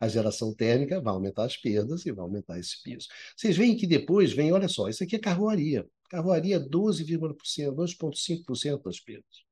a 0.00 0.08
geração 0.08 0.54
térmica, 0.54 1.00
vai 1.00 1.12
aumentar 1.12 1.44
as 1.44 1.56
perdas 1.56 2.06
e 2.06 2.12
vai 2.12 2.22
aumentar 2.22 2.58
esse 2.58 2.82
peso. 2.82 3.08
Vocês 3.36 3.56
veem 3.56 3.76
que 3.76 3.86
depois 3.86 4.32
vem, 4.32 4.52
olha 4.52 4.68
só, 4.68 4.88
isso 4.88 5.02
aqui 5.04 5.16
é 5.16 5.18
carroaria. 5.18 5.86
Carvoaria 6.08 6.60
12,5%, 6.60 7.72
12,5% 7.74 8.82
das 8.82 9.00
perdas. 9.00 9.44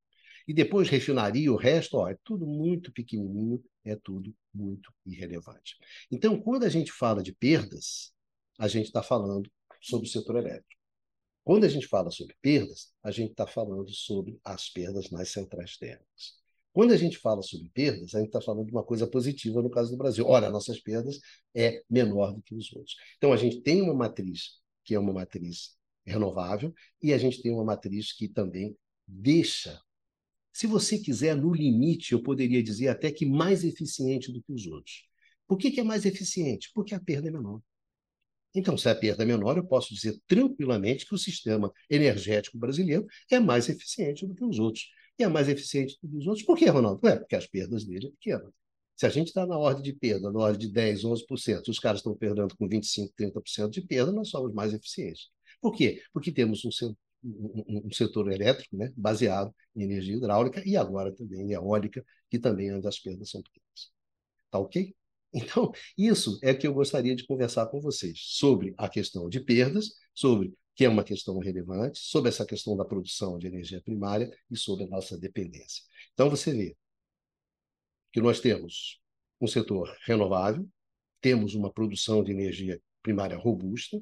E 0.47 0.55
depois 0.55 0.89
refinaria, 0.89 1.53
o 1.53 1.57
resto, 1.57 1.99
ó, 1.99 2.09
é 2.09 2.17
tudo 2.25 2.47
muito 2.47 2.91
pequenininho, 2.91 3.63
é 3.85 3.95
tudo 3.95 4.35
muito 4.53 4.91
irrelevante. 5.05 5.77
Então, 6.11 6.41
quando 6.41 6.65
a 6.65 6.69
gente 6.69 6.91
fala 6.91 7.23
de 7.23 7.33
perdas, 7.33 8.13
a 8.59 8.67
gente 8.67 8.87
está 8.87 9.03
falando 9.03 9.51
sobre 9.81 10.09
o 10.09 10.11
setor 10.11 10.37
elétrico. 10.37 10.81
Quando 11.45 11.65
a 11.65 11.69
gente 11.69 11.87
fala 11.87 12.11
sobre 12.11 12.35
perdas, 12.41 12.93
a 13.03 13.11
gente 13.11 13.31
está 13.31 13.47
falando 13.47 13.91
sobre 13.91 14.39
as 14.45 14.69
perdas 14.69 15.11
nas 15.11 15.31
centrais 15.31 15.77
térmicas. 15.77 16.38
Quando 16.79 16.93
a 16.93 16.97
gente 16.97 17.19
fala 17.19 17.43
sobre 17.43 17.69
perdas, 17.71 18.15
a 18.15 18.21
gente 18.21 18.29
está 18.29 18.41
falando 18.41 18.67
de 18.67 18.71
uma 18.71 18.85
coisa 18.85 19.05
positiva 19.05 19.61
no 19.61 19.69
caso 19.69 19.91
do 19.91 19.97
Brasil. 19.97 20.25
Olha, 20.25 20.49
nossas 20.49 20.79
perdas 20.79 21.19
é 21.53 21.83
menor 21.91 22.33
do 22.33 22.41
que 22.41 22.55
os 22.55 22.73
outros. 22.73 22.95
Então, 23.17 23.33
a 23.33 23.37
gente 23.37 23.61
tem 23.63 23.83
uma 23.83 23.93
matriz 23.93 24.61
que 24.85 24.95
é 24.95 24.99
uma 24.99 25.13
matriz 25.13 25.77
renovável, 26.07 26.73
e 27.03 27.13
a 27.13 27.19
gente 27.19 27.43
tem 27.43 27.53
uma 27.53 27.65
matriz 27.65 28.13
que 28.13 28.29
também 28.29 28.77
deixa. 29.05 29.83
Se 30.53 30.69
você 30.69 31.01
quiser, 31.01 31.35
no 31.35 31.53
limite, 31.53 32.13
eu 32.13 32.23
poderia 32.23 32.63
dizer 32.63 32.87
até 32.87 33.11
que 33.11 33.27
mais 33.27 33.65
eficiente 33.65 34.31
do 34.31 34.41
que 34.41 34.53
os 34.53 34.65
outros. 34.69 35.03
Por 35.49 35.59
que, 35.59 35.73
que 35.73 35.81
é 35.81 35.83
mais 35.83 36.07
eficiente? 36.07 36.71
Porque 36.73 36.95
a 36.95 37.01
perda 37.01 37.27
é 37.27 37.33
menor. 37.33 37.61
Então, 38.55 38.79
se 38.79 38.89
a 38.89 38.95
perda 38.95 39.25
é 39.25 39.27
menor, 39.27 39.57
eu 39.57 39.67
posso 39.67 39.93
dizer 39.93 40.17
tranquilamente 40.29 41.07
que 41.07 41.15
o 41.17 41.19
sistema 41.19 41.73
energético 41.91 42.57
brasileiro 42.57 43.05
é 43.29 43.41
mais 43.41 43.69
eficiente 43.69 44.25
do 44.25 44.33
que 44.33 44.45
os 44.45 44.61
outros. 44.61 44.89
E 45.19 45.25
é 45.25 45.29
mais 45.29 45.49
eficiente 45.49 45.99
do 46.03 46.09
que 46.09 46.17
os 46.17 46.27
outros. 46.27 46.45
Por 46.45 46.57
quê, 46.57 46.67
Ronaldo? 46.67 47.07
É 47.07 47.17
porque 47.17 47.37
as 47.37 47.47
perdas 47.47 47.85
dele 47.85 48.07
é 48.07 48.11
pequenas. 48.11 48.53
Se 48.97 49.07
a 49.07 49.09
gente 49.09 49.29
está 49.29 49.47
na 49.47 49.57
ordem 49.57 49.83
de 49.83 49.93
perda, 49.93 50.31
na 50.31 50.41
ordem 50.41 50.67
de 50.67 50.73
10, 50.73 51.05
11%, 51.05 51.69
os 51.69 51.79
caras 51.79 52.01
estão 52.01 52.17
perdendo 52.17 52.57
com 52.57 52.69
25, 52.69 53.15
30% 53.17 53.71
de 53.71 53.81
perda, 53.83 54.11
nós 54.11 54.29
somos 54.29 54.53
mais 54.53 54.75
eficientes. 54.75 55.29
Por 55.61 55.73
quê? 55.75 56.03
Porque 56.13 56.33
temos 56.33 56.65
um, 56.65 56.71
um, 57.25 57.83
um 57.87 57.93
setor 57.93 58.31
elétrico 58.33 58.77
né, 58.77 58.93
baseado 58.97 59.55
em 59.77 59.85
energia 59.85 60.17
hidráulica 60.17 60.63
e 60.67 60.77
agora 60.77 61.15
também 61.15 61.43
em 61.43 61.53
eólica, 61.53 62.05
que 62.29 62.39
também 62.39 62.75
onde 62.75 62.89
as 62.89 62.99
perdas 62.99 63.31
são 63.31 63.43
pequenas. 63.43 63.93
Tá 64.51 64.59
ok? 64.59 64.95
Então, 65.33 65.71
isso 65.97 66.39
é 66.43 66.55
que 66.55 66.67
eu 66.67 66.73
gostaria 66.73 67.15
de 67.15 67.27
conversar 67.27 67.67
com 67.67 67.81
vocês 67.81 68.19
sobre 68.19 68.75
a 68.79 68.89
questão 68.89 69.29
de 69.29 69.41
perdas, 69.41 69.91
sobre 70.15 70.55
que 70.79 70.85
é 70.85 70.89
uma 70.89 71.03
questão 71.03 71.37
relevante, 71.41 71.99
sobre 71.99 72.29
essa 72.29 72.47
questão 72.47 72.77
da 72.77 72.85
produção 72.85 73.37
de 73.37 73.49
energia 73.49 73.83
primária 73.83 74.31
e 74.49 74.57
sobre 74.57 74.85
a 74.85 74.87
nossa 74.87 75.19
dependência. 75.19 75.83
Então, 76.15 76.31
você 76.31 76.53
vê 76.53 76.77
que 78.13 78.21
nós 78.21 78.39
temos 78.39 79.03
um 79.41 79.49
setor 79.49 79.93
renovável, 80.07 80.65
temos 81.21 81.57
uma 81.57 81.73
produção 81.73 82.23
de 82.23 82.31
energia 82.31 82.81
primária 83.03 83.37
robusta, 83.37 84.01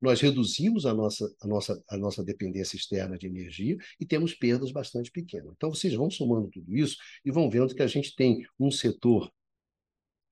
nós 0.00 0.20
reduzimos 0.20 0.86
a 0.86 0.92
nossa, 0.92 1.32
a, 1.40 1.46
nossa, 1.46 1.84
a 1.88 1.96
nossa 1.96 2.24
dependência 2.24 2.76
externa 2.76 3.16
de 3.16 3.28
energia 3.28 3.76
e 4.00 4.04
temos 4.04 4.34
perdas 4.34 4.72
bastante 4.72 5.12
pequenas. 5.12 5.52
Então, 5.56 5.72
vocês 5.72 5.94
vão 5.94 6.10
somando 6.10 6.48
tudo 6.48 6.76
isso 6.76 6.96
e 7.24 7.30
vão 7.30 7.48
vendo 7.48 7.72
que 7.72 7.82
a 7.82 7.86
gente 7.86 8.16
tem 8.16 8.44
um 8.58 8.72
setor 8.72 9.32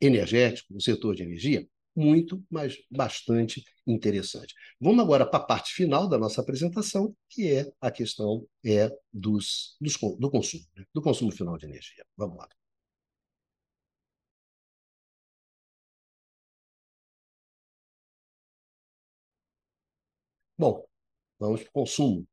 energético, 0.01 0.75
um 0.75 0.81
setor 0.81 1.15
de 1.15 1.23
energia, 1.23 1.65
muito, 1.97 2.43
mas 2.51 2.77
bastante 2.91 3.65
interessante. 3.87 4.55
Vamos 4.81 5.03
agora 5.05 5.27
para 5.27 5.39
a 5.39 5.47
parte 5.47 5.73
final 5.73 6.09
da 6.09 6.19
nossa 6.19 6.41
apresentação, 6.41 7.15
que 7.29 7.49
é 7.53 7.73
a 7.81 7.91
questão 7.91 8.47
é 8.65 8.91
dos, 9.13 9.77
dos 9.81 9.97
do 10.19 10.31
consumo, 10.31 10.65
né? 10.77 10.85
do 10.95 11.03
consumo 11.03 11.33
final 11.33 11.57
de 11.59 11.67
energia. 11.67 12.05
Vamos 12.17 12.37
lá. 12.39 12.49
Bom, 20.59 20.87
vamos 21.39 21.63
para 21.63 21.71
o 21.71 21.73
consumo. 21.73 22.27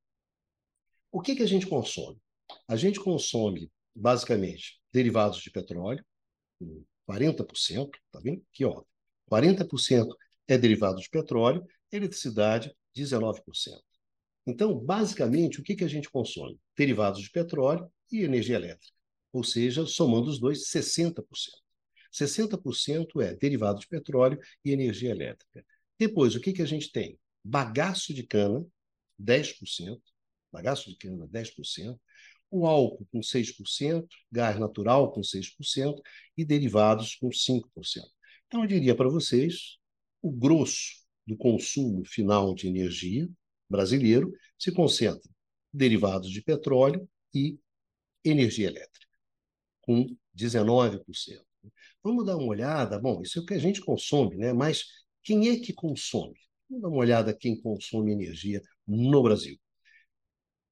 O 1.11 1.21
que, 1.21 1.35
que 1.35 1.43
a 1.43 1.47
gente 1.47 1.67
consome? 1.67 2.19
A 2.67 2.75
gente 2.75 2.99
consome, 2.99 3.71
basicamente, 3.95 4.81
derivados 4.91 5.39
de 5.41 5.49
petróleo, 5.51 6.03
40%, 7.05 7.99
tá 8.11 8.19
vendo? 8.19 8.43
Aqui, 8.51 8.65
ó. 8.65 8.83
40% 9.33 10.07
é 10.47 10.57
derivado 10.57 10.97
de 10.97 11.09
petróleo, 11.09 11.65
eletricidade, 11.91 12.71
19%. 12.95 13.41
Então, 14.45 14.77
basicamente, 14.77 15.59
o 15.59 15.63
que, 15.63 15.75
que 15.75 15.83
a 15.83 15.87
gente 15.87 16.09
consome? 16.09 16.59
Derivados 16.77 17.21
de 17.21 17.31
petróleo 17.31 17.89
e 18.11 18.21
energia 18.21 18.57
elétrica. 18.57 18.93
Ou 19.31 19.43
seja, 19.43 19.85
somando 19.85 20.29
os 20.29 20.39
dois, 20.39 20.69
60%. 20.69 21.23
60% 22.11 23.21
é 23.21 23.33
derivado 23.35 23.79
de 23.79 23.87
petróleo 23.87 24.39
e 24.63 24.71
energia 24.71 25.09
elétrica. 25.09 25.65
Depois, 25.97 26.35
o 26.35 26.39
que, 26.39 26.53
que 26.53 26.61
a 26.61 26.67
gente 26.67 26.91
tem? 26.91 27.17
Bagaço 27.43 28.13
de 28.13 28.23
cana, 28.23 28.63
10%, 29.19 29.99
bagaço 30.51 30.89
de 30.89 30.97
cana, 30.97 31.27
10%, 31.27 31.99
o 32.51 32.67
álcool 32.67 33.07
com 33.11 33.19
6%, 33.21 34.07
gás 34.31 34.59
natural 34.59 35.11
com 35.11 35.21
6% 35.21 35.99
e 36.37 36.45
derivados 36.45 37.15
com 37.15 37.29
5%. 37.29 37.63
Então, 38.53 38.65
eu 38.65 38.67
diria 38.67 38.95
para 38.95 39.09
vocês, 39.09 39.79
o 40.21 40.31
grosso 40.31 41.01
do 41.25 41.35
consumo 41.35 42.05
final 42.05 42.53
de 42.53 42.67
energia 42.67 43.27
brasileiro 43.67 44.31
se 44.59 44.71
concentra 44.71 45.27
em 45.27 45.75
derivados 45.75 46.29
de 46.29 46.39
petróleo 46.39 47.09
e 47.33 47.57
energia 48.23 48.67
elétrica, 48.67 49.07
com 49.81 50.05
19%. 50.35 51.03
Vamos 52.03 52.27
dar 52.27 52.37
uma 52.37 52.45
olhada, 52.45 52.99
bom, 52.99 53.23
isso 53.23 53.39
é 53.39 53.41
o 53.41 53.45
que 53.47 53.55
a 53.55 53.59
gente 53.59 53.81
consome, 53.81 54.35
né? 54.35 54.53
Mas 54.53 54.85
quem 55.23 55.49
é 55.49 55.59
que 55.59 55.73
consome? 55.73 56.37
Vamos 56.69 56.83
dar 56.83 56.89
uma 56.89 56.99
olhada 56.99 57.35
quem 57.35 57.59
consome 57.59 58.11
energia 58.11 58.61
no 58.85 59.23
Brasil. 59.23 59.59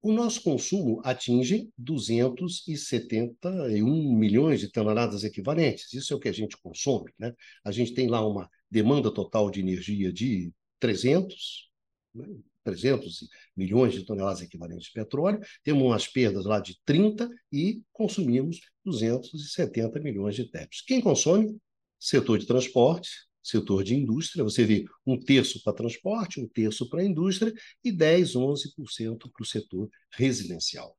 O 0.02 0.12
nosso 0.12 0.41
consumo 0.41 0.99
atinge 1.04 1.70
271 1.78 4.18
milhões 4.18 4.60
de 4.60 4.72
toneladas 4.72 5.24
equivalentes. 5.24 5.93
Isso 5.93 6.14
é 6.14 6.16
o 6.16 6.20
que 6.20 6.30
a 6.30 6.34
gente 6.34 6.58
consome. 6.58 7.12
Né? 7.20 7.32
A 7.64 7.72
gente 7.72 7.93
tem 7.93 8.08
lá 8.08 8.28
uma 8.28 8.49
demanda 8.70 9.14
total 9.14 9.52
de 9.52 9.60
energia 9.60 10.12
de 10.12 10.52
300, 10.80 11.70
né? 12.16 12.26
300 12.64 13.28
milhões 13.56 13.93
de 13.93 14.06
toneladas 14.06 14.41
equivalentes 14.41 14.86
de 14.86 14.93
petróleo, 14.93 15.39
temos 15.64 15.84
umas 15.84 16.08
perdas 16.08 16.45
lá 16.45 16.60
de 16.60 16.80
30 16.86 17.30
e 17.52 17.82
consumimos 17.91 18.60
270 18.86 19.99
milhões 19.99 20.36
de 20.36 20.45
TEPs. 20.45 20.84
Quem 20.84 21.02
consome? 21.02 21.58
Setor 21.99 22.38
de 22.38 22.45
transporte, 22.45 23.10
setor 23.42 23.84
de 23.84 23.96
indústria, 23.96 24.44
você 24.44 24.64
vê 24.64 24.86
um 25.06 25.20
terço 25.20 25.62
para 25.64 25.74
transporte, 25.74 26.39
um 26.39 26.48
terço 26.48 26.89
para 26.89 27.04
indústria 27.04 27.54
e 27.84 27.92
10, 27.92 28.36
11% 28.36 29.32
para 29.32 29.44
o 29.44 29.46
setor 29.46 29.89
residencial. 30.12 30.96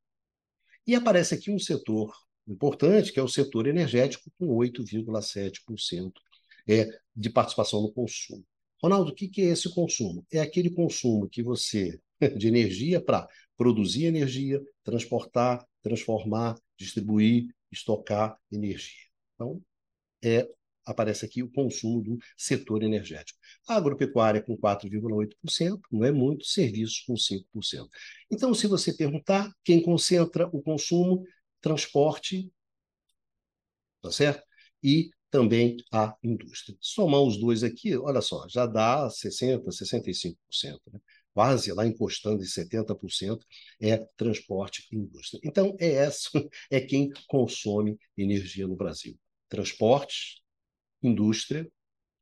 E 0.85 0.95
aparece 0.95 1.35
aqui 1.35 1.49
um 1.49 1.59
setor 1.59 2.13
importante, 2.47 3.11
que 3.11 3.19
é 3.19 3.23
o 3.23 3.27
setor 3.27 3.67
energético, 3.67 4.29
com 4.37 4.47
8,7% 4.47 6.11
é, 6.67 6.87
de 7.15 7.29
participação 7.29 7.81
no 7.81 7.91
consumo. 7.91 8.43
Ronaldo, 8.81 9.11
o 9.11 9.15
que 9.15 9.29
é 9.41 9.45
esse 9.45 9.73
consumo? 9.73 10.25
É 10.31 10.41
aquele 10.41 10.69
consumo 10.69 11.29
que 11.29 11.41
você, 11.41 11.99
de 12.37 12.47
energia 12.47 12.99
para 12.99 13.27
produzir 13.55 14.05
energia, 14.05 14.61
transportar, 14.83 15.65
transformar, 15.81 16.55
distribuir, 16.77 17.47
estocar 17.71 18.37
energia. 18.51 19.07
Então, 19.35 19.61
é 20.21 20.47
aparece 20.85 21.25
aqui 21.25 21.41
o 21.43 21.51
consumo 21.51 22.01
do 22.01 22.17
setor 22.37 22.83
energético. 22.83 23.39
A 23.67 23.75
agropecuária 23.75 24.41
com 24.41 24.57
4,8%, 24.57 25.79
não 25.91 26.03
é 26.03 26.11
muito, 26.11 26.45
serviços 26.45 27.01
com 27.01 27.15
5%. 27.15 27.87
Então, 28.31 28.53
se 28.53 28.67
você 28.67 28.93
perguntar 28.93 29.51
quem 29.63 29.81
concentra 29.81 30.47
o 30.47 30.61
consumo, 30.61 31.23
transporte, 31.61 32.51
tá 34.01 34.11
certo? 34.11 34.43
E 34.83 35.09
também 35.31 35.77
a 35.91 36.15
indústria. 36.21 36.77
Somar 36.79 37.21
os 37.21 37.39
dois 37.39 37.63
aqui, 37.63 37.97
olha 37.97 38.21
só, 38.21 38.45
já 38.47 38.67
dá 38.67 39.09
60%, 39.09 39.63
65%, 39.71 40.35
né? 40.91 40.99
quase 41.33 41.71
lá 41.73 41.87
encostando 41.87 42.43
em 42.43 42.45
70% 42.45 43.39
é 43.81 43.97
transporte 44.15 44.87
e 44.91 44.95
indústria. 44.95 45.41
Então, 45.43 45.75
é 45.79 45.91
essa, 45.93 46.29
é 46.69 46.79
quem 46.79 47.09
consome 47.27 47.97
energia 48.15 48.67
no 48.67 48.75
Brasil. 48.75 49.17
Transportes, 49.49 50.42
indústria, 51.03 51.69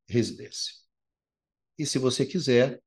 residência. 0.08 0.74
E 1.78 1.86
se 1.86 1.98
você 1.98 2.26
quiser, 2.26 2.82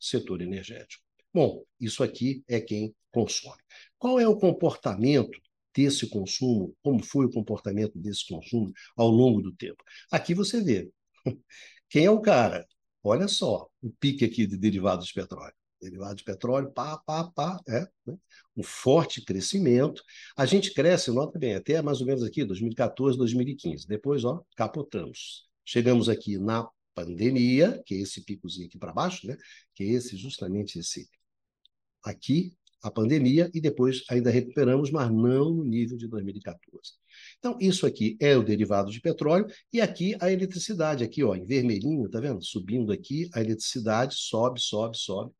setor 0.00 0.40
energético. 0.40 1.04
Bom, 1.32 1.64
isso 1.80 2.02
aqui 2.02 2.44
é 2.48 2.60
quem 2.60 2.94
consome. 3.10 3.62
Qual 3.98 4.18
é 4.18 4.26
o 4.26 4.36
comportamento 4.36 5.40
desse 5.74 6.08
consumo? 6.08 6.76
Como 6.82 7.02
foi 7.02 7.26
o 7.26 7.30
comportamento 7.30 7.98
desse 7.98 8.26
consumo 8.26 8.72
ao 8.96 9.08
longo 9.08 9.40
do 9.40 9.54
tempo? 9.54 9.82
Aqui 10.10 10.34
você 10.34 10.62
vê. 10.62 10.90
Quem 11.88 12.06
é 12.06 12.10
o 12.10 12.20
cara? 12.20 12.66
Olha 13.02 13.28
só 13.28 13.68
o 13.82 13.90
pique 13.90 14.24
aqui 14.24 14.46
de 14.46 14.56
derivados 14.56 15.06
de 15.06 15.12
petróleo 15.12 15.54
derivado 15.82 16.14
de 16.14 16.24
petróleo, 16.24 16.70
pá, 16.70 16.96
pá, 16.98 17.24
pá, 17.24 17.60
é, 17.68 17.86
né? 18.06 18.16
um 18.56 18.62
forte 18.62 19.24
crescimento. 19.24 20.02
A 20.36 20.46
gente 20.46 20.72
cresce, 20.72 21.10
nota 21.10 21.38
bem, 21.38 21.54
até 21.54 21.82
mais 21.82 22.00
ou 22.00 22.06
menos 22.06 22.22
aqui, 22.22 22.44
2014, 22.44 23.18
2015. 23.18 23.86
Depois, 23.86 24.24
ó, 24.24 24.42
capotamos. 24.56 25.48
Chegamos 25.64 26.08
aqui 26.08 26.38
na 26.38 26.68
pandemia, 26.94 27.82
que 27.84 27.94
é 27.94 27.98
esse 27.98 28.24
picozinho 28.24 28.66
aqui 28.66 28.78
para 28.78 28.92
baixo, 28.92 29.26
né? 29.26 29.36
que 29.74 29.82
é 29.84 29.86
esse, 29.88 30.16
justamente 30.16 30.78
esse 30.78 31.08
aqui, 32.04 32.52
a 32.82 32.90
pandemia, 32.90 33.48
e 33.54 33.60
depois 33.60 34.02
ainda 34.10 34.28
recuperamos, 34.28 34.90
mas 34.90 35.08
não 35.08 35.54
no 35.54 35.64
nível 35.64 35.96
de 35.96 36.08
2014. 36.08 36.94
Então, 37.38 37.56
isso 37.60 37.86
aqui 37.86 38.16
é 38.20 38.36
o 38.36 38.42
derivado 38.42 38.90
de 38.90 39.00
petróleo, 39.00 39.46
e 39.72 39.80
aqui 39.80 40.16
a 40.20 40.32
eletricidade, 40.32 41.04
aqui 41.04 41.22
ó, 41.22 41.34
em 41.34 41.44
vermelhinho, 41.44 42.10
tá 42.10 42.18
vendo? 42.18 42.44
Subindo 42.44 42.92
aqui, 42.92 43.30
a 43.34 43.40
eletricidade 43.40 44.16
sobe, 44.16 44.60
sobe, 44.60 44.98
sobe, 44.98 45.32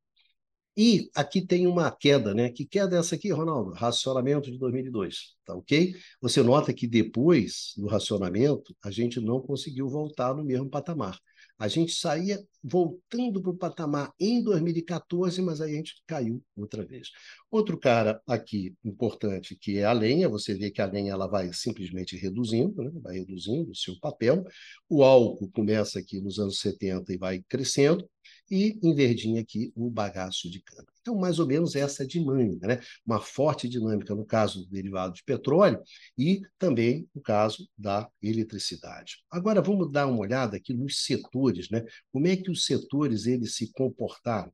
e 0.77 1.11
aqui 1.15 1.45
tem 1.45 1.67
uma 1.67 1.91
queda, 1.91 2.35
né? 2.35 2.51
Que 2.51 2.65
queda 2.65 2.97
é 2.97 2.99
essa 2.99 3.15
aqui, 3.15 3.31
Ronaldo? 3.31 3.73
Racionamento 3.73 4.51
de 4.51 4.59
2002, 4.59 5.35
tá 5.45 5.55
ok? 5.55 5.95
Você 6.21 6.43
nota 6.43 6.73
que 6.73 6.87
depois 6.87 7.73
do 7.77 7.87
racionamento, 7.87 8.75
a 8.83 8.91
gente 8.91 9.21
não 9.21 9.41
conseguiu 9.41 9.89
voltar 9.89 10.35
no 10.35 10.43
mesmo 10.43 10.71
patamar. 10.71 11.19
A 11.59 11.69
gente 11.69 11.93
saía 11.93 12.43
voltando 12.63 13.41
para 13.41 13.51
o 13.51 13.57
patamar 13.57 14.13
em 14.19 14.43
2014, 14.43 15.41
mas 15.43 15.61
aí 15.61 15.75
a 15.75 15.77
gente 15.77 16.03
caiu 16.07 16.43
outra 16.57 16.85
vez. 16.85 17.09
Outro 17.51 17.79
cara 17.79 18.21
aqui 18.27 18.75
importante, 18.85 19.55
que 19.55 19.79
é 19.79 19.85
a 19.85 19.93
lenha, 19.93 20.29
você 20.29 20.55
vê 20.55 20.71
que 20.71 20.81
a 20.81 20.87
lenha 20.87 21.13
ela 21.13 21.29
vai 21.29 21.53
simplesmente 21.53 22.17
reduzindo, 22.17 22.83
né? 22.83 22.91
vai 23.03 23.19
reduzindo 23.19 23.71
o 23.71 23.77
seu 23.77 23.99
papel. 24.01 24.45
O 24.89 25.05
álcool 25.05 25.51
começa 25.53 25.99
aqui 25.99 26.21
nos 26.21 26.39
anos 26.39 26.59
70 26.59 27.13
e 27.13 27.19
vai 27.19 27.43
crescendo 27.49 28.09
e 28.51 28.79
em 28.83 28.95
verdinho 28.95 29.41
aqui 29.41 29.73
o 29.75 29.91
bagaço 29.91 30.51
de 30.51 30.61
cana. 30.61 30.87
Então, 31.01 31.17
mais 31.17 31.39
ou 31.39 31.47
menos 31.47 31.75
essa 31.75 32.07
dinâmica, 32.07 32.67
né? 32.67 32.81
Uma 33.05 33.21
forte 33.21 33.69
dinâmica 33.69 34.15
no 34.15 34.25
caso 34.25 34.63
do 34.63 34.71
derivado 34.71 35.15
de 35.15 35.25
petróleo 35.25 35.83
e 36.17 36.43
também 36.59 37.09
no 37.15 37.21
caso 37.23 37.69
da 37.77 38.09
eletricidade. 38.23 39.19
Agora 39.31 39.63
vamos 39.63 39.91
dar 39.91 40.07
uma 40.07 40.21
olhada 40.21 40.57
aqui 40.57 40.75
nos 40.75 41.05
setores, 41.05 41.71
né? 41.71 41.85
Como 42.13 42.27
é 42.27 42.37
que 42.37 42.51
os 42.51 42.65
setores 42.65 43.27
eles 43.27 43.57
se 43.57 43.73
comportaram? 43.73 44.53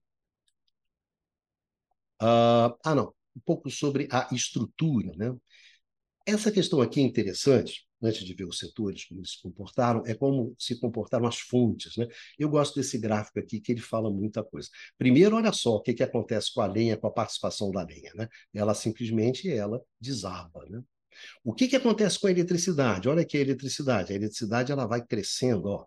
Uh, 2.20 2.74
ah, 2.84 2.94
não, 2.94 3.14
um 3.36 3.40
pouco 3.44 3.70
sobre 3.70 4.08
a 4.10 4.28
estrutura, 4.32 5.12
né? 5.16 5.34
Essa 6.26 6.52
questão 6.52 6.80
aqui 6.82 7.00
é 7.00 7.02
interessante, 7.02 7.87
antes 8.02 8.24
de 8.24 8.32
ver 8.34 8.44
os 8.44 8.58
setores, 8.58 9.04
como 9.04 9.20
eles 9.20 9.32
se 9.32 9.42
comportaram, 9.42 10.02
é 10.06 10.14
como 10.14 10.54
se 10.58 10.78
comportaram 10.78 11.26
as 11.26 11.38
fontes. 11.38 11.96
Né? 11.96 12.06
Eu 12.38 12.48
gosto 12.48 12.76
desse 12.76 12.98
gráfico 12.98 13.38
aqui, 13.38 13.60
que 13.60 13.72
ele 13.72 13.80
fala 13.80 14.10
muita 14.10 14.42
coisa. 14.42 14.68
Primeiro, 14.96 15.36
olha 15.36 15.52
só 15.52 15.76
o 15.76 15.82
que, 15.82 15.94
que 15.94 16.02
acontece 16.02 16.52
com 16.52 16.60
a 16.60 16.66
lenha, 16.66 16.96
com 16.96 17.06
a 17.06 17.12
participação 17.12 17.70
da 17.70 17.82
lenha. 17.82 18.12
Né? 18.14 18.28
Ela 18.54 18.74
simplesmente 18.74 19.50
ela 19.50 19.82
desaba. 20.00 20.64
Né? 20.68 20.82
O 21.44 21.52
que, 21.52 21.68
que 21.68 21.76
acontece 21.76 22.18
com 22.20 22.28
a 22.28 22.30
eletricidade? 22.30 23.08
Olha 23.08 23.22
aqui 23.22 23.36
a 23.36 23.40
eletricidade. 23.40 24.12
A 24.12 24.16
eletricidade 24.16 24.72
ela 24.72 24.86
vai 24.86 25.04
crescendo. 25.04 25.66
Ó. 25.68 25.86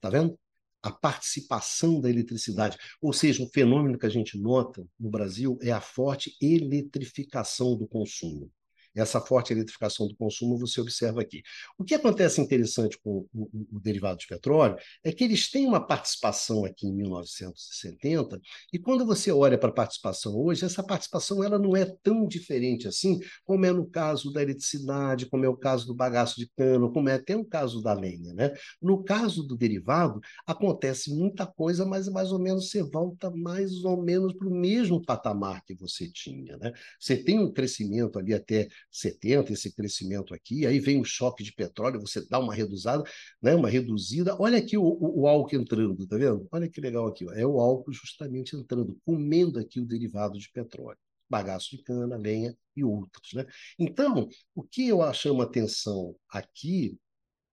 Tá 0.00 0.10
vendo? 0.10 0.38
a 0.82 0.92
participação 0.92 2.00
da 2.00 2.08
eletricidade. 2.08 2.78
Ou 3.02 3.12
seja, 3.12 3.42
um 3.42 3.48
fenômeno 3.48 3.98
que 3.98 4.06
a 4.06 4.10
gente 4.10 4.38
nota 4.38 4.86
no 5.00 5.10
Brasil 5.10 5.58
é 5.60 5.72
a 5.72 5.80
forte 5.80 6.36
eletrificação 6.40 7.76
do 7.76 7.88
consumo 7.88 8.52
essa 8.96 9.20
forte 9.20 9.52
eletrificação 9.52 10.08
do 10.08 10.16
consumo 10.16 10.58
você 10.58 10.80
observa 10.80 11.20
aqui. 11.20 11.42
O 11.78 11.84
que 11.84 11.94
acontece 11.94 12.40
interessante 12.40 12.98
com 12.98 13.26
o, 13.32 13.42
o, 13.42 13.76
o, 13.76 13.80
derivado 13.80 14.18
de 14.18 14.26
petróleo 14.26 14.76
é 15.04 15.12
que 15.12 15.24
eles 15.24 15.50
têm 15.50 15.66
uma 15.66 15.84
participação 15.84 16.64
aqui 16.64 16.86
em 16.86 16.94
1970, 16.94 18.40
e 18.72 18.78
quando 18.78 19.04
você 19.04 19.30
olha 19.30 19.58
para 19.58 19.68
a 19.68 19.72
participação 19.72 20.36
hoje, 20.36 20.64
essa 20.64 20.82
participação 20.82 21.44
ela 21.44 21.58
não 21.58 21.76
é 21.76 21.84
tão 22.02 22.26
diferente 22.26 22.88
assim, 22.88 23.20
como 23.44 23.66
é 23.66 23.72
no 23.72 23.86
caso 23.86 24.32
da 24.32 24.42
eletricidade, 24.42 25.26
como 25.26 25.44
é 25.44 25.48
o 25.48 25.56
caso 25.56 25.86
do 25.86 25.94
bagaço 25.94 26.36
de 26.36 26.48
cano, 26.56 26.92
como 26.92 27.08
é 27.08 27.14
até 27.14 27.36
o 27.36 27.44
caso 27.44 27.82
da 27.82 27.92
lenha. 27.92 28.32
Né? 28.32 28.52
No 28.80 29.02
caso 29.02 29.42
do 29.42 29.56
derivado, 29.56 30.20
acontece 30.46 31.14
muita 31.14 31.46
coisa, 31.46 31.84
mas 31.84 32.08
mais 32.08 32.32
ou 32.32 32.38
menos 32.38 32.70
você 32.70 32.82
volta 32.82 33.30
mais 33.30 33.84
ou 33.84 34.02
menos 34.02 34.32
para 34.32 34.48
o 34.48 34.54
mesmo 34.54 35.02
patamar 35.02 35.62
que 35.64 35.74
você 35.74 36.10
tinha. 36.10 36.56
Né? 36.56 36.72
Você 36.98 37.16
tem 37.16 37.38
um 37.38 37.52
crescimento 37.52 38.18
ali 38.18 38.34
até 38.34 38.68
70, 38.90 39.52
esse 39.52 39.74
crescimento 39.74 40.34
aqui, 40.34 40.66
aí 40.66 40.80
vem 40.80 41.00
o 41.00 41.04
choque 41.04 41.44
de 41.44 41.52
petróleo, 41.52 42.00
você 42.00 42.26
dá 42.28 42.38
uma 42.38 42.54
reduzada, 42.54 43.04
né, 43.42 43.54
uma 43.54 43.68
reduzida. 43.68 44.36
Olha 44.40 44.58
aqui 44.58 44.76
o, 44.76 44.82
o, 44.82 45.22
o 45.22 45.26
álcool 45.28 45.56
entrando, 45.56 46.06
tá 46.06 46.16
vendo? 46.16 46.48
Olha 46.50 46.68
que 46.68 46.80
legal 46.80 47.06
aqui, 47.06 47.26
ó. 47.26 47.32
é 47.32 47.46
o 47.46 47.60
álcool 47.60 47.92
justamente 47.92 48.56
entrando, 48.56 48.98
comendo 49.04 49.58
aqui 49.58 49.80
o 49.80 49.86
derivado 49.86 50.38
de 50.38 50.50
petróleo, 50.50 50.98
bagaço 51.28 51.76
de 51.76 51.82
cana, 51.82 52.16
lenha 52.16 52.56
e 52.74 52.84
outros. 52.84 53.32
Né? 53.34 53.46
Então, 53.78 54.28
o 54.54 54.62
que 54.62 54.88
eu 54.88 55.00
chamo 55.12 55.42
atenção 55.42 56.16
aqui 56.28 56.98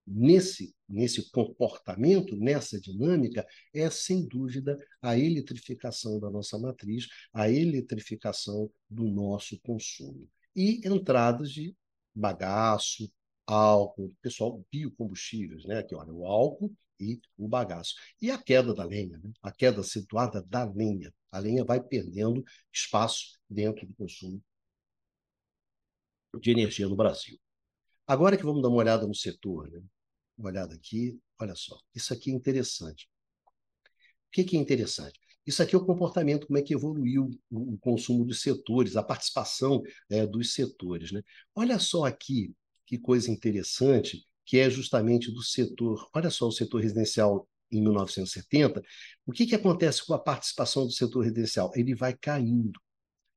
nesse, 0.05 0.75
nesse 0.87 1.29
comportamento, 1.31 2.35
nessa 2.35 2.79
dinâmica, 2.79 3.45
é, 3.73 3.89
sem 3.89 4.27
dúvida, 4.27 4.77
a 5.01 5.17
eletrificação 5.17 6.19
da 6.19 6.29
nossa 6.29 6.57
matriz, 6.57 7.07
a 7.33 7.49
eletrificação 7.49 8.69
do 8.89 9.05
nosso 9.05 9.59
consumo. 9.61 10.27
E 10.55 10.81
entradas 10.87 11.51
de 11.51 11.75
bagaço, 12.13 13.11
álcool, 13.45 14.13
pessoal, 14.21 14.63
biocombustíveis, 14.71 15.65
né? 15.65 15.79
Aqui, 15.79 15.95
olha, 15.95 16.13
o 16.13 16.25
álcool 16.25 16.75
e 16.99 17.19
o 17.37 17.47
bagaço. 17.47 17.95
E 18.21 18.31
a 18.31 18.37
queda 18.37 18.73
da 18.73 18.83
lenha, 18.83 19.17
né? 19.17 19.31
a 19.41 19.51
queda 19.51 19.83
situada 19.83 20.41
da 20.41 20.63
lenha. 20.63 21.13
A 21.31 21.39
lenha 21.39 21.65
vai 21.65 21.81
perdendo 21.81 22.43
espaço 22.71 23.37
dentro 23.49 23.85
do 23.87 23.93
consumo 23.95 24.41
de 26.39 26.51
energia 26.51 26.87
no 26.87 26.95
Brasil. 26.95 27.39
Agora 28.07 28.37
que 28.37 28.43
vamos 28.43 28.61
dar 28.61 28.69
uma 28.69 28.77
olhada 28.77 29.07
no 29.07 29.15
setor, 29.15 29.69
né? 29.71 29.81
uma 30.37 30.49
olhada 30.49 30.75
aqui, 30.75 31.19
olha 31.39 31.55
só, 31.55 31.77
isso 31.93 32.13
aqui 32.13 32.31
é 32.31 32.33
interessante. 32.33 33.09
O 33.47 34.31
que, 34.31 34.43
que 34.43 34.57
é 34.57 34.59
interessante? 34.59 35.19
Isso 35.45 35.61
aqui 35.61 35.75
é 35.75 35.77
o 35.77 35.85
comportamento, 35.85 36.47
como 36.47 36.57
é 36.57 36.61
que 36.61 36.73
evoluiu 36.73 37.29
o, 37.51 37.77
consumo 37.77 38.23
dos 38.23 38.41
setores, 38.41 38.95
a 38.95 39.03
participação 39.03 39.81
é, 40.09 40.25
dos 40.25 40.53
setores. 40.53 41.11
Né? 41.11 41.21
Olha 41.55 41.79
só 41.79 42.05
aqui 42.05 42.53
que 42.85 42.97
coisa 42.97 43.29
interessante, 43.31 44.25
que 44.45 44.57
é 44.57 44.69
justamente 44.69 45.31
do 45.31 45.41
setor. 45.41 46.09
Olha 46.13 46.29
só 46.29 46.47
o 46.47 46.51
setor 46.51 46.81
residencial 46.81 47.47
em 47.71 47.81
1970. 47.81 48.81
O 49.25 49.31
que, 49.31 49.45
que 49.45 49.55
acontece 49.55 50.05
com 50.05 50.13
a 50.13 50.19
participação 50.19 50.85
do 50.85 50.91
setor 50.91 51.21
residencial? 51.21 51.71
Ele 51.75 51.95
vai 51.95 52.15
caindo. 52.15 52.79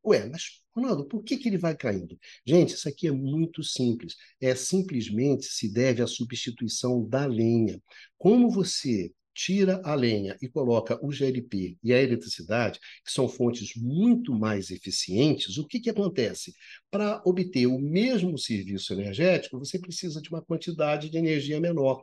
Ué, 0.04 0.28
mas, 0.28 0.62
Ronaldo, 0.74 1.04
por 1.06 1.24
que, 1.24 1.36
que 1.36 1.48
ele 1.48 1.58
vai 1.58 1.76
caindo? 1.76 2.16
Gente, 2.46 2.74
isso 2.74 2.88
aqui 2.88 3.08
é 3.08 3.12
muito 3.12 3.64
simples. 3.64 4.14
É 4.40 4.54
simplesmente 4.54 5.46
se 5.46 5.68
deve 5.72 6.00
à 6.02 6.06
substituição 6.06 7.04
da 7.04 7.26
lenha. 7.26 7.82
Como 8.16 8.50
você 8.50 9.12
tira 9.36 9.82
a 9.84 9.94
lenha 9.94 10.34
e 10.40 10.48
coloca 10.48 10.98
o 11.04 11.12
GLP 11.12 11.76
e 11.84 11.92
a 11.92 12.02
eletricidade, 12.02 12.80
que 13.04 13.12
são 13.12 13.28
fontes 13.28 13.76
muito 13.76 14.34
mais 14.34 14.70
eficientes, 14.70 15.58
o 15.58 15.66
que, 15.66 15.78
que 15.78 15.90
acontece? 15.90 16.54
Para 16.90 17.22
obter 17.26 17.66
o 17.66 17.78
mesmo 17.78 18.38
serviço 18.38 18.94
energético, 18.94 19.58
você 19.58 19.78
precisa 19.78 20.22
de 20.22 20.30
uma 20.30 20.42
quantidade 20.42 21.10
de 21.10 21.18
energia 21.18 21.60
menor. 21.60 22.02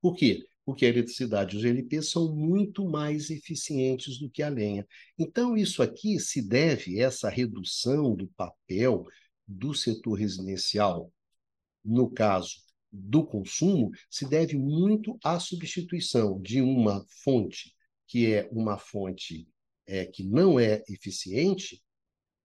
Por 0.00 0.14
quê? 0.14 0.46
porque 0.64 0.86
a 0.86 0.90
eletricidade 0.90 1.54
e 1.54 1.58
os 1.58 1.62
GLP 1.64 2.00
são 2.02 2.32
muito 2.32 2.88
mais 2.88 3.30
eficientes 3.30 4.16
do 4.20 4.30
que 4.30 4.44
a 4.44 4.48
lenha. 4.48 4.86
Então, 5.18 5.56
isso 5.56 5.82
aqui 5.82 6.20
se 6.20 6.40
deve, 6.40 7.00
essa 7.00 7.28
redução 7.28 8.14
do 8.14 8.28
papel 8.28 9.04
do 9.44 9.74
setor 9.74 10.14
residencial, 10.14 11.12
no 11.84 12.08
caso 12.08 12.61
do 12.92 13.24
consumo, 13.24 13.90
se 14.10 14.28
deve 14.28 14.56
muito 14.56 15.18
à 15.24 15.40
substituição 15.40 16.40
de 16.40 16.60
uma 16.60 17.04
fonte 17.24 17.72
que 18.12 18.30
é 18.30 18.46
uma 18.52 18.76
fonte 18.76 19.48
é, 19.86 20.04
que 20.04 20.22
não 20.22 20.60
é 20.60 20.82
eficiente, 20.86 21.82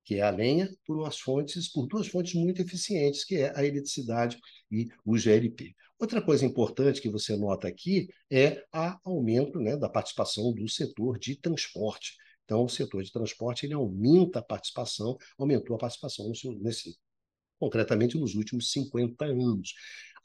que 0.06 0.16
é 0.16 0.22
a 0.22 0.30
lenha, 0.30 0.74
por 0.86 0.98
umas 0.98 1.20
fontes, 1.20 1.70
por 1.70 1.88
duas 1.88 2.08
fontes 2.08 2.36
muito 2.36 2.62
eficientes, 2.62 3.26
que 3.26 3.36
é 3.36 3.54
a 3.54 3.66
eletricidade 3.66 4.40
e 4.72 4.88
o 5.04 5.18
GLP. 5.18 5.76
Outra 6.00 6.22
coisa 6.22 6.46
importante 6.46 7.02
que 7.02 7.10
você 7.10 7.36
nota 7.36 7.68
aqui 7.68 8.08
é 8.32 8.64
o 9.04 9.10
aumento 9.10 9.60
né, 9.60 9.76
da 9.76 9.90
participação 9.90 10.54
do 10.54 10.70
setor 10.70 11.20
de 11.20 11.36
transporte. 11.36 12.16
Então, 12.46 12.64
o 12.64 12.70
setor 12.70 13.04
de 13.04 13.12
transporte 13.12 13.66
ele 13.66 13.74
aumenta 13.74 14.40
a 14.40 14.44
participação, 14.44 15.18
aumentou 15.38 15.76
a 15.76 15.80
participação 15.80 16.32
nesse, 16.62 16.98
concretamente 17.60 18.18
nos 18.18 18.36
últimos 18.36 18.72
50 18.72 19.26
anos. 19.26 19.74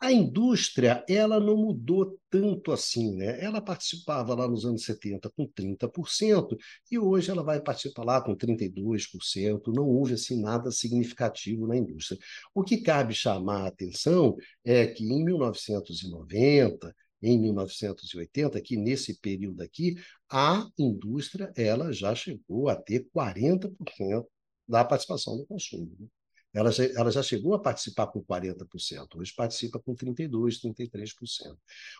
A 0.03 0.11
indústria, 0.11 1.05
ela 1.09 1.39
não 1.39 1.57
mudou 1.57 2.19
tanto 2.29 2.73
assim, 2.73 3.15
né? 3.15 3.41
Ela 3.41 3.61
participava 3.61 4.35
lá 4.35 4.49
nos 4.49 4.65
anos 4.65 4.85
70 4.85 5.31
com 5.31 5.47
30% 5.47 6.57
e 6.91 6.99
hoje 6.99 7.31
ela 7.31 7.45
vai 7.45 7.61
participar 7.61 8.03
lá 8.03 8.21
com 8.21 8.35
32%. 8.35 9.73
Não 9.73 9.87
houve 9.87 10.15
assim 10.15 10.43
nada 10.43 10.73
significativo 10.73 11.69
na 11.69 11.77
indústria. 11.77 12.19
O 12.53 12.65
que 12.65 12.79
cabe 12.79 13.15
chamar 13.15 13.63
a 13.63 13.69
atenção 13.69 14.37
é 14.65 14.89
que 14.89 15.05
em 15.05 15.25
1990, 15.25 16.93
em 17.23 17.39
1980, 17.39 18.61
que 18.61 18.77
nesse 18.77 19.21
período 19.21 19.63
aqui, 19.63 19.95
a 20.29 20.67
indústria 20.77 21.53
ela 21.57 21.93
já 21.93 22.13
chegou 22.13 22.69
a 22.69 22.75
ter 22.75 23.07
40% 23.17 24.27
da 24.67 24.85
participação 24.85 25.37
do 25.37 25.47
consumo. 25.47 25.95
Né? 25.97 26.09
Ela 26.53 26.71
já, 26.71 26.85
ela 26.85 27.11
já 27.11 27.23
chegou 27.23 27.55
a 27.55 27.59
participar 27.59 28.09
com 28.09 28.23
40%, 28.23 29.17
hoje 29.17 29.33
participa 29.35 29.79
com 29.81 29.95
32%, 29.95 30.75
33%. 30.75 31.57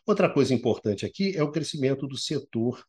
Outra 0.07 0.33
coisa 0.33 0.53
importante 0.53 1.07
aqui 1.07 1.37
é 1.37 1.43
o 1.43 1.51
crescimento 1.51 2.07
do 2.07 2.17
setor, 2.17 2.87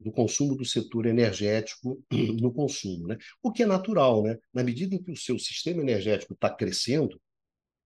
do 0.00 0.10
consumo 0.10 0.56
do 0.56 0.64
setor 0.64 1.06
energético 1.06 2.02
no 2.40 2.52
consumo. 2.52 3.08
Né? 3.08 3.18
O 3.42 3.52
que 3.52 3.62
é 3.62 3.66
natural, 3.66 4.22
né? 4.22 4.38
na 4.52 4.64
medida 4.64 4.94
em 4.94 5.02
que 5.02 5.12
o 5.12 5.16
seu 5.16 5.38
sistema 5.38 5.82
energético 5.82 6.32
está 6.32 6.48
crescendo, 6.48 7.20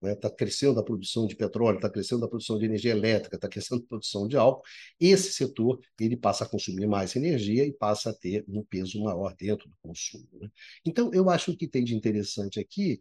está 0.01 0.07
né? 0.07 0.15
Tá 0.15 0.29
crescendo 0.29 0.79
a 0.79 0.83
produção 0.83 1.27
de 1.27 1.35
petróleo, 1.35 1.77
está 1.77 1.89
crescendo 1.89 2.25
a 2.25 2.29
produção 2.29 2.57
de 2.57 2.65
energia 2.65 2.91
elétrica, 2.91 3.35
está 3.35 3.47
crescendo 3.47 3.83
a 3.83 3.87
produção 3.87 4.27
de 4.27 4.37
álcool, 4.37 4.63
esse 4.99 5.33
setor 5.33 5.79
ele 5.99 6.17
passa 6.17 6.43
a 6.43 6.49
consumir 6.49 6.87
mais 6.87 7.15
energia 7.15 7.65
e 7.65 7.73
passa 7.73 8.11
a 8.11 8.13
ter 8.13 8.45
um 8.47 8.63
peso 8.63 9.01
maior 9.03 9.35
dentro 9.35 9.67
do 9.67 9.75
consumo. 9.81 10.27
Né? 10.39 10.49
Então, 10.85 11.11
eu 11.13 11.29
acho 11.29 11.55
que 11.55 11.67
tem 11.67 11.83
de 11.83 11.95
interessante 11.95 12.59
aqui 12.59 12.99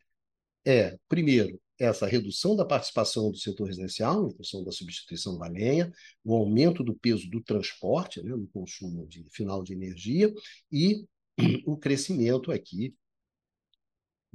é, 0.67 0.99
primeiro, 1.09 1.61
essa 1.79 2.07
redução 2.07 2.57
da 2.57 2.65
participação 2.65 3.31
do 3.31 3.39
setor 3.39 3.67
residencial, 3.67 4.27
em 4.27 4.37
função 4.37 4.65
da 4.65 4.73
substituição 4.73 5.39
da 5.39 5.47
lenha, 5.47 5.93
o 6.25 6.35
aumento 6.35 6.83
do 6.83 6.95
peso 6.95 7.31
do 7.31 7.41
transporte, 7.41 8.21
né, 8.21 8.35
no 8.35 8.49
consumo 8.49 9.07
de, 9.07 9.25
final 9.31 9.63
de 9.63 9.75
energia, 9.75 10.33
e 10.73 11.07
o 11.65 11.77
crescimento 11.77 12.51
aqui 12.51 12.95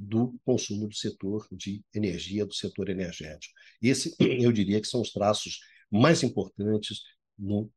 do 0.02 0.36
consumo 0.44 0.88
do 0.88 0.96
setor 0.96 1.48
de 1.52 1.84
energia, 1.94 2.44
do 2.44 2.54
setor 2.56 2.90
energético. 2.90 3.54
Esse, 3.80 4.16
eu 4.20 4.52
diria 4.52 4.82
que 4.82 4.88
são 4.88 5.02
os 5.02 5.12
traços 5.12 5.60
mais 5.92 6.24
importantes 6.24 7.02
no, 7.38 7.72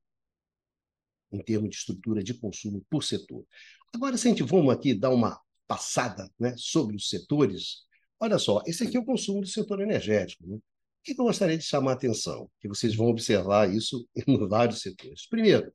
em 1.30 1.42
termos 1.42 1.68
de 1.68 1.76
estrutura 1.76 2.24
de 2.24 2.32
consumo 2.32 2.82
por 2.88 3.04
setor. 3.04 3.44
Agora, 3.92 4.16
se 4.16 4.26
a 4.26 4.30
gente 4.30 4.42
vamos 4.42 4.72
aqui 4.72 4.94
dar 4.94 5.10
uma 5.10 5.38
passada 5.66 6.30
né, 6.38 6.54
sobre 6.56 6.96
os 6.96 7.10
setores, 7.10 7.82
olha 8.18 8.38
só, 8.38 8.62
esse 8.66 8.84
aqui 8.84 8.96
é 8.96 9.00
o 9.00 9.04
consumo 9.04 9.42
do 9.42 9.46
setor 9.46 9.82
energético. 9.82 10.46
Né? 10.46 10.56
O 10.56 10.62
que 11.02 11.12
eu 11.12 11.26
gostaria 11.26 11.58
de 11.58 11.64
chamar 11.64 11.90
a 11.90 11.94
atenção? 11.94 12.50
Que 12.58 12.68
vocês 12.68 12.96
vão 12.96 13.08
observar 13.08 13.70
isso 13.70 14.08
em 14.26 14.48
vários 14.48 14.80
setores. 14.80 15.28
Primeiro, 15.28 15.70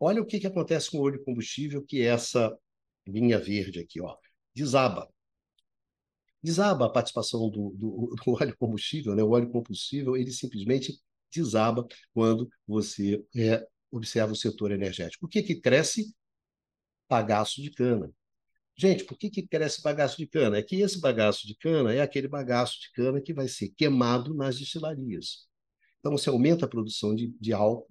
olha 0.00 0.20
o 0.20 0.26
que, 0.26 0.40
que 0.40 0.46
acontece 0.46 0.90
com 0.90 0.98
o 0.98 1.02
óleo 1.02 1.22
combustível, 1.24 1.84
que 1.84 2.00
é 2.00 2.06
essa 2.06 2.52
linha 3.06 3.38
verde 3.38 3.78
aqui, 3.78 4.00
ó, 4.00 4.16
desaba 4.54 5.08
desaba 6.44 6.84
a 6.84 6.90
participação 6.90 7.48
do, 7.48 7.70
do, 7.70 8.14
do 8.22 8.32
óleo 8.32 8.56
combustível, 8.58 9.14
né? 9.14 9.22
o 9.22 9.30
óleo 9.30 9.50
combustível 9.50 10.16
ele 10.16 10.30
simplesmente 10.30 11.00
desaba 11.32 11.86
quando 12.12 12.48
você 12.66 13.24
é, 13.34 13.66
observa 13.90 14.32
o 14.32 14.36
setor 14.36 14.70
energético. 14.70 15.22
Por 15.22 15.30
que, 15.30 15.42
que 15.42 15.60
cresce? 15.60 16.14
Bagaço 17.08 17.62
de 17.62 17.70
cana. 17.70 18.10
Gente, 18.76 19.04
por 19.04 19.16
que, 19.16 19.30
que 19.30 19.46
cresce 19.46 19.82
bagaço 19.82 20.16
de 20.16 20.26
cana? 20.26 20.58
É 20.58 20.62
que 20.62 20.76
esse 20.76 21.00
bagaço 21.00 21.46
de 21.46 21.54
cana 21.56 21.94
é 21.94 22.00
aquele 22.00 22.28
bagaço 22.28 22.80
de 22.80 22.90
cana 22.92 23.20
que 23.20 23.32
vai 23.32 23.48
ser 23.48 23.68
queimado 23.70 24.34
nas 24.34 24.58
destilarias. 24.58 25.46
Então, 26.00 26.12
você 26.12 26.28
aumenta 26.28 26.66
a 26.66 26.68
produção 26.68 27.14
de, 27.14 27.28
de 27.40 27.52
álcool, 27.52 27.88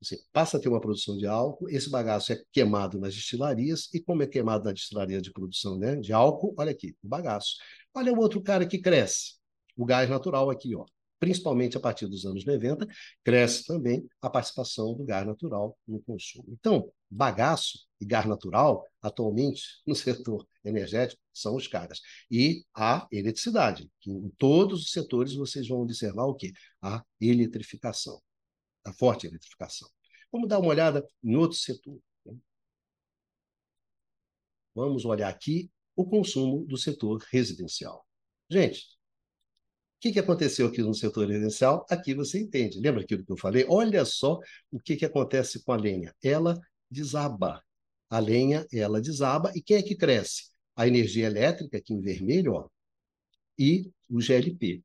você 0.00 0.18
passa 0.32 0.56
a 0.56 0.60
ter 0.60 0.68
uma 0.68 0.80
produção 0.80 1.16
de 1.16 1.26
álcool, 1.26 1.68
esse 1.68 1.90
bagaço 1.90 2.32
é 2.32 2.42
queimado 2.52 2.98
nas 2.98 3.14
destilarias, 3.14 3.88
e 3.92 4.00
como 4.00 4.22
é 4.22 4.26
queimado 4.26 4.64
na 4.64 4.72
destilaria 4.72 5.20
de 5.20 5.30
produção 5.30 5.78
né, 5.78 5.96
de 5.96 6.12
álcool, 6.12 6.54
olha 6.58 6.70
aqui, 6.70 6.96
o 7.02 7.08
bagaço. 7.08 7.56
Olha 7.94 8.12
o 8.12 8.18
outro 8.18 8.42
cara 8.42 8.66
que 8.66 8.78
cresce, 8.78 9.34
o 9.76 9.84
gás 9.84 10.08
natural 10.08 10.48
aqui, 10.50 10.74
ó. 10.74 10.86
Principalmente 11.18 11.76
a 11.76 11.80
partir 11.80 12.06
dos 12.06 12.24
anos 12.24 12.46
90, 12.46 12.86
cresce 13.22 13.66
também 13.66 14.08
a 14.22 14.30
participação 14.30 14.94
do 14.94 15.04
gás 15.04 15.26
natural 15.26 15.76
no 15.86 16.00
consumo. 16.00 16.46
Então, 16.48 16.90
bagaço 17.10 17.80
e 18.00 18.06
gás 18.06 18.24
natural, 18.24 18.82
atualmente, 19.02 19.62
no 19.86 19.94
setor 19.94 20.46
energético, 20.64 21.20
são 21.30 21.54
os 21.56 21.68
caras. 21.68 22.00
E 22.30 22.64
a 22.74 23.06
eletricidade, 23.12 23.90
que 24.00 24.10
em 24.10 24.30
todos 24.38 24.84
os 24.84 24.92
setores 24.92 25.34
vocês 25.34 25.68
vão 25.68 25.82
observar 25.82 26.24
o 26.24 26.34
quê? 26.34 26.52
A 26.80 27.04
eletrificação 27.20 28.18
a 28.90 28.94
forte 28.94 29.26
eletrificação. 29.26 29.88
Vamos 30.32 30.48
dar 30.48 30.58
uma 30.58 30.68
olhada 30.68 31.06
em 31.22 31.36
outro 31.36 31.56
setor. 31.56 31.98
Né? 32.24 32.36
Vamos 34.74 35.04
olhar 35.04 35.28
aqui 35.28 35.70
o 35.96 36.04
consumo 36.04 36.64
do 36.66 36.76
setor 36.76 37.22
residencial. 37.30 38.06
Gente, 38.48 38.80
o 38.80 40.00
que, 40.00 40.12
que 40.12 40.18
aconteceu 40.18 40.66
aqui 40.66 40.80
no 40.82 40.94
setor 40.94 41.28
residencial? 41.28 41.86
Aqui 41.90 42.14
você 42.14 42.40
entende. 42.40 42.80
Lembra 42.80 43.02
aquilo 43.02 43.24
que 43.24 43.32
eu 43.32 43.36
falei? 43.36 43.66
Olha 43.68 44.04
só 44.04 44.38
o 44.70 44.80
que, 44.80 44.96
que 44.96 45.04
acontece 45.04 45.62
com 45.62 45.72
a 45.72 45.76
lenha. 45.76 46.14
Ela 46.22 46.58
desaba. 46.90 47.62
A 48.08 48.18
lenha, 48.18 48.66
ela 48.72 49.00
desaba. 49.00 49.52
E 49.54 49.62
quem 49.62 49.76
é 49.76 49.82
que 49.82 49.94
cresce? 49.94 50.50
A 50.74 50.86
energia 50.86 51.26
elétrica, 51.26 51.78
aqui 51.78 51.92
em 51.92 52.00
vermelho, 52.00 52.54
ó, 52.54 52.68
e 53.58 53.92
o 54.08 54.20
GLP. 54.20 54.82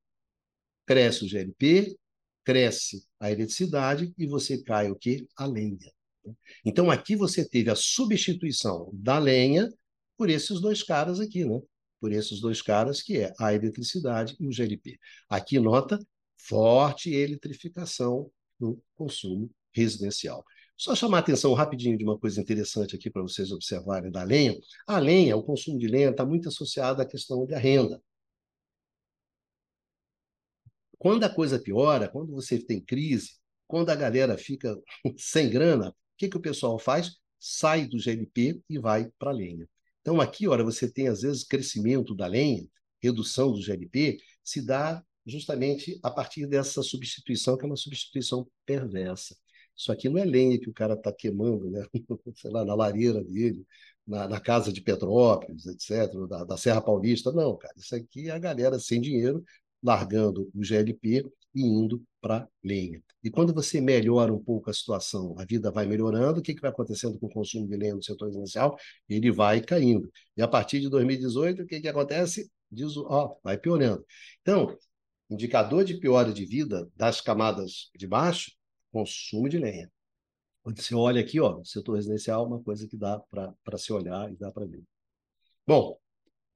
Cresce 0.85 1.23
o 1.23 1.27
GLP, 1.27 1.97
cresce 2.45 3.03
a 3.19 3.31
eletricidade 3.31 4.13
e 4.17 4.27
você 4.27 4.61
cai 4.61 4.89
o 4.89 4.95
quê? 4.95 5.27
A 5.35 5.45
lenha. 5.45 5.91
Então, 6.63 6.89
aqui 6.89 7.15
você 7.15 7.47
teve 7.47 7.69
a 7.69 7.75
substituição 7.75 8.89
da 8.93 9.19
lenha 9.19 9.69
por 10.17 10.29
esses 10.29 10.61
dois 10.61 10.81
caras 10.81 11.19
aqui, 11.19 11.43
né? 11.43 11.59
por 11.99 12.11
esses 12.11 12.39
dois 12.39 12.61
caras, 12.61 13.01
que 13.01 13.17
é 13.17 13.33
a 13.39 13.53
eletricidade 13.53 14.35
e 14.39 14.47
o 14.47 14.51
GLP. 14.51 14.97
Aqui 15.29 15.59
nota 15.59 15.99
forte 16.37 17.11
eletrificação 17.11 18.29
no 18.59 18.79
consumo 18.95 19.49
residencial. 19.73 20.45
Só 20.77 20.93
chamar 20.93 21.17
a 21.17 21.19
atenção 21.21 21.53
rapidinho 21.53 21.97
de 21.97 22.03
uma 22.03 22.17
coisa 22.19 22.39
interessante 22.39 22.95
aqui 22.95 23.09
para 23.09 23.21
vocês 23.21 23.51
observarem 23.51 24.11
da 24.11 24.23
lenha. 24.23 24.55
A 24.85 24.99
lenha, 24.99 25.35
o 25.35 25.43
consumo 25.43 25.79
de 25.79 25.87
lenha 25.87 26.09
está 26.09 26.25
muito 26.25 26.49
associado 26.49 27.01
à 27.01 27.05
questão 27.05 27.45
da 27.45 27.57
renda. 27.57 28.01
Quando 30.97 31.23
a 31.23 31.29
coisa 31.29 31.59
piora, 31.59 32.07
quando 32.07 32.31
você 32.31 32.59
tem 32.59 32.81
crise, 32.81 33.31
quando 33.67 33.89
a 33.89 33.95
galera 33.95 34.37
fica 34.37 34.77
sem 35.17 35.49
grana, 35.49 35.89
o 35.89 35.93
que, 36.17 36.29
que 36.29 36.37
o 36.37 36.41
pessoal 36.41 36.79
faz? 36.79 37.17
Sai 37.39 37.85
do 37.85 37.99
GLP 37.99 38.61
e 38.69 38.79
vai 38.79 39.09
para 39.19 39.31
a 39.31 39.33
lenha. 39.33 39.67
Então, 40.01 40.21
aqui, 40.21 40.47
olha, 40.47 40.63
você 40.63 40.89
tem, 40.89 41.07
às 41.07 41.21
vezes, 41.21 41.43
crescimento 41.43 42.15
da 42.15 42.27
lenha, 42.27 42.65
redução 43.01 43.51
do 43.51 43.61
GLP, 43.61 44.17
se 44.43 44.61
dá 44.65 45.03
justamente 45.25 45.99
a 46.03 46.11
partir 46.11 46.47
dessa 46.47 46.83
substituição, 46.83 47.57
que 47.57 47.63
é 47.63 47.67
uma 47.67 47.75
substituição 47.75 48.47
perversa. 48.65 49.35
Isso 49.75 49.91
aqui 49.91 50.07
não 50.07 50.19
é 50.19 50.25
lenha 50.25 50.59
que 50.59 50.69
o 50.69 50.73
cara 50.73 50.93
está 50.93 51.11
queimando, 51.11 51.69
né? 51.69 51.85
sei 52.35 52.51
lá, 52.51 52.63
na 52.63 52.75
lareira 52.75 53.23
dele, 53.23 53.65
na, 54.07 54.27
na, 54.27 54.39
casa 54.39 54.71
de 54.71 54.81
Petrópolis, 54.81 55.65
etc., 55.65 56.13
da, 56.29 56.43
da 56.45 56.57
Serra 56.57 56.81
Paulista. 56.81 57.31
Não, 57.31 57.57
cara, 57.57 57.73
isso 57.75 57.95
aqui 57.95 58.29
é 58.29 58.31
a 58.31 58.39
galera 58.39 58.79
sem 58.79 59.01
dinheiro 59.01 59.43
largando 59.83 60.49
o 60.53 60.61
GLP 60.61 61.25
e 61.53 61.61
indo 61.61 62.03
para 62.21 62.47
lenha. 62.63 63.01
E 63.23 63.29
quando 63.29 63.53
você 63.53 63.79
melhora 63.79 64.33
um 64.33 64.43
pouco 64.43 64.69
a 64.69 64.73
situação, 64.73 65.35
a 65.39 65.45
vida 65.45 65.71
vai 65.71 65.85
melhorando, 65.85 66.39
o 66.39 66.43
que, 66.43 66.53
que 66.53 66.61
vai 66.61 66.71
acontecendo 66.71 67.17
com 67.19 67.27
o 67.27 67.29
consumo 67.29 67.67
de 67.67 67.75
lenha 67.75 67.95
no 67.95 68.03
setor 68.03 68.25
residencial? 68.25 68.77
Ele 69.07 69.31
vai 69.31 69.61
caindo. 69.61 70.11
E 70.35 70.41
a 70.41 70.47
partir 70.47 70.79
de 70.81 70.89
2018, 70.89 71.63
o 71.63 71.65
que, 71.65 71.79
que 71.79 71.87
acontece? 71.87 72.51
Diz, 72.69 72.97
ó, 72.97 73.37
vai 73.43 73.57
piorando. 73.57 74.05
Então, 74.41 74.77
indicador 75.29 75.83
de 75.85 75.97
piora 75.97 76.33
de 76.33 76.45
vida 76.45 76.89
das 76.95 77.21
camadas 77.21 77.89
de 77.95 78.07
baixo, 78.07 78.51
consumo 78.91 79.47
de 79.47 79.57
lenha. 79.57 79.91
Quando 80.63 80.81
você 80.81 80.95
olha 80.95 81.21
aqui, 81.21 81.39
ó, 81.39 81.59
o 81.59 81.65
setor 81.65 81.95
residencial, 81.95 82.45
uma 82.45 82.61
coisa 82.61 82.87
que 82.87 82.97
dá 82.97 83.19
para 83.29 83.77
se 83.77 83.93
olhar 83.93 84.31
e 84.31 84.35
dá 84.35 84.51
para 84.51 84.65
ver. 84.65 84.83
Bom, 85.67 85.97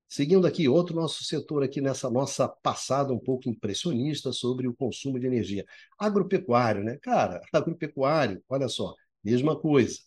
Seguindo 0.10 0.48
aqui, 0.48 0.68
outro 0.68 0.96
nosso 0.96 1.24
setor 1.24 1.64
aqui 1.64 1.80
nessa 1.82 2.10
nossa 2.10 2.48
passada 2.48 3.14
um 3.14 3.20
pouco 3.20 3.48
impressionista 3.48 4.34
sobre 4.34 4.68
o 4.68 4.76
consumo 4.76 5.20
de 5.20 5.28
energia. 5.28 5.64
Agropecuário, 6.00 6.84
né? 6.84 6.98
Cara, 7.02 7.40
agropecuário, 7.54 8.44
olha 8.50 8.68
só, 8.68 8.96
mesma 9.24 9.60
coisa. 9.60 10.00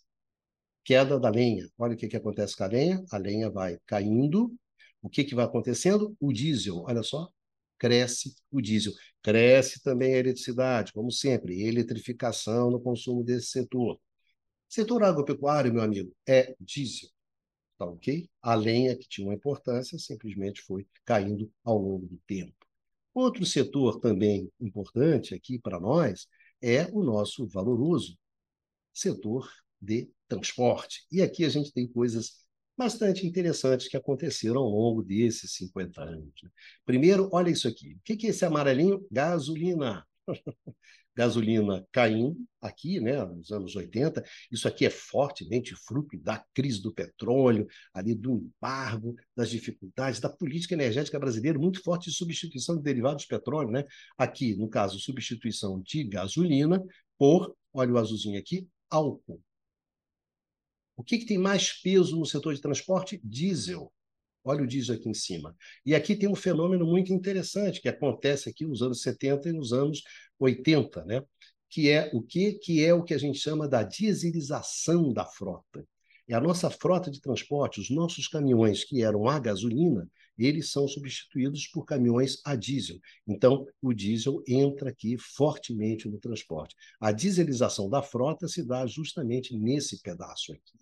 Queda 0.85 1.21
da 1.21 1.31
lenha. 1.31 1.69
Olha 1.79 1.95
o 1.95 1.97
que, 1.97 2.09
que 2.09 2.17
acontece 2.17 2.57
com 2.57 2.65
a 2.65 2.67
lenha. 2.67 3.05
A 3.13 3.17
lenha 3.19 3.49
vai 3.49 3.79
caindo. 3.87 4.53
O 5.01 5.09
que, 5.09 5.23
que 5.25 5.35
vai 5.37 5.45
acontecendo? 5.45 6.17
O 6.21 6.33
diesel, 6.33 6.83
olha 6.87 7.03
só, 7.05 7.31
cresce 7.79 8.35
o 8.51 8.61
diesel. 8.61 8.93
Cresce 9.23 9.83
também 9.83 10.15
a 10.15 10.19
eletricidade, 10.19 10.93
como 10.93 11.13
sempre, 11.13 11.63
eletrificação 11.63 12.71
no 12.73 12.81
consumo 12.81 13.23
desse 13.23 13.49
setor. 13.49 14.01
Setor 14.69 15.05
agropecuário, 15.05 15.73
meu 15.73 15.83
amigo, 15.83 16.13
é 16.27 16.55
diesel 16.61 17.09
tá 17.83 17.87
ok? 17.87 18.29
A 18.41 18.55
lenha, 18.55 18.97
que 18.97 19.09
tinha 19.09 19.27
uma 19.27 19.35
importância, 19.35 19.99
simplesmente 19.99 20.63
foi 20.63 20.87
caindo 21.05 21.51
ao 21.65 21.79
longo 21.79 22.07
do 22.07 22.19
tempo. 22.27 22.55
Outro 23.13 23.45
setor 23.45 24.01
também 24.01 24.51
importante 24.61 25.35
aqui 25.35 25.59
para 25.59 25.81
nós 25.81 26.27
é 26.63 26.89
o 26.93 27.03
nosso 27.03 27.47
valoroso 27.47 28.17
setor 28.93 29.51
de 29.81 30.09
transporte. 30.29 31.05
E 31.11 31.21
aqui 31.21 31.45
a 31.45 31.49
gente 31.49 31.73
tem 31.73 31.87
coisas 31.87 32.43
bastante 32.77 33.27
interessantes 33.27 33.89
que 33.89 33.97
aconteceram 33.97 34.61
ao 34.61 34.69
longo 34.71 35.03
desses 35.03 35.53
50 35.55 36.03
anos. 36.03 36.33
Né? 36.43 36.51
Primeiro, 36.87 37.29
olha 37.33 37.51
isso 37.51 37.69
aqui. 37.69 37.95
O 37.95 38.01
que 38.03 38.27
é 38.27 38.31
esse 38.31 38.45
amarelinho? 38.45 39.05
Gasolina. 39.11 40.07
gasolina 41.15 41.87
caindo 41.93 42.37
aqui, 42.61 43.01
né, 43.01 43.25
nos 43.25 43.51
anos 43.51 43.77
80. 43.77 44.25
Isso 44.51 44.67
aqui 44.67 44.87
é 44.87 44.91
fortemente 44.91 45.75
fruto 45.75 46.19
da 46.19 46.45
crise 46.55 46.81
do 46.81 46.93
petróleo, 46.93 47.67
ali 47.93 48.15
do 48.15 48.33
embargo, 48.33 49.15
das 49.37 49.51
dificuldades 49.51 50.21
da 50.21 50.29
política 50.29 50.75
energética 50.75 51.19
brasileira 51.19 51.59
muito 51.59 51.83
forte 51.83 52.11
de 52.11 52.17
substituição 52.17 52.77
de 52.77 52.83
derivados 52.83 53.23
de 53.23 53.29
petróleo, 53.29 53.71
né? 53.71 53.85
Aqui, 54.17 54.55
no 54.57 54.69
caso, 54.69 54.99
substituição 54.99 55.81
de 55.81 56.05
gasolina 56.05 56.83
por, 57.19 57.55
olha 57.73 57.93
o 57.93 57.99
azulzinho 57.99 58.39
aqui, 58.39 58.67
álcool. 58.91 59.41
O 60.97 61.03
que, 61.03 61.19
que 61.19 61.27
tem 61.27 61.39
mais 61.39 61.73
peso 61.73 62.19
no 62.19 62.27
setor 62.27 62.55
de 62.55 62.61
transporte? 62.61 63.21
Diesel. 63.25 63.93
Olha 64.45 64.63
o 64.63 64.67
diesel 64.67 64.97
aqui 64.97 65.09
em 65.09 65.15
cima. 65.15 65.57
E 65.87 65.95
aqui 65.95 66.17
tem 66.17 66.29
um 66.29 66.35
fenômeno 66.35 66.85
muito 66.85 67.13
interessante 67.13 67.81
que 67.81 67.89
acontece 67.89 68.49
aqui 68.49 68.67
nos 68.67 68.83
anos 68.83 69.03
70 69.03 69.49
e 69.49 69.53
nos 69.53 69.73
anos 69.73 70.03
80, 70.39 71.05
né? 71.05 71.23
que 71.73 71.89
é 71.89 72.11
o 72.13 72.21
que, 72.21 72.53
que 72.53 72.85
é 72.85 72.93
o 72.93 73.03
que 73.03 73.15
a 73.15 73.19
gente 73.19 73.39
chama 73.39 73.67
da 73.67 73.83
dieselização 73.83 75.11
da 75.11 75.25
frota. 75.25 75.87
É 76.29 76.35
a 76.35 76.41
nossa 76.41 76.69
frota 76.69 77.11
de 77.11 77.21
transporte, 77.21 77.81
os 77.81 77.89
nossos 77.89 78.29
caminhões 78.29 78.85
que 78.85 79.03
eram 79.03 79.27
a 79.27 79.39
gasolina, 79.39 80.09
eles 80.39 80.71
são 80.71 80.87
substituídos 80.87 81.67
por 81.69 81.85
caminhões 81.85 82.41
a 82.45 82.55
diesel. 82.55 82.99
Então, 83.27 83.67
o 83.81 83.93
diesel 83.93 84.43
entra 84.47 84.91
aqui 84.91 85.17
fortemente 85.19 86.09
no 86.09 86.19
transporte. 86.19 86.77
A 87.01 87.11
dieselização 87.11 87.89
da 87.89 88.03
frota 88.03 88.47
se 88.49 88.63
dá 88.63 88.87
justamente 88.87 89.57
nesse 89.57 90.01
pedaço 90.03 90.53
aqui. 90.53 90.82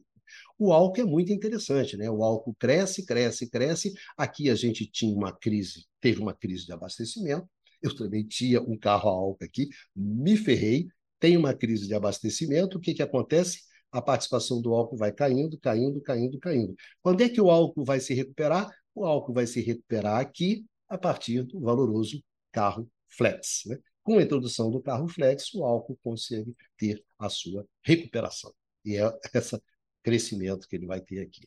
O 0.59 0.73
álcool 0.73 1.01
é 1.01 1.05
muito 1.05 1.33
interessante, 1.33 1.97
né? 1.97 2.11
O 2.11 2.23
álcool 2.23 2.55
cresce, 2.59 3.05
cresce, 3.05 3.49
cresce. 3.49 3.93
Aqui 4.17 4.51
a 4.51 4.55
gente 4.55 4.87
tinha 4.87 5.15
uma 5.15 5.33
crise, 5.33 5.87
teve 6.01 6.21
uma 6.21 6.35
crise 6.35 6.67
de 6.67 6.73
abastecimento. 6.73 7.49
Eu 7.83 7.95
também 7.97 8.27
tinha 8.27 8.61
um 8.61 8.77
carro 8.79 9.09
a 9.09 9.13
álcool 9.13 9.45
aqui, 9.45 9.69
me 9.97 10.37
ferrei, 10.37 10.89
tem 11.19 11.37
uma 11.37 11.55
crise 11.55 11.87
de 11.87 11.95
abastecimento. 11.95 12.79
O 12.79 12.81
que, 12.81 12.95
que 12.95 13.03
acontece? 13.03 13.61
A 13.93 14.01
participação 14.01 14.61
do 14.61 14.73
álcool 14.73 14.97
vai 14.97 15.13
caindo, 15.13 15.59
caindo, 15.59 16.01
caindo, 16.01 16.39
caindo. 16.39 16.75
Quando 17.03 17.23
é 17.23 17.29
que 17.29 17.41
o 17.41 17.51
álcool 17.51 17.85
vai 17.85 18.01
se 18.01 18.15
recuperar? 18.15 18.71
O 18.95 19.05
álcool 19.05 19.33
vai 19.33 19.47
se 19.47 19.61
recuperar 19.61 20.21
aqui 20.21 20.65
a 20.89 20.99
partir 20.99 21.43
do 21.43 21.61
valoroso 21.61 22.23
carro 22.53 22.89
flex. 23.09 23.63
Né? 23.67 23.79
Com 24.03 24.19
a 24.19 24.23
introdução 24.23 24.71
do 24.71 24.81
carro 24.81 25.09
flex, 25.09 25.53
o 25.55 25.65
álcool 25.65 25.99
consegue 26.03 26.55
ter 26.77 27.05
a 27.19 27.29
sua 27.29 27.67
recuperação. 27.83 28.53
E 28.85 28.97
é 28.97 29.13
essa 29.35 29.63
crescimento 30.03 30.67
que 30.69 30.77
ele 30.77 30.87
vai 30.87 31.01
ter 31.01 31.21
aqui. 31.21 31.43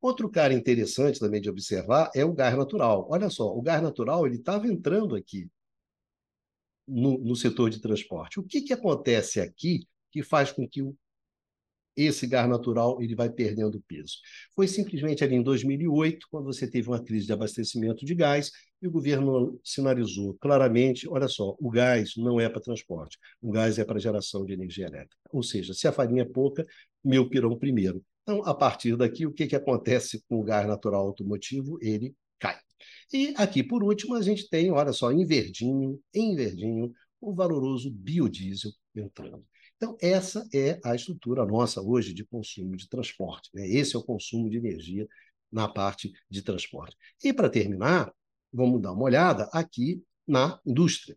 Outro 0.00 0.30
cara 0.30 0.54
interessante 0.54 1.20
também 1.20 1.40
de 1.40 1.50
observar 1.50 2.10
é 2.14 2.24
o 2.24 2.32
gás 2.32 2.56
natural. 2.56 3.06
Olha 3.10 3.28
só, 3.28 3.46
o 3.54 3.60
gás 3.60 3.82
natural 3.82 4.26
ele 4.26 4.36
estava 4.36 4.66
entrando 4.66 5.14
aqui 5.14 5.48
no, 6.86 7.18
no, 7.18 7.36
setor 7.36 7.70
de 7.70 7.80
transporte. 7.80 8.40
O 8.40 8.42
que, 8.42 8.62
que 8.62 8.72
acontece 8.72 9.40
aqui 9.40 9.86
que 10.10 10.22
faz 10.22 10.50
com 10.50 10.66
que 10.66 10.82
o, 10.82 10.96
esse 11.96 12.26
gás 12.26 12.48
natural 12.48 13.00
ele 13.02 13.14
vai 13.14 13.30
perdendo 13.30 13.82
peso? 13.86 14.14
Foi 14.54 14.66
simplesmente 14.66 15.22
ali 15.22 15.36
em 15.36 15.42
2008, 15.42 16.26
quando 16.30 16.46
você 16.46 16.68
teve 16.68 16.88
uma 16.88 17.02
crise 17.02 17.26
de 17.26 17.32
abastecimento 17.32 18.04
de 18.04 18.14
gás, 18.14 18.50
e 18.82 18.86
o 18.86 18.90
governo 18.90 19.60
sinalizou 19.64 20.34
claramente: 20.34 21.08
olha 21.08 21.28
só, 21.28 21.56
o 21.58 21.70
gás 21.70 22.16
não 22.16 22.40
é 22.40 22.48
para 22.48 22.60
transporte, 22.60 23.18
o 23.40 23.50
gás 23.50 23.78
é 23.78 23.84
para 23.84 23.98
geração 23.98 24.44
de 24.44 24.52
energia 24.52 24.86
elétrica. 24.86 25.16
Ou 25.32 25.42
seja, 25.42 25.74
se 25.74 25.86
a 25.86 25.92
farinha 25.92 26.22
é 26.22 26.26
pouca, 26.26 26.66
meu 27.04 27.28
pirão 27.28 27.56
primeiro. 27.58 28.04
Então, 28.22 28.42
a 28.44 28.54
partir 28.54 28.96
daqui, 28.96 29.26
o 29.26 29.32
que, 29.32 29.46
que 29.46 29.56
acontece 29.56 30.22
com 30.28 30.40
o 30.40 30.44
gás 30.44 30.66
natural 30.66 31.06
automotivo? 31.06 31.78
Ele 31.80 32.14
cai. 32.38 32.58
E 33.12 33.34
aqui, 33.36 33.62
por 33.62 33.82
último, 33.82 34.14
a 34.14 34.22
gente 34.22 34.48
tem, 34.48 34.70
olha 34.70 34.92
só, 34.92 35.10
em 35.10 35.24
verdinho, 35.24 36.00
em 36.14 36.34
verdinho, 36.34 36.92
o 37.20 37.34
valoroso 37.34 37.90
biodiesel 37.90 38.72
entrando. 38.94 39.44
Então, 39.76 39.96
essa 40.00 40.46
é 40.54 40.78
a 40.84 40.94
estrutura 40.94 41.44
nossa 41.44 41.80
hoje 41.80 42.12
de 42.12 42.24
consumo 42.24 42.76
de 42.76 42.88
transporte. 42.88 43.50
Né? 43.54 43.66
Esse 43.68 43.96
é 43.96 43.98
o 43.98 44.04
consumo 44.04 44.48
de 44.48 44.58
energia 44.58 45.08
na 45.50 45.66
parte 45.66 46.12
de 46.28 46.42
transporte. 46.42 46.96
E, 47.24 47.32
para 47.32 47.48
terminar, 47.48 48.12
vamos 48.52 48.80
dar 48.80 48.92
uma 48.92 49.04
olhada 49.04 49.48
aqui 49.52 50.02
na 50.26 50.60
indústria. 50.64 51.16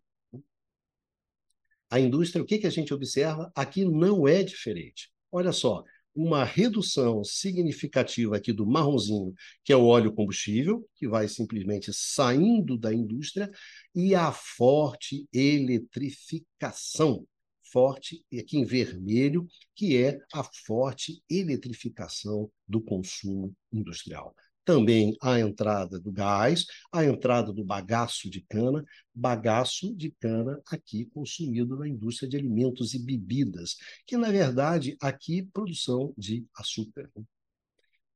A 1.90 2.00
indústria, 2.00 2.42
o 2.42 2.46
que, 2.46 2.58
que 2.58 2.68
a 2.68 2.72
gente 2.72 2.94
observa? 2.94 3.52
Aqui 3.56 3.86
não 3.86 4.28
é 4.28 4.42
diferente. 4.42 5.12
Olha 5.32 5.52
só, 5.52 5.84
uma 6.16 6.44
redução 6.44 7.24
significativa 7.24 8.38
aqui 8.38 8.52
do 8.52 8.66
marronzinho, 8.66 9.34
que 9.64 9.72
é 9.74 9.76
o 9.76 9.86
óleo 9.86 10.14
combustível, 10.14 10.88
que 10.96 11.08
vai 11.08 11.28
simplesmente 11.28 11.92
saindo 11.94 12.78
da 12.78 12.94
indústria, 12.94 13.50
e 13.94 14.14
a 14.16 14.32
forte 14.32 15.28
eletrificação, 15.34 17.28
forte, 17.64 18.24
aqui 18.40 18.58
em 18.58 18.66
vermelho, 18.66 19.48
que 19.76 19.98
é 19.98 20.20
a 20.34 20.44
forte 20.44 21.24
eletrificação 21.30 22.52
do 22.68 22.82
consumo 22.82 23.56
industrial 23.72 24.36
também 24.66 25.16
a 25.22 25.40
entrada 25.40 26.00
do 26.00 26.12
gás, 26.12 26.66
a 26.92 27.04
entrada 27.04 27.52
do 27.52 27.64
bagaço 27.64 28.30
de 28.30 28.42
cana, 28.42 28.84
bagaço 29.14 29.94
de 29.96 30.12
cana 30.12 30.62
aqui 30.68 31.06
consumido 31.08 31.78
na 31.78 31.88
indústria 31.88 32.30
de 32.30 32.38
alimentos 32.38 32.94
e 32.94 33.00
bebidas, 33.00 33.78
que 34.06 34.18
na 34.18 34.32
verdade 34.32 34.96
aqui 35.02 35.44
produção 35.54 36.14
de 36.18 36.46
açúcar. 36.56 37.10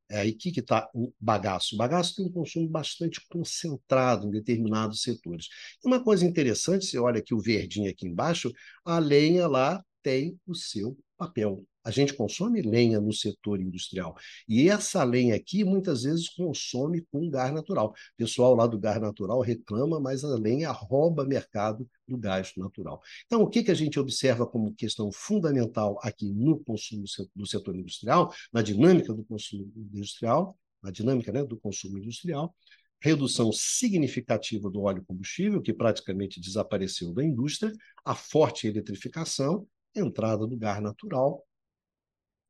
É 0.09 0.19
aí 0.19 0.33
que 0.33 0.57
está 0.57 0.89
o 0.93 1.11
bagaço. 1.19 1.75
O 1.75 1.77
bagaço 1.77 2.15
tem 2.15 2.25
um 2.25 2.31
consumo 2.31 2.67
bastante 2.69 3.19
concentrado 3.27 4.27
em 4.27 4.31
determinados 4.31 5.01
setores. 5.01 5.47
Uma 5.83 6.01
coisa 6.01 6.25
interessante, 6.25 6.85
você 6.85 6.97
olha 6.97 7.19
aqui 7.19 7.33
o 7.33 7.41
verdinho 7.41 7.91
aqui 7.91 8.07
embaixo, 8.07 8.51
a 8.85 8.99
lenha 8.99 9.47
lá 9.47 9.83
tem 10.01 10.39
o 10.47 10.55
seu 10.55 10.97
papel. 11.17 11.65
A 11.87 11.91
gente 11.91 12.13
consome 12.13 12.61
lenha 12.61 12.99
no 12.99 13.13
setor 13.13 13.61
industrial. 13.61 14.13
E 14.45 14.67
essa 14.67 15.05
lenha 15.05 15.35
aqui, 15.35 15.63
muitas 15.63 16.03
vezes, 16.03 16.27
consome 16.27 17.01
com 17.09 17.29
gás 17.29 17.53
natural. 17.53 17.91
O 17.91 18.17
pessoal 18.17 18.53
lá 18.53 18.67
do 18.67 18.77
gás 18.77 18.99
natural 18.99 19.39
reclama, 19.39 19.97
mas 19.97 20.21
a 20.21 20.35
lenha 20.35 20.69
rouba 20.69 21.25
mercado 21.25 21.89
do 22.05 22.17
gás 22.17 22.51
natural. 22.57 23.01
Então, 23.25 23.41
o 23.41 23.47
que, 23.47 23.63
que 23.63 23.71
a 23.71 23.73
gente 23.73 23.97
observa 23.97 24.45
como 24.45 24.75
questão 24.75 25.09
fundamental 25.13 25.97
aqui 26.03 26.29
no 26.33 26.59
consumo 26.59 27.05
do 27.33 27.47
setor 27.47 27.73
industrial, 27.73 28.33
na 28.51 28.61
dinâmica 28.61 29.13
do 29.13 29.23
consumo 29.23 29.71
industrial, 29.77 30.59
na 30.83 30.91
dinâmica 30.91 31.31
né, 31.31 31.41
do 31.41 31.55
consumo 31.55 31.97
industrial, 31.97 32.53
redução 32.99 33.49
significativa 33.53 34.69
do 34.69 34.81
óleo 34.81 35.05
combustível, 35.07 35.61
que 35.61 35.71
praticamente 35.71 36.41
desapareceu 36.41 37.13
da 37.13 37.23
indústria, 37.23 37.71
a 38.03 38.13
forte 38.13 38.67
eletrificação, 38.67 39.65
entrada 39.95 40.45
do 40.45 40.57
gás 40.57 40.83
natural 40.83 41.46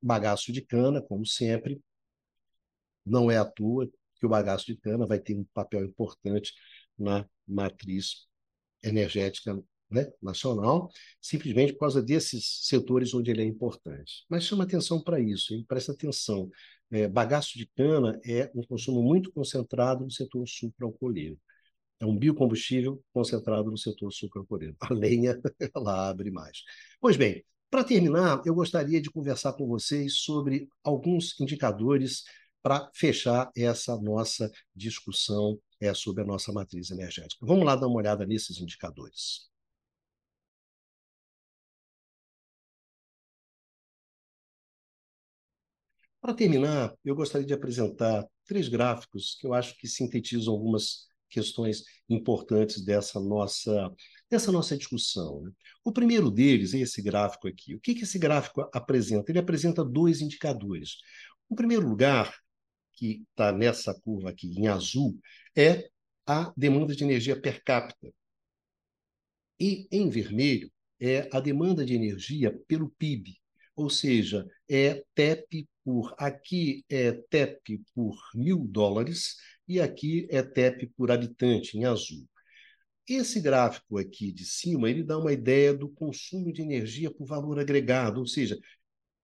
bagaço 0.02 0.52
de 0.52 0.62
cana, 0.62 1.02
como 1.02 1.26
sempre. 1.26 1.82
Não 3.06 3.32
é 3.32 3.38
à 3.38 3.46
toa 3.46 3.88
que 4.20 4.26
o 4.26 4.30
bagaço 4.30 4.66
de 4.66 4.76
cana 4.78 5.06
vai 5.08 5.20
ter 5.20 5.36
um 5.36 5.46
papel 5.54 5.86
importante 5.86 6.54
na 6.98 7.28
matriz 7.48 8.28
energética 8.84 9.58
né, 9.90 10.12
nacional, 10.22 10.90
simplesmente 11.22 11.74
por 11.74 11.80
causa 11.80 12.02
desses 12.02 12.66
setores 12.66 13.14
onde 13.14 13.32
ele 13.32 13.42
é 13.42 13.46
importante. 13.46 14.26
Mas 14.30 14.44
chama 14.44 14.64
atenção 14.64 15.02
para 15.02 15.20
isso, 15.20 15.54
hein? 15.54 15.66
presta 15.68 15.92
atenção. 15.94 16.50
É, 16.92 17.08
bagaço 17.08 17.58
de 17.58 17.66
cana 17.68 18.20
é 18.26 18.52
um 18.56 18.64
consumo 18.64 19.02
muito 19.02 19.32
concentrado 19.32 20.04
no 20.04 20.12
setor 20.12 20.48
sucroalcooleiro. 20.48 21.40
É 22.00 22.06
um 22.06 22.16
biocombustível 22.18 23.04
concentrado 23.12 23.72
no 23.72 23.78
setor 23.78 24.12
sucroalcooleiro. 24.12 24.76
A 24.80 24.94
lenha, 24.94 25.40
ela 25.76 26.10
abre 26.10 26.32
mais. 26.32 26.64
Pois 27.00 27.18
bem, 27.18 27.44
para 27.70 27.84
terminar, 27.84 28.42
eu 28.46 28.54
gostaria 28.56 29.02
de 29.02 29.10
conversar 29.12 29.54
com 29.54 29.68
vocês 29.68 30.20
sobre 30.20 30.70
alguns 30.84 31.40
indicadores 31.40 32.24
para 32.62 32.90
fechar 32.94 33.52
essa 33.56 33.98
nossa 33.98 34.52
discussão 34.76 35.60
é, 35.80 35.94
sobre 35.94 36.24
a 36.24 36.26
nossa 36.26 36.52
matriz 36.52 36.92
energética. 36.92 37.46
Vamos 37.46 37.66
lá 37.66 37.76
dar 37.76 37.88
uma 37.88 37.98
olhada 37.98 38.26
nesses 38.26 38.60
indicadores. 38.60 39.50
Para 46.22 46.34
terminar, 46.34 46.94
eu 47.06 47.16
gostaria 47.16 47.48
de 47.48 47.54
apresentar 47.54 48.26
três 48.46 48.68
gráficos 48.68 49.38
que 49.40 49.48
eu 49.48 49.54
acho 49.54 49.78
que 49.78 49.88
sintetizam 49.88 50.54
algumas 50.54 51.08
questões 51.30 51.84
importantes 52.10 52.84
dessa 52.84 53.20
nossa, 53.20 53.94
dessa 54.30 54.52
nossa 54.52 54.78
discussão. 54.78 55.42
Né? 55.42 55.52
O 55.84 55.92
primeiro 55.92 56.32
deles 56.32 56.74
é 56.74 56.80
esse 56.80 57.02
gráfico 57.02 57.48
aqui. 57.48 57.76
O 57.76 57.80
que, 57.80 57.96
que 57.96 58.04
esse 58.04 58.18
gráfico 58.20 58.70
apresenta? 58.74 59.32
Ele 59.32 59.40
apresenta 59.40 59.84
dois 59.84 60.22
indicadores. 60.22 60.98
O 61.50 61.56
primeiro 61.56 61.88
lugar, 61.88 62.34
que 62.94 63.24
está 63.30 63.52
nessa 63.52 63.94
curva 63.94 64.30
aqui 64.30 64.48
em 64.58 64.68
azul, 64.68 65.20
é 65.56 65.90
a 66.26 66.52
demanda 66.58 66.96
de 66.96 67.04
energia 67.04 67.40
per 67.40 67.64
capita. 67.64 68.12
E 69.60 69.88
em 69.92 70.10
vermelho 70.10 70.72
é 71.00 71.30
a 71.32 71.40
demanda 71.40 71.86
de 71.86 71.94
energia 71.94 72.58
pelo 72.68 72.90
PIB, 72.92 73.38
ou 73.76 73.90
seja, 73.90 74.46
é 74.68 75.04
TEP 75.14 75.68
por 75.84 76.14
aqui 76.18 76.84
é 76.90 77.12
TEP 77.14 77.82
por 77.96 78.18
mil 78.36 78.60
dólares 78.68 79.38
e 79.68 79.80
aqui 79.80 80.28
é 80.30 80.42
TEP 80.42 80.88
por 80.96 81.12
habitante, 81.12 81.78
em 81.78 81.86
azul. 81.86 82.28
Esse 83.08 83.40
gráfico 83.40 83.98
aqui 83.98 84.32
de 84.32 84.46
cima, 84.46 84.90
ele 84.90 85.04
dá 85.04 85.18
uma 85.18 85.32
ideia 85.32 85.74
do 85.74 85.90
consumo 85.90 86.52
de 86.52 86.62
energia 86.62 87.10
por 87.10 87.26
valor 87.26 87.60
agregado, 87.60 88.20
ou 88.20 88.28
seja, 88.28 88.60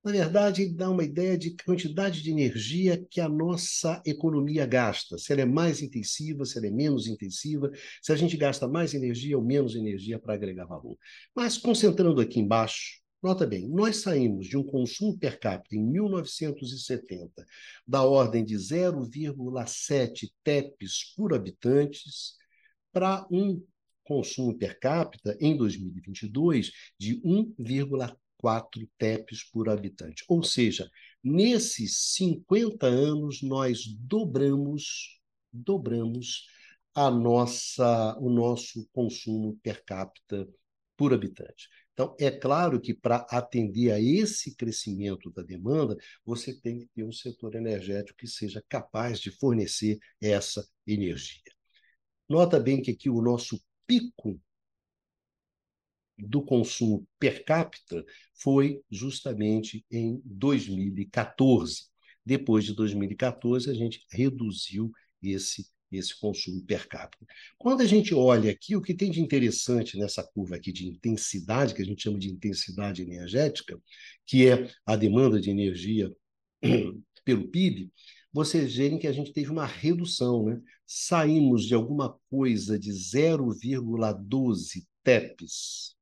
na 0.03 0.11
verdade, 0.11 0.63
ele 0.63 0.73
dá 0.73 0.89
uma 0.89 1.03
ideia 1.03 1.37
de 1.37 1.55
quantidade 1.63 2.21
de 2.21 2.29
energia 2.29 3.01
que 3.09 3.21
a 3.21 3.29
nossa 3.29 4.01
economia 4.05 4.65
gasta, 4.65 5.17
se 5.17 5.31
ela 5.31 5.41
é 5.41 5.45
mais 5.45 5.81
intensiva, 5.81 6.43
se 6.43 6.57
ela 6.57 6.67
é 6.67 6.71
menos 6.71 7.07
intensiva, 7.07 7.71
se 8.01 8.11
a 8.11 8.15
gente 8.15 8.35
gasta 8.35 8.67
mais 8.67 8.93
energia 8.93 9.37
ou 9.37 9.43
menos 9.43 9.75
energia 9.75 10.19
para 10.19 10.33
agregar 10.33 10.65
valor. 10.65 10.97
Mas 11.33 11.57
concentrando 11.57 12.19
aqui 12.19 12.39
embaixo, 12.39 13.02
Nota 13.23 13.47
bem, 13.47 13.69
nós 13.69 14.01
saímos 14.01 14.47
de 14.47 14.57
um 14.57 14.63
consumo 14.63 15.17
per 15.17 15.39
capita 15.39 15.77
em 15.77 15.81
1970 15.81 17.45
da 17.87 18.03
ordem 18.03 18.43
de 18.43 18.55
0,7 18.55 20.29
TEPs 20.43 21.13
por 21.15 21.33
habitantes 21.33 22.35
para 22.91 23.25
um 23.31 23.65
consumo 24.03 24.53
per 24.57 24.77
capita 24.77 25.37
em 25.39 25.55
2022 25.55 26.73
de 26.99 27.21
1,4 27.21 28.89
TEPs 28.97 29.49
por 29.49 29.69
habitante. 29.69 30.25
Ou 30.27 30.43
seja, 30.43 30.91
nesses 31.23 32.13
50 32.15 32.85
anos 32.87 33.41
nós 33.41 33.85
dobramos, 34.01 35.21
dobramos 35.49 36.45
a 36.93 37.09
nossa, 37.09 38.17
o 38.19 38.29
nosso 38.29 38.85
consumo 38.91 39.57
per 39.63 39.81
capita 39.85 40.45
por 40.97 41.13
habitante. 41.13 41.69
Então, 41.93 42.15
é 42.19 42.31
claro 42.31 42.81
que 42.81 42.93
para 42.93 43.17
atender 43.29 43.91
a 43.91 43.99
esse 43.99 44.55
crescimento 44.55 45.29
da 45.31 45.43
demanda, 45.43 45.95
você 46.25 46.53
tem 46.53 46.79
que 46.79 46.87
ter 46.87 47.03
um 47.03 47.11
setor 47.11 47.55
energético 47.55 48.17
que 48.17 48.27
seja 48.27 48.63
capaz 48.67 49.19
de 49.19 49.29
fornecer 49.29 49.99
essa 50.19 50.67
energia. 50.87 51.41
Nota 52.27 52.59
bem 52.59 52.81
que 52.81 52.91
aqui 52.91 53.09
o 53.09 53.21
nosso 53.21 53.61
pico 53.85 54.39
do 56.17 56.43
consumo 56.43 57.07
per 57.19 57.43
capita 57.43 58.03
foi 58.33 58.81
justamente 58.89 59.85
em 59.91 60.21
2014. 60.25 61.87
Depois 62.25 62.65
de 62.65 62.73
2014, 62.73 63.69
a 63.69 63.73
gente 63.73 64.05
reduziu 64.09 64.91
esse 65.21 65.69
esse 65.97 66.19
consumo 66.19 66.61
per 66.63 66.87
capita. 66.87 67.25
Quando 67.57 67.81
a 67.81 67.85
gente 67.85 68.13
olha 68.13 68.51
aqui, 68.51 68.75
o 68.75 68.81
que 68.81 68.93
tem 68.93 69.11
de 69.11 69.21
interessante 69.21 69.97
nessa 69.97 70.23
curva 70.23 70.55
aqui 70.55 70.71
de 70.71 70.87
intensidade, 70.87 71.73
que 71.73 71.81
a 71.81 71.85
gente 71.85 72.03
chama 72.03 72.19
de 72.19 72.29
intensidade 72.29 73.01
energética, 73.01 73.79
que 74.25 74.47
é 74.47 74.69
a 74.85 74.95
demanda 74.95 75.39
de 75.39 75.49
energia 75.49 76.11
pelo 77.25 77.47
PIB, 77.47 77.91
vocês 78.31 78.75
veem 78.75 78.97
que 78.97 79.07
a 79.07 79.11
gente 79.11 79.31
teve 79.31 79.51
uma 79.51 79.65
redução, 79.65 80.45
né? 80.45 80.59
Saímos 80.85 81.65
de 81.65 81.75
alguma 81.75 82.17
coisa 82.29 82.79
de 82.79 82.91
0,12 82.91 84.85
TEPs, 85.03 85.95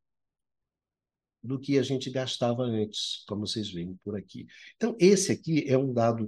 do 1.44 1.60
que 1.60 1.78
a 1.78 1.84
gente 1.84 2.10
gastava 2.10 2.64
antes, 2.64 3.24
como 3.28 3.46
vocês 3.46 3.70
veem 3.72 4.00
por 4.04 4.16
aqui. 4.16 4.48
Então, 4.78 4.96
esse 5.00 5.32
aqui 5.32 5.66
é 5.68 5.78
um 5.78 5.94
dado 5.94 6.28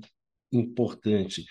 importante. 0.52 1.46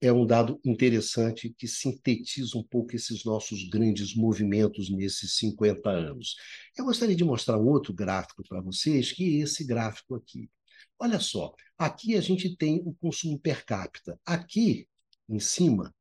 é 0.00 0.12
um 0.12 0.26
dado 0.26 0.60
interessante 0.64 1.54
que 1.56 1.66
sintetiza 1.66 2.58
um 2.58 2.62
pouco 2.62 2.94
esses 2.94 3.24
nossos 3.24 3.68
grandes 3.68 4.14
movimentos 4.14 4.90
nesses 4.90 5.36
50 5.36 5.88
anos. 5.90 6.36
Eu 6.76 6.84
gostaria 6.84 7.16
de 7.16 7.24
mostrar 7.24 7.58
um 7.58 7.66
outro 7.66 7.94
gráfico 7.94 8.42
para 8.46 8.60
vocês, 8.60 9.10
que 9.12 9.24
é 9.24 9.42
esse 9.42 9.64
gráfico 9.64 10.14
aqui. 10.14 10.50
Olha 10.98 11.18
só, 11.18 11.54
aqui 11.78 12.14
a 12.16 12.20
gente 12.20 12.56
tem 12.56 12.82
o 12.84 12.94
consumo 12.94 13.38
per 13.38 13.64
capita. 13.64 14.20
Aqui, 14.24 14.86
em 15.28 15.40
cima, 15.40 15.94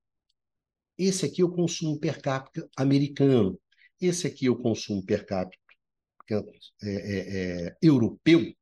esse 0.97 1.25
aqui 1.25 1.41
é 1.41 1.45
o 1.45 1.51
consumo 1.51 1.99
per 1.99 2.21
capita 2.21 2.69
americano. 2.77 3.59
Esse 3.99 4.27
aqui 4.27 4.47
é 4.47 4.49
o 4.49 4.57
consumo 4.57 5.05
per 5.05 5.25
capita 5.25 5.64
é, 6.33 6.43
é, 6.83 7.67
é, 7.67 7.77
europeu. 7.81 8.53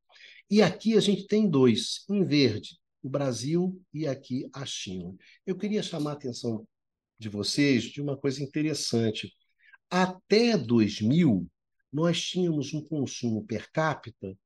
E 0.49 0.61
aqui 0.61 0.95
a 0.95 0.99
gente 0.99 1.27
tem 1.27 1.49
dois, 1.49 2.05
em 2.09 2.23
verde, 2.23 2.77
o 3.01 3.09
Brasil 3.09 3.81
e 3.93 4.07
aqui 4.07 4.49
a 4.53 4.65
China. 4.65 5.15
Eu 5.45 5.57
queria 5.57 5.83
chamar 5.83 6.11
a 6.11 6.13
atenção 6.13 6.67
de 7.17 7.29
vocês 7.29 7.83
de 7.83 8.01
uma 8.01 8.17
coisa 8.17 8.43
interessante. 8.43 9.33
Até 9.89 10.57
2000, 10.57 11.47
nós 11.91 12.21
tínhamos 12.21 12.73
um 12.73 12.81
consumo 12.81 13.45
per 13.45 13.71
capita 13.71 14.37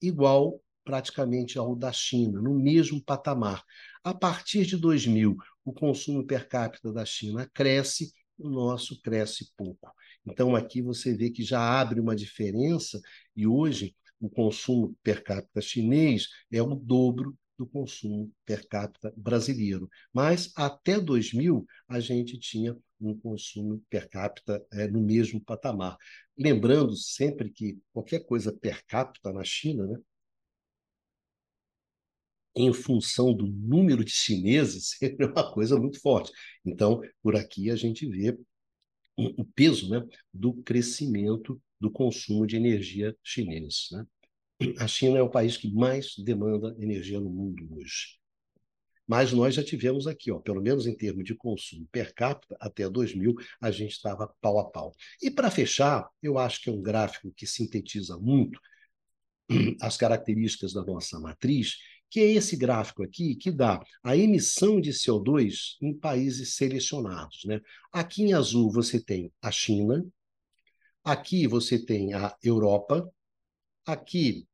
igual 0.00 0.62
praticamente 0.84 1.58
ao 1.58 1.76
da 1.76 1.92
China, 1.92 2.40
no 2.40 2.54
mesmo 2.54 3.02
patamar. 3.02 3.62
A 4.02 4.14
partir 4.14 4.64
de 4.64 4.76
2000, 4.76 5.36
o 5.64 5.72
consumo 5.72 6.26
per 6.26 6.48
capita 6.48 6.92
da 6.92 7.04
China 7.04 7.48
cresce, 7.52 8.12
o 8.38 8.48
nosso 8.48 9.00
cresce 9.02 9.52
pouco. 9.56 9.92
Então, 10.26 10.54
aqui 10.54 10.82
você 10.82 11.14
vê 11.14 11.30
que 11.30 11.42
já 11.42 11.60
abre 11.60 12.00
uma 12.00 12.14
diferença, 12.14 13.00
e 13.34 13.46
hoje 13.46 13.94
o 14.20 14.28
consumo 14.28 14.96
per 15.02 15.22
capita 15.24 15.60
chinês 15.60 16.28
é 16.52 16.62
o 16.62 16.74
dobro 16.74 17.36
do 17.58 17.66
consumo 17.66 18.32
per 18.44 18.66
capita 18.68 19.12
brasileiro. 19.16 19.88
Mas 20.12 20.52
até 20.56 20.98
2000 20.98 21.66
a 21.88 22.00
gente 22.00 22.38
tinha 22.38 22.76
um 23.00 23.16
consumo 23.18 23.82
per 23.88 24.08
capita 24.08 24.64
é, 24.72 24.86
no 24.88 25.00
mesmo 25.00 25.40
patamar. 25.40 25.96
Lembrando 26.38 26.96
sempre 26.96 27.50
que 27.50 27.78
qualquer 27.92 28.20
coisa 28.20 28.52
per 28.52 28.84
capita 28.86 29.32
na 29.32 29.44
China, 29.44 29.86
né, 29.86 29.98
em 32.56 32.72
função 32.72 33.34
do 33.34 33.46
número 33.46 34.04
de 34.04 34.10
chineses, 34.10 34.96
é 35.02 35.24
uma 35.24 35.52
coisa 35.52 35.78
muito 35.78 36.00
forte. 36.00 36.32
Então, 36.64 37.00
por 37.22 37.36
aqui 37.36 37.70
a 37.70 37.76
gente 37.76 38.06
vê 38.06 38.36
o 39.28 39.44
peso 39.44 39.90
né, 39.90 40.04
do 40.32 40.54
crescimento 40.62 41.60
do 41.80 41.90
consumo 41.90 42.46
de 42.46 42.56
energia 42.56 43.16
chinês. 43.22 43.88
Né? 43.92 44.06
A 44.78 44.86
China 44.86 45.18
é 45.18 45.22
o 45.22 45.30
país 45.30 45.56
que 45.56 45.72
mais 45.72 46.14
demanda 46.18 46.76
energia 46.78 47.20
no 47.20 47.30
mundo 47.30 47.66
hoje. 47.74 48.20
Mas 49.06 49.32
nós 49.32 49.56
já 49.56 49.64
tivemos 49.64 50.06
aqui, 50.06 50.30
ó, 50.30 50.38
pelo 50.38 50.62
menos 50.62 50.86
em 50.86 50.94
termos 50.94 51.24
de 51.24 51.34
consumo 51.34 51.84
per 51.90 52.14
capita, 52.14 52.56
até 52.60 52.88
2000, 52.88 53.34
a 53.60 53.70
gente 53.70 53.90
estava 53.90 54.32
pau 54.40 54.60
a 54.60 54.70
pau. 54.70 54.94
E 55.20 55.28
para 55.30 55.50
fechar, 55.50 56.08
eu 56.22 56.38
acho 56.38 56.62
que 56.62 56.70
é 56.70 56.72
um 56.72 56.80
gráfico 56.80 57.32
que 57.34 57.44
sintetiza 57.44 58.16
muito 58.18 58.60
as 59.82 59.96
características 59.96 60.72
da 60.72 60.84
nossa 60.84 61.18
matriz, 61.18 61.78
que 62.10 62.20
é 62.20 62.32
esse 62.32 62.56
gráfico 62.56 63.04
aqui 63.04 63.36
que 63.36 63.50
dá 63.50 63.80
a 64.02 64.16
emissão 64.16 64.80
de 64.80 64.90
CO2 64.90 65.76
em 65.80 65.94
países 65.94 66.56
selecionados. 66.56 67.44
Né? 67.44 67.60
Aqui 67.92 68.24
em 68.24 68.32
azul 68.32 68.70
você 68.70 69.00
tem 69.00 69.32
a 69.40 69.50
China, 69.50 70.04
aqui 71.04 71.46
você 71.46 71.78
tem 71.78 72.12
a 72.12 72.36
Europa, 72.42 73.08
aqui 73.86 74.46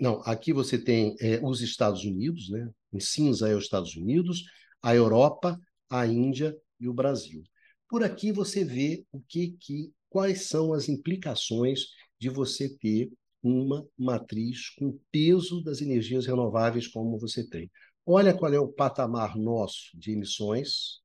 não, 0.00 0.20
aqui 0.24 0.52
você 0.52 0.76
tem 0.76 1.14
é, 1.20 1.40
os 1.44 1.60
Estados 1.60 2.04
Unidos, 2.04 2.50
né? 2.50 2.68
Em 2.92 2.98
cinza 2.98 3.48
é 3.48 3.54
os 3.54 3.64
Estados 3.64 3.94
Unidos, 3.94 4.44
a 4.82 4.94
Europa, 4.94 5.60
a 5.88 6.06
Índia 6.06 6.56
e 6.80 6.88
o 6.88 6.92
Brasil. 6.92 7.44
Por 7.88 8.02
aqui 8.02 8.32
você 8.32 8.64
vê 8.64 9.04
o 9.12 9.20
que, 9.20 9.52
que 9.60 9.92
quais 10.08 10.48
são 10.48 10.72
as 10.72 10.88
implicações 10.88 11.86
de 12.18 12.28
você 12.28 12.68
ter 12.68 13.12
uma 13.42 13.86
matriz 13.96 14.70
com 14.70 14.98
peso 15.10 15.62
das 15.62 15.80
energias 15.80 16.26
renováveis 16.26 16.86
como 16.86 17.18
você 17.18 17.48
tem. 17.48 17.70
Olha 18.04 18.36
qual 18.36 18.52
é 18.52 18.58
o 18.58 18.68
patamar 18.68 19.36
nosso 19.36 19.90
de 19.94 20.12
emissões. 20.12 21.00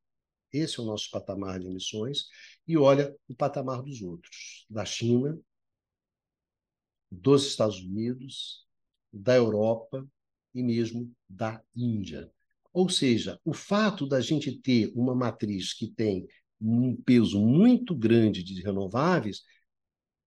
Esse 0.52 0.80
é 0.80 0.84
o 0.84 0.86
nosso 0.86 1.10
patamar 1.12 1.60
de 1.60 1.68
emissões. 1.68 2.28
E 2.68 2.78
olha 2.78 3.16
o 3.28 3.36
patamar 3.36 3.82
dos 3.82 4.02
outros, 4.02 4.66
da 4.70 4.86
China, 4.86 5.38
dos 7.12 7.46
Estados 7.46 7.80
Unidos, 7.80 8.66
da 9.12 9.36
Europa 9.36 10.06
e 10.54 10.64
mesmo 10.64 11.12
da 11.30 11.62
Índia. 11.76 12.30
Ou 12.74 12.90
seja, 12.90 13.40
o 13.46 13.54
fato 13.54 14.06
da 14.06 14.20
gente 14.20 14.60
ter 14.60 14.92
uma 14.96 15.16
matriz 15.16 15.74
que 15.74 15.88
tem 15.88 16.28
um 16.60 16.96
peso 16.96 17.40
muito 17.40 17.96
grande 17.96 18.44
de 18.44 18.62
renováveis 18.62 19.44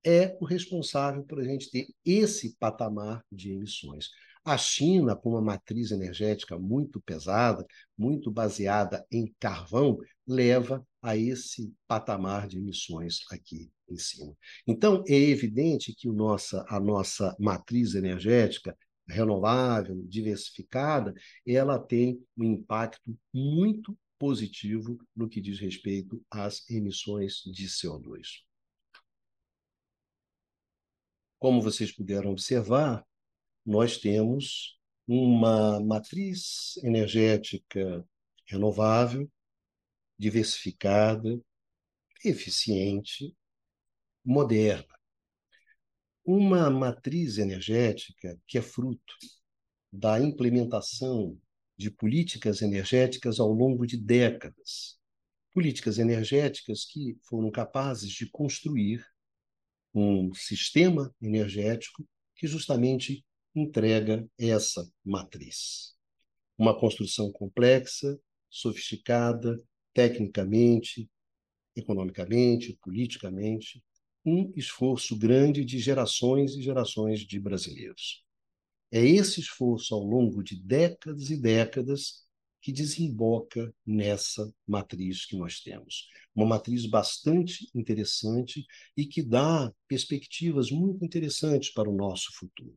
é 0.09 0.35
o 0.41 0.47
responsável 0.47 1.23
por 1.23 1.39
a 1.39 1.45
gente 1.45 1.71
ter 1.71 1.87
esse 2.03 2.57
patamar 2.57 3.23
de 3.31 3.53
emissões. 3.53 4.09
A 4.43 4.57
China, 4.57 5.15
com 5.15 5.33
uma 5.33 5.43
matriz 5.43 5.91
energética 5.91 6.59
muito 6.59 6.99
pesada, 7.03 7.67
muito 7.97 8.31
baseada 8.31 9.05
em 9.13 9.31
carvão, 9.39 9.99
leva 10.27 10.83
a 11.03 11.15
esse 11.15 11.71
patamar 11.87 12.49
de 12.49 12.57
emissões 12.57 13.19
aqui 13.31 13.71
em 13.87 13.99
cima. 13.99 14.35
Então, 14.67 15.05
é 15.07 15.15
evidente 15.15 15.95
que 15.95 16.09
nossa, 16.09 16.65
a 16.71 16.81
nossa 16.81 17.37
matriz 17.39 17.95
energética 17.95 18.75
renovável, 19.07 20.03
diversificada, 20.07 21.13
ela 21.47 21.79
tem 21.79 22.19
um 22.35 22.45
impacto 22.45 23.15
muito 23.31 23.95
positivo 24.19 24.99
no 25.15 25.29
que 25.29 25.39
diz 25.43 25.61
respeito 25.61 26.19
às 26.31 26.69
emissões 26.71 27.43
de 27.45 27.67
CO2. 27.67 28.48
Como 31.39 31.63
vocês 31.63 31.93
puderam 31.93 32.33
observar, 32.33 33.07
nós 33.65 33.99
temos 33.99 34.79
uma 35.07 35.81
matriz 35.81 36.77
energética 36.83 38.05
renovável, 38.45 39.31
diversificada, 40.19 41.41
eficiente, 42.25 43.37
moderna. 44.25 44.99
Uma 46.25 46.69
matriz 46.69 47.39
energética 47.39 48.39
que 48.47 48.59
é 48.59 48.63
fruto 48.63 49.15
da 49.93 50.21
implementação 50.21 51.41
de 51.77 51.91
políticas 51.91 52.61
energéticas 52.61 53.39
ao 53.39 53.53
longo 53.53 53.87
de 53.87 53.97
décadas. 53.97 54.99
Políticas 55.55 55.99
energéticas 55.99 56.85
que 56.85 57.17
foram 57.23 57.51
capazes 57.51 58.11
de 58.11 58.29
construir 58.29 59.07
um 59.99 60.33
sistema 60.35 61.15
energético 61.21 62.07
que 62.37 62.47
justamente 62.47 63.25
entrega 63.55 64.29
essa 64.39 64.89
matriz. 65.05 65.95
Uma 66.57 66.79
construção 66.79 67.33
complexa, 67.33 68.19
sofisticada, 68.49 69.61
tecnicamente, 69.93 71.11
economicamente, 71.75 72.79
politicamente, 72.83 73.83
um 74.25 74.53
esforço 74.57 75.17
grande 75.17 75.65
de 75.65 75.79
gerações 75.79 76.55
e 76.55 76.63
gerações 76.63 77.21
de 77.21 77.41
brasileiros. 77.41 78.25
É 78.91 79.05
esse 79.05 79.41
esforço 79.41 79.95
ao 79.95 80.03
longo 80.03 80.43
de 80.43 80.57
décadas 80.57 81.31
e 81.31 81.37
décadas 81.37 82.27
que 82.61 82.73
desemboca 82.73 83.73
nessa 83.87 84.53
matriz 84.67 85.27
que 85.27 85.37
nós 85.37 85.61
temos. 85.61 86.09
Uma 86.35 86.47
matriz 86.47 86.87
bastante 86.87 87.69
interessante 87.75 88.67
e 88.97 89.07
que 89.07 89.23
dá 89.23 89.73
perspectivas 89.87 90.71
muito 90.71 91.05
interessantes 91.05 91.71
para 91.73 91.89
o 91.89 91.97
nosso 91.97 92.33
futuro. 92.35 92.77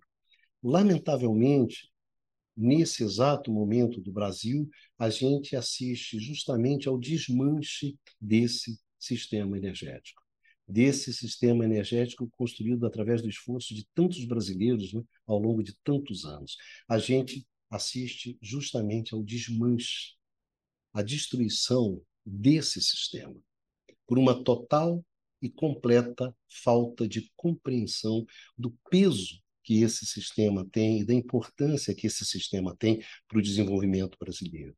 Lamentavelmente, 0.64 1.90
nesse 2.56 3.04
exato 3.04 3.52
momento 3.52 4.00
do 4.00 4.12
Brasil, 4.12 4.70
a 4.98 5.10
gente 5.10 5.56
assiste 5.56 6.20
justamente 6.20 6.88
ao 6.88 7.00
desmanche 7.00 7.98
desse 8.20 8.80
sistema 9.00 9.58
energético. 9.58 10.22
Desse 10.68 11.12
sistema 11.12 11.66
energético 11.66 12.30
construído 12.38 12.86
através 12.86 13.22
do 13.22 13.28
esforço 13.28 13.74
de 13.74 13.86
tantos 13.94 14.24
brasileiros 14.26 14.94
né, 14.94 15.02
ao 15.26 15.40
longo 15.40 15.64
de 15.64 15.76
tantos 15.84 16.24
anos. 16.24 16.56
A 16.88 16.98
gente 16.98 17.46
assiste 17.72 18.38
justamente 18.42 19.16
ao 19.16 19.24
desmanche, 19.24 20.16
à 20.94 21.02
destruição 21.02 22.04
desse 22.26 22.82
sistema, 22.82 23.36
por 24.06 24.20
uma 24.20 24.44
total 24.44 25.04
e 25.42 25.50
completa 25.50 26.36
falta 26.50 27.08
de 27.08 27.32
compreensão 27.36 28.26
do 28.58 28.78
peso 28.90 29.42
que 29.64 29.82
esse 29.82 30.06
sistema 30.06 30.68
tem 30.70 31.00
e 31.00 31.06
da 31.06 31.14
importância 31.14 31.96
que 31.96 32.08
esse 32.08 32.26
sistema 32.26 32.76
tem 32.76 33.04
para 33.28 33.40
o 33.40 33.42
desenvolvimento 33.42 34.18
brasileiro. 34.20 34.76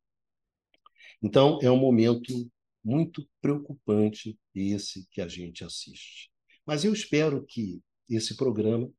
Então, 1.22 1.60
é 1.62 1.72
um 1.72 1.78
momento 1.78 2.52
muito 2.84 3.28
preocupante 3.42 4.38
esse 4.54 5.08
que 5.10 5.22
a 5.22 5.28
gente 5.28 5.64
assiste. 5.64 6.30
Mas 6.66 6.84
eu 6.84 6.94
espero 6.94 7.46
que 7.46 7.82
esse 8.10 8.36
programa 8.36 8.92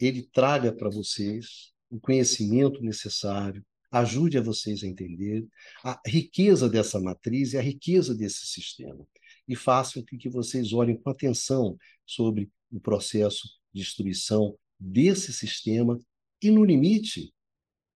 ele 0.00 0.22
traga 0.22 0.74
para 0.74 0.88
vocês 0.88 1.73
o 1.94 2.00
conhecimento 2.00 2.82
necessário, 2.82 3.64
ajude 3.88 4.36
a 4.36 4.42
vocês 4.42 4.82
a 4.82 4.86
entender 4.88 5.46
a 5.84 6.00
riqueza 6.04 6.68
dessa 6.68 7.00
matriz 7.00 7.52
e 7.52 7.56
a 7.56 7.62
riqueza 7.62 8.12
desse 8.12 8.46
sistema. 8.46 9.06
E 9.46 9.54
façam 9.54 10.04
com 10.04 10.18
que 10.18 10.28
vocês 10.28 10.72
olhem 10.72 10.96
com 10.96 11.08
atenção 11.08 11.78
sobre 12.04 12.50
o 12.72 12.80
processo 12.80 13.46
de 13.72 13.80
destruição 13.80 14.58
desse 14.78 15.32
sistema 15.32 15.96
e, 16.42 16.50
no 16.50 16.64
limite, 16.64 17.32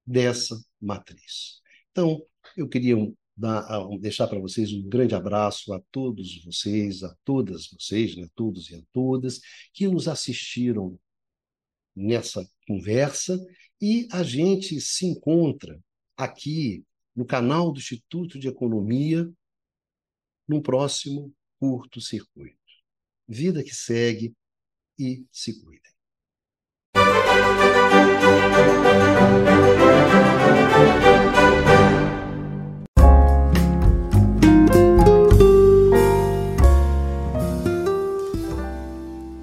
dessa 0.07 0.57
matriz. 0.81 1.61
Então, 1.91 2.23
eu 2.57 2.69
queria 2.69 2.95
dar, 3.37 3.67
deixar 3.99 4.29
para 4.29 4.39
vocês 4.39 4.73
um 4.73 4.89
grande 4.89 5.17
abraço 5.17 5.73
a 5.73 5.83
todos 5.91 6.45
vocês, 6.45 7.03
a 7.03 7.13
todas 7.25 7.69
vocês, 7.69 8.15
né, 8.15 8.29
todos 8.37 8.71
e 8.71 8.77
a 8.77 8.83
todas, 8.93 9.41
que 9.73 9.89
nos 9.89 10.07
assistiram 10.07 10.97
nessa 11.97 12.49
conversa 12.69 13.37
e 13.81 14.09
a 14.11 14.23
gente 14.23 14.81
se 14.81 15.07
encontra 15.07 15.81
aqui 16.17 16.85
no 17.15 17.25
canal 17.25 17.73
do 17.73 17.79
Instituto 17.79 18.39
de 18.39 18.49
Economia 18.49 19.31
no 20.49 20.63
próximo 20.63 21.33
curto 21.59 22.01
circuito. 22.01 22.59
Vida 23.27 23.63
que 23.63 23.75
segue 23.75 24.35
e 24.99 25.25
se 25.31 25.63
cuidem. 25.63 25.93
Música 30.79 31.18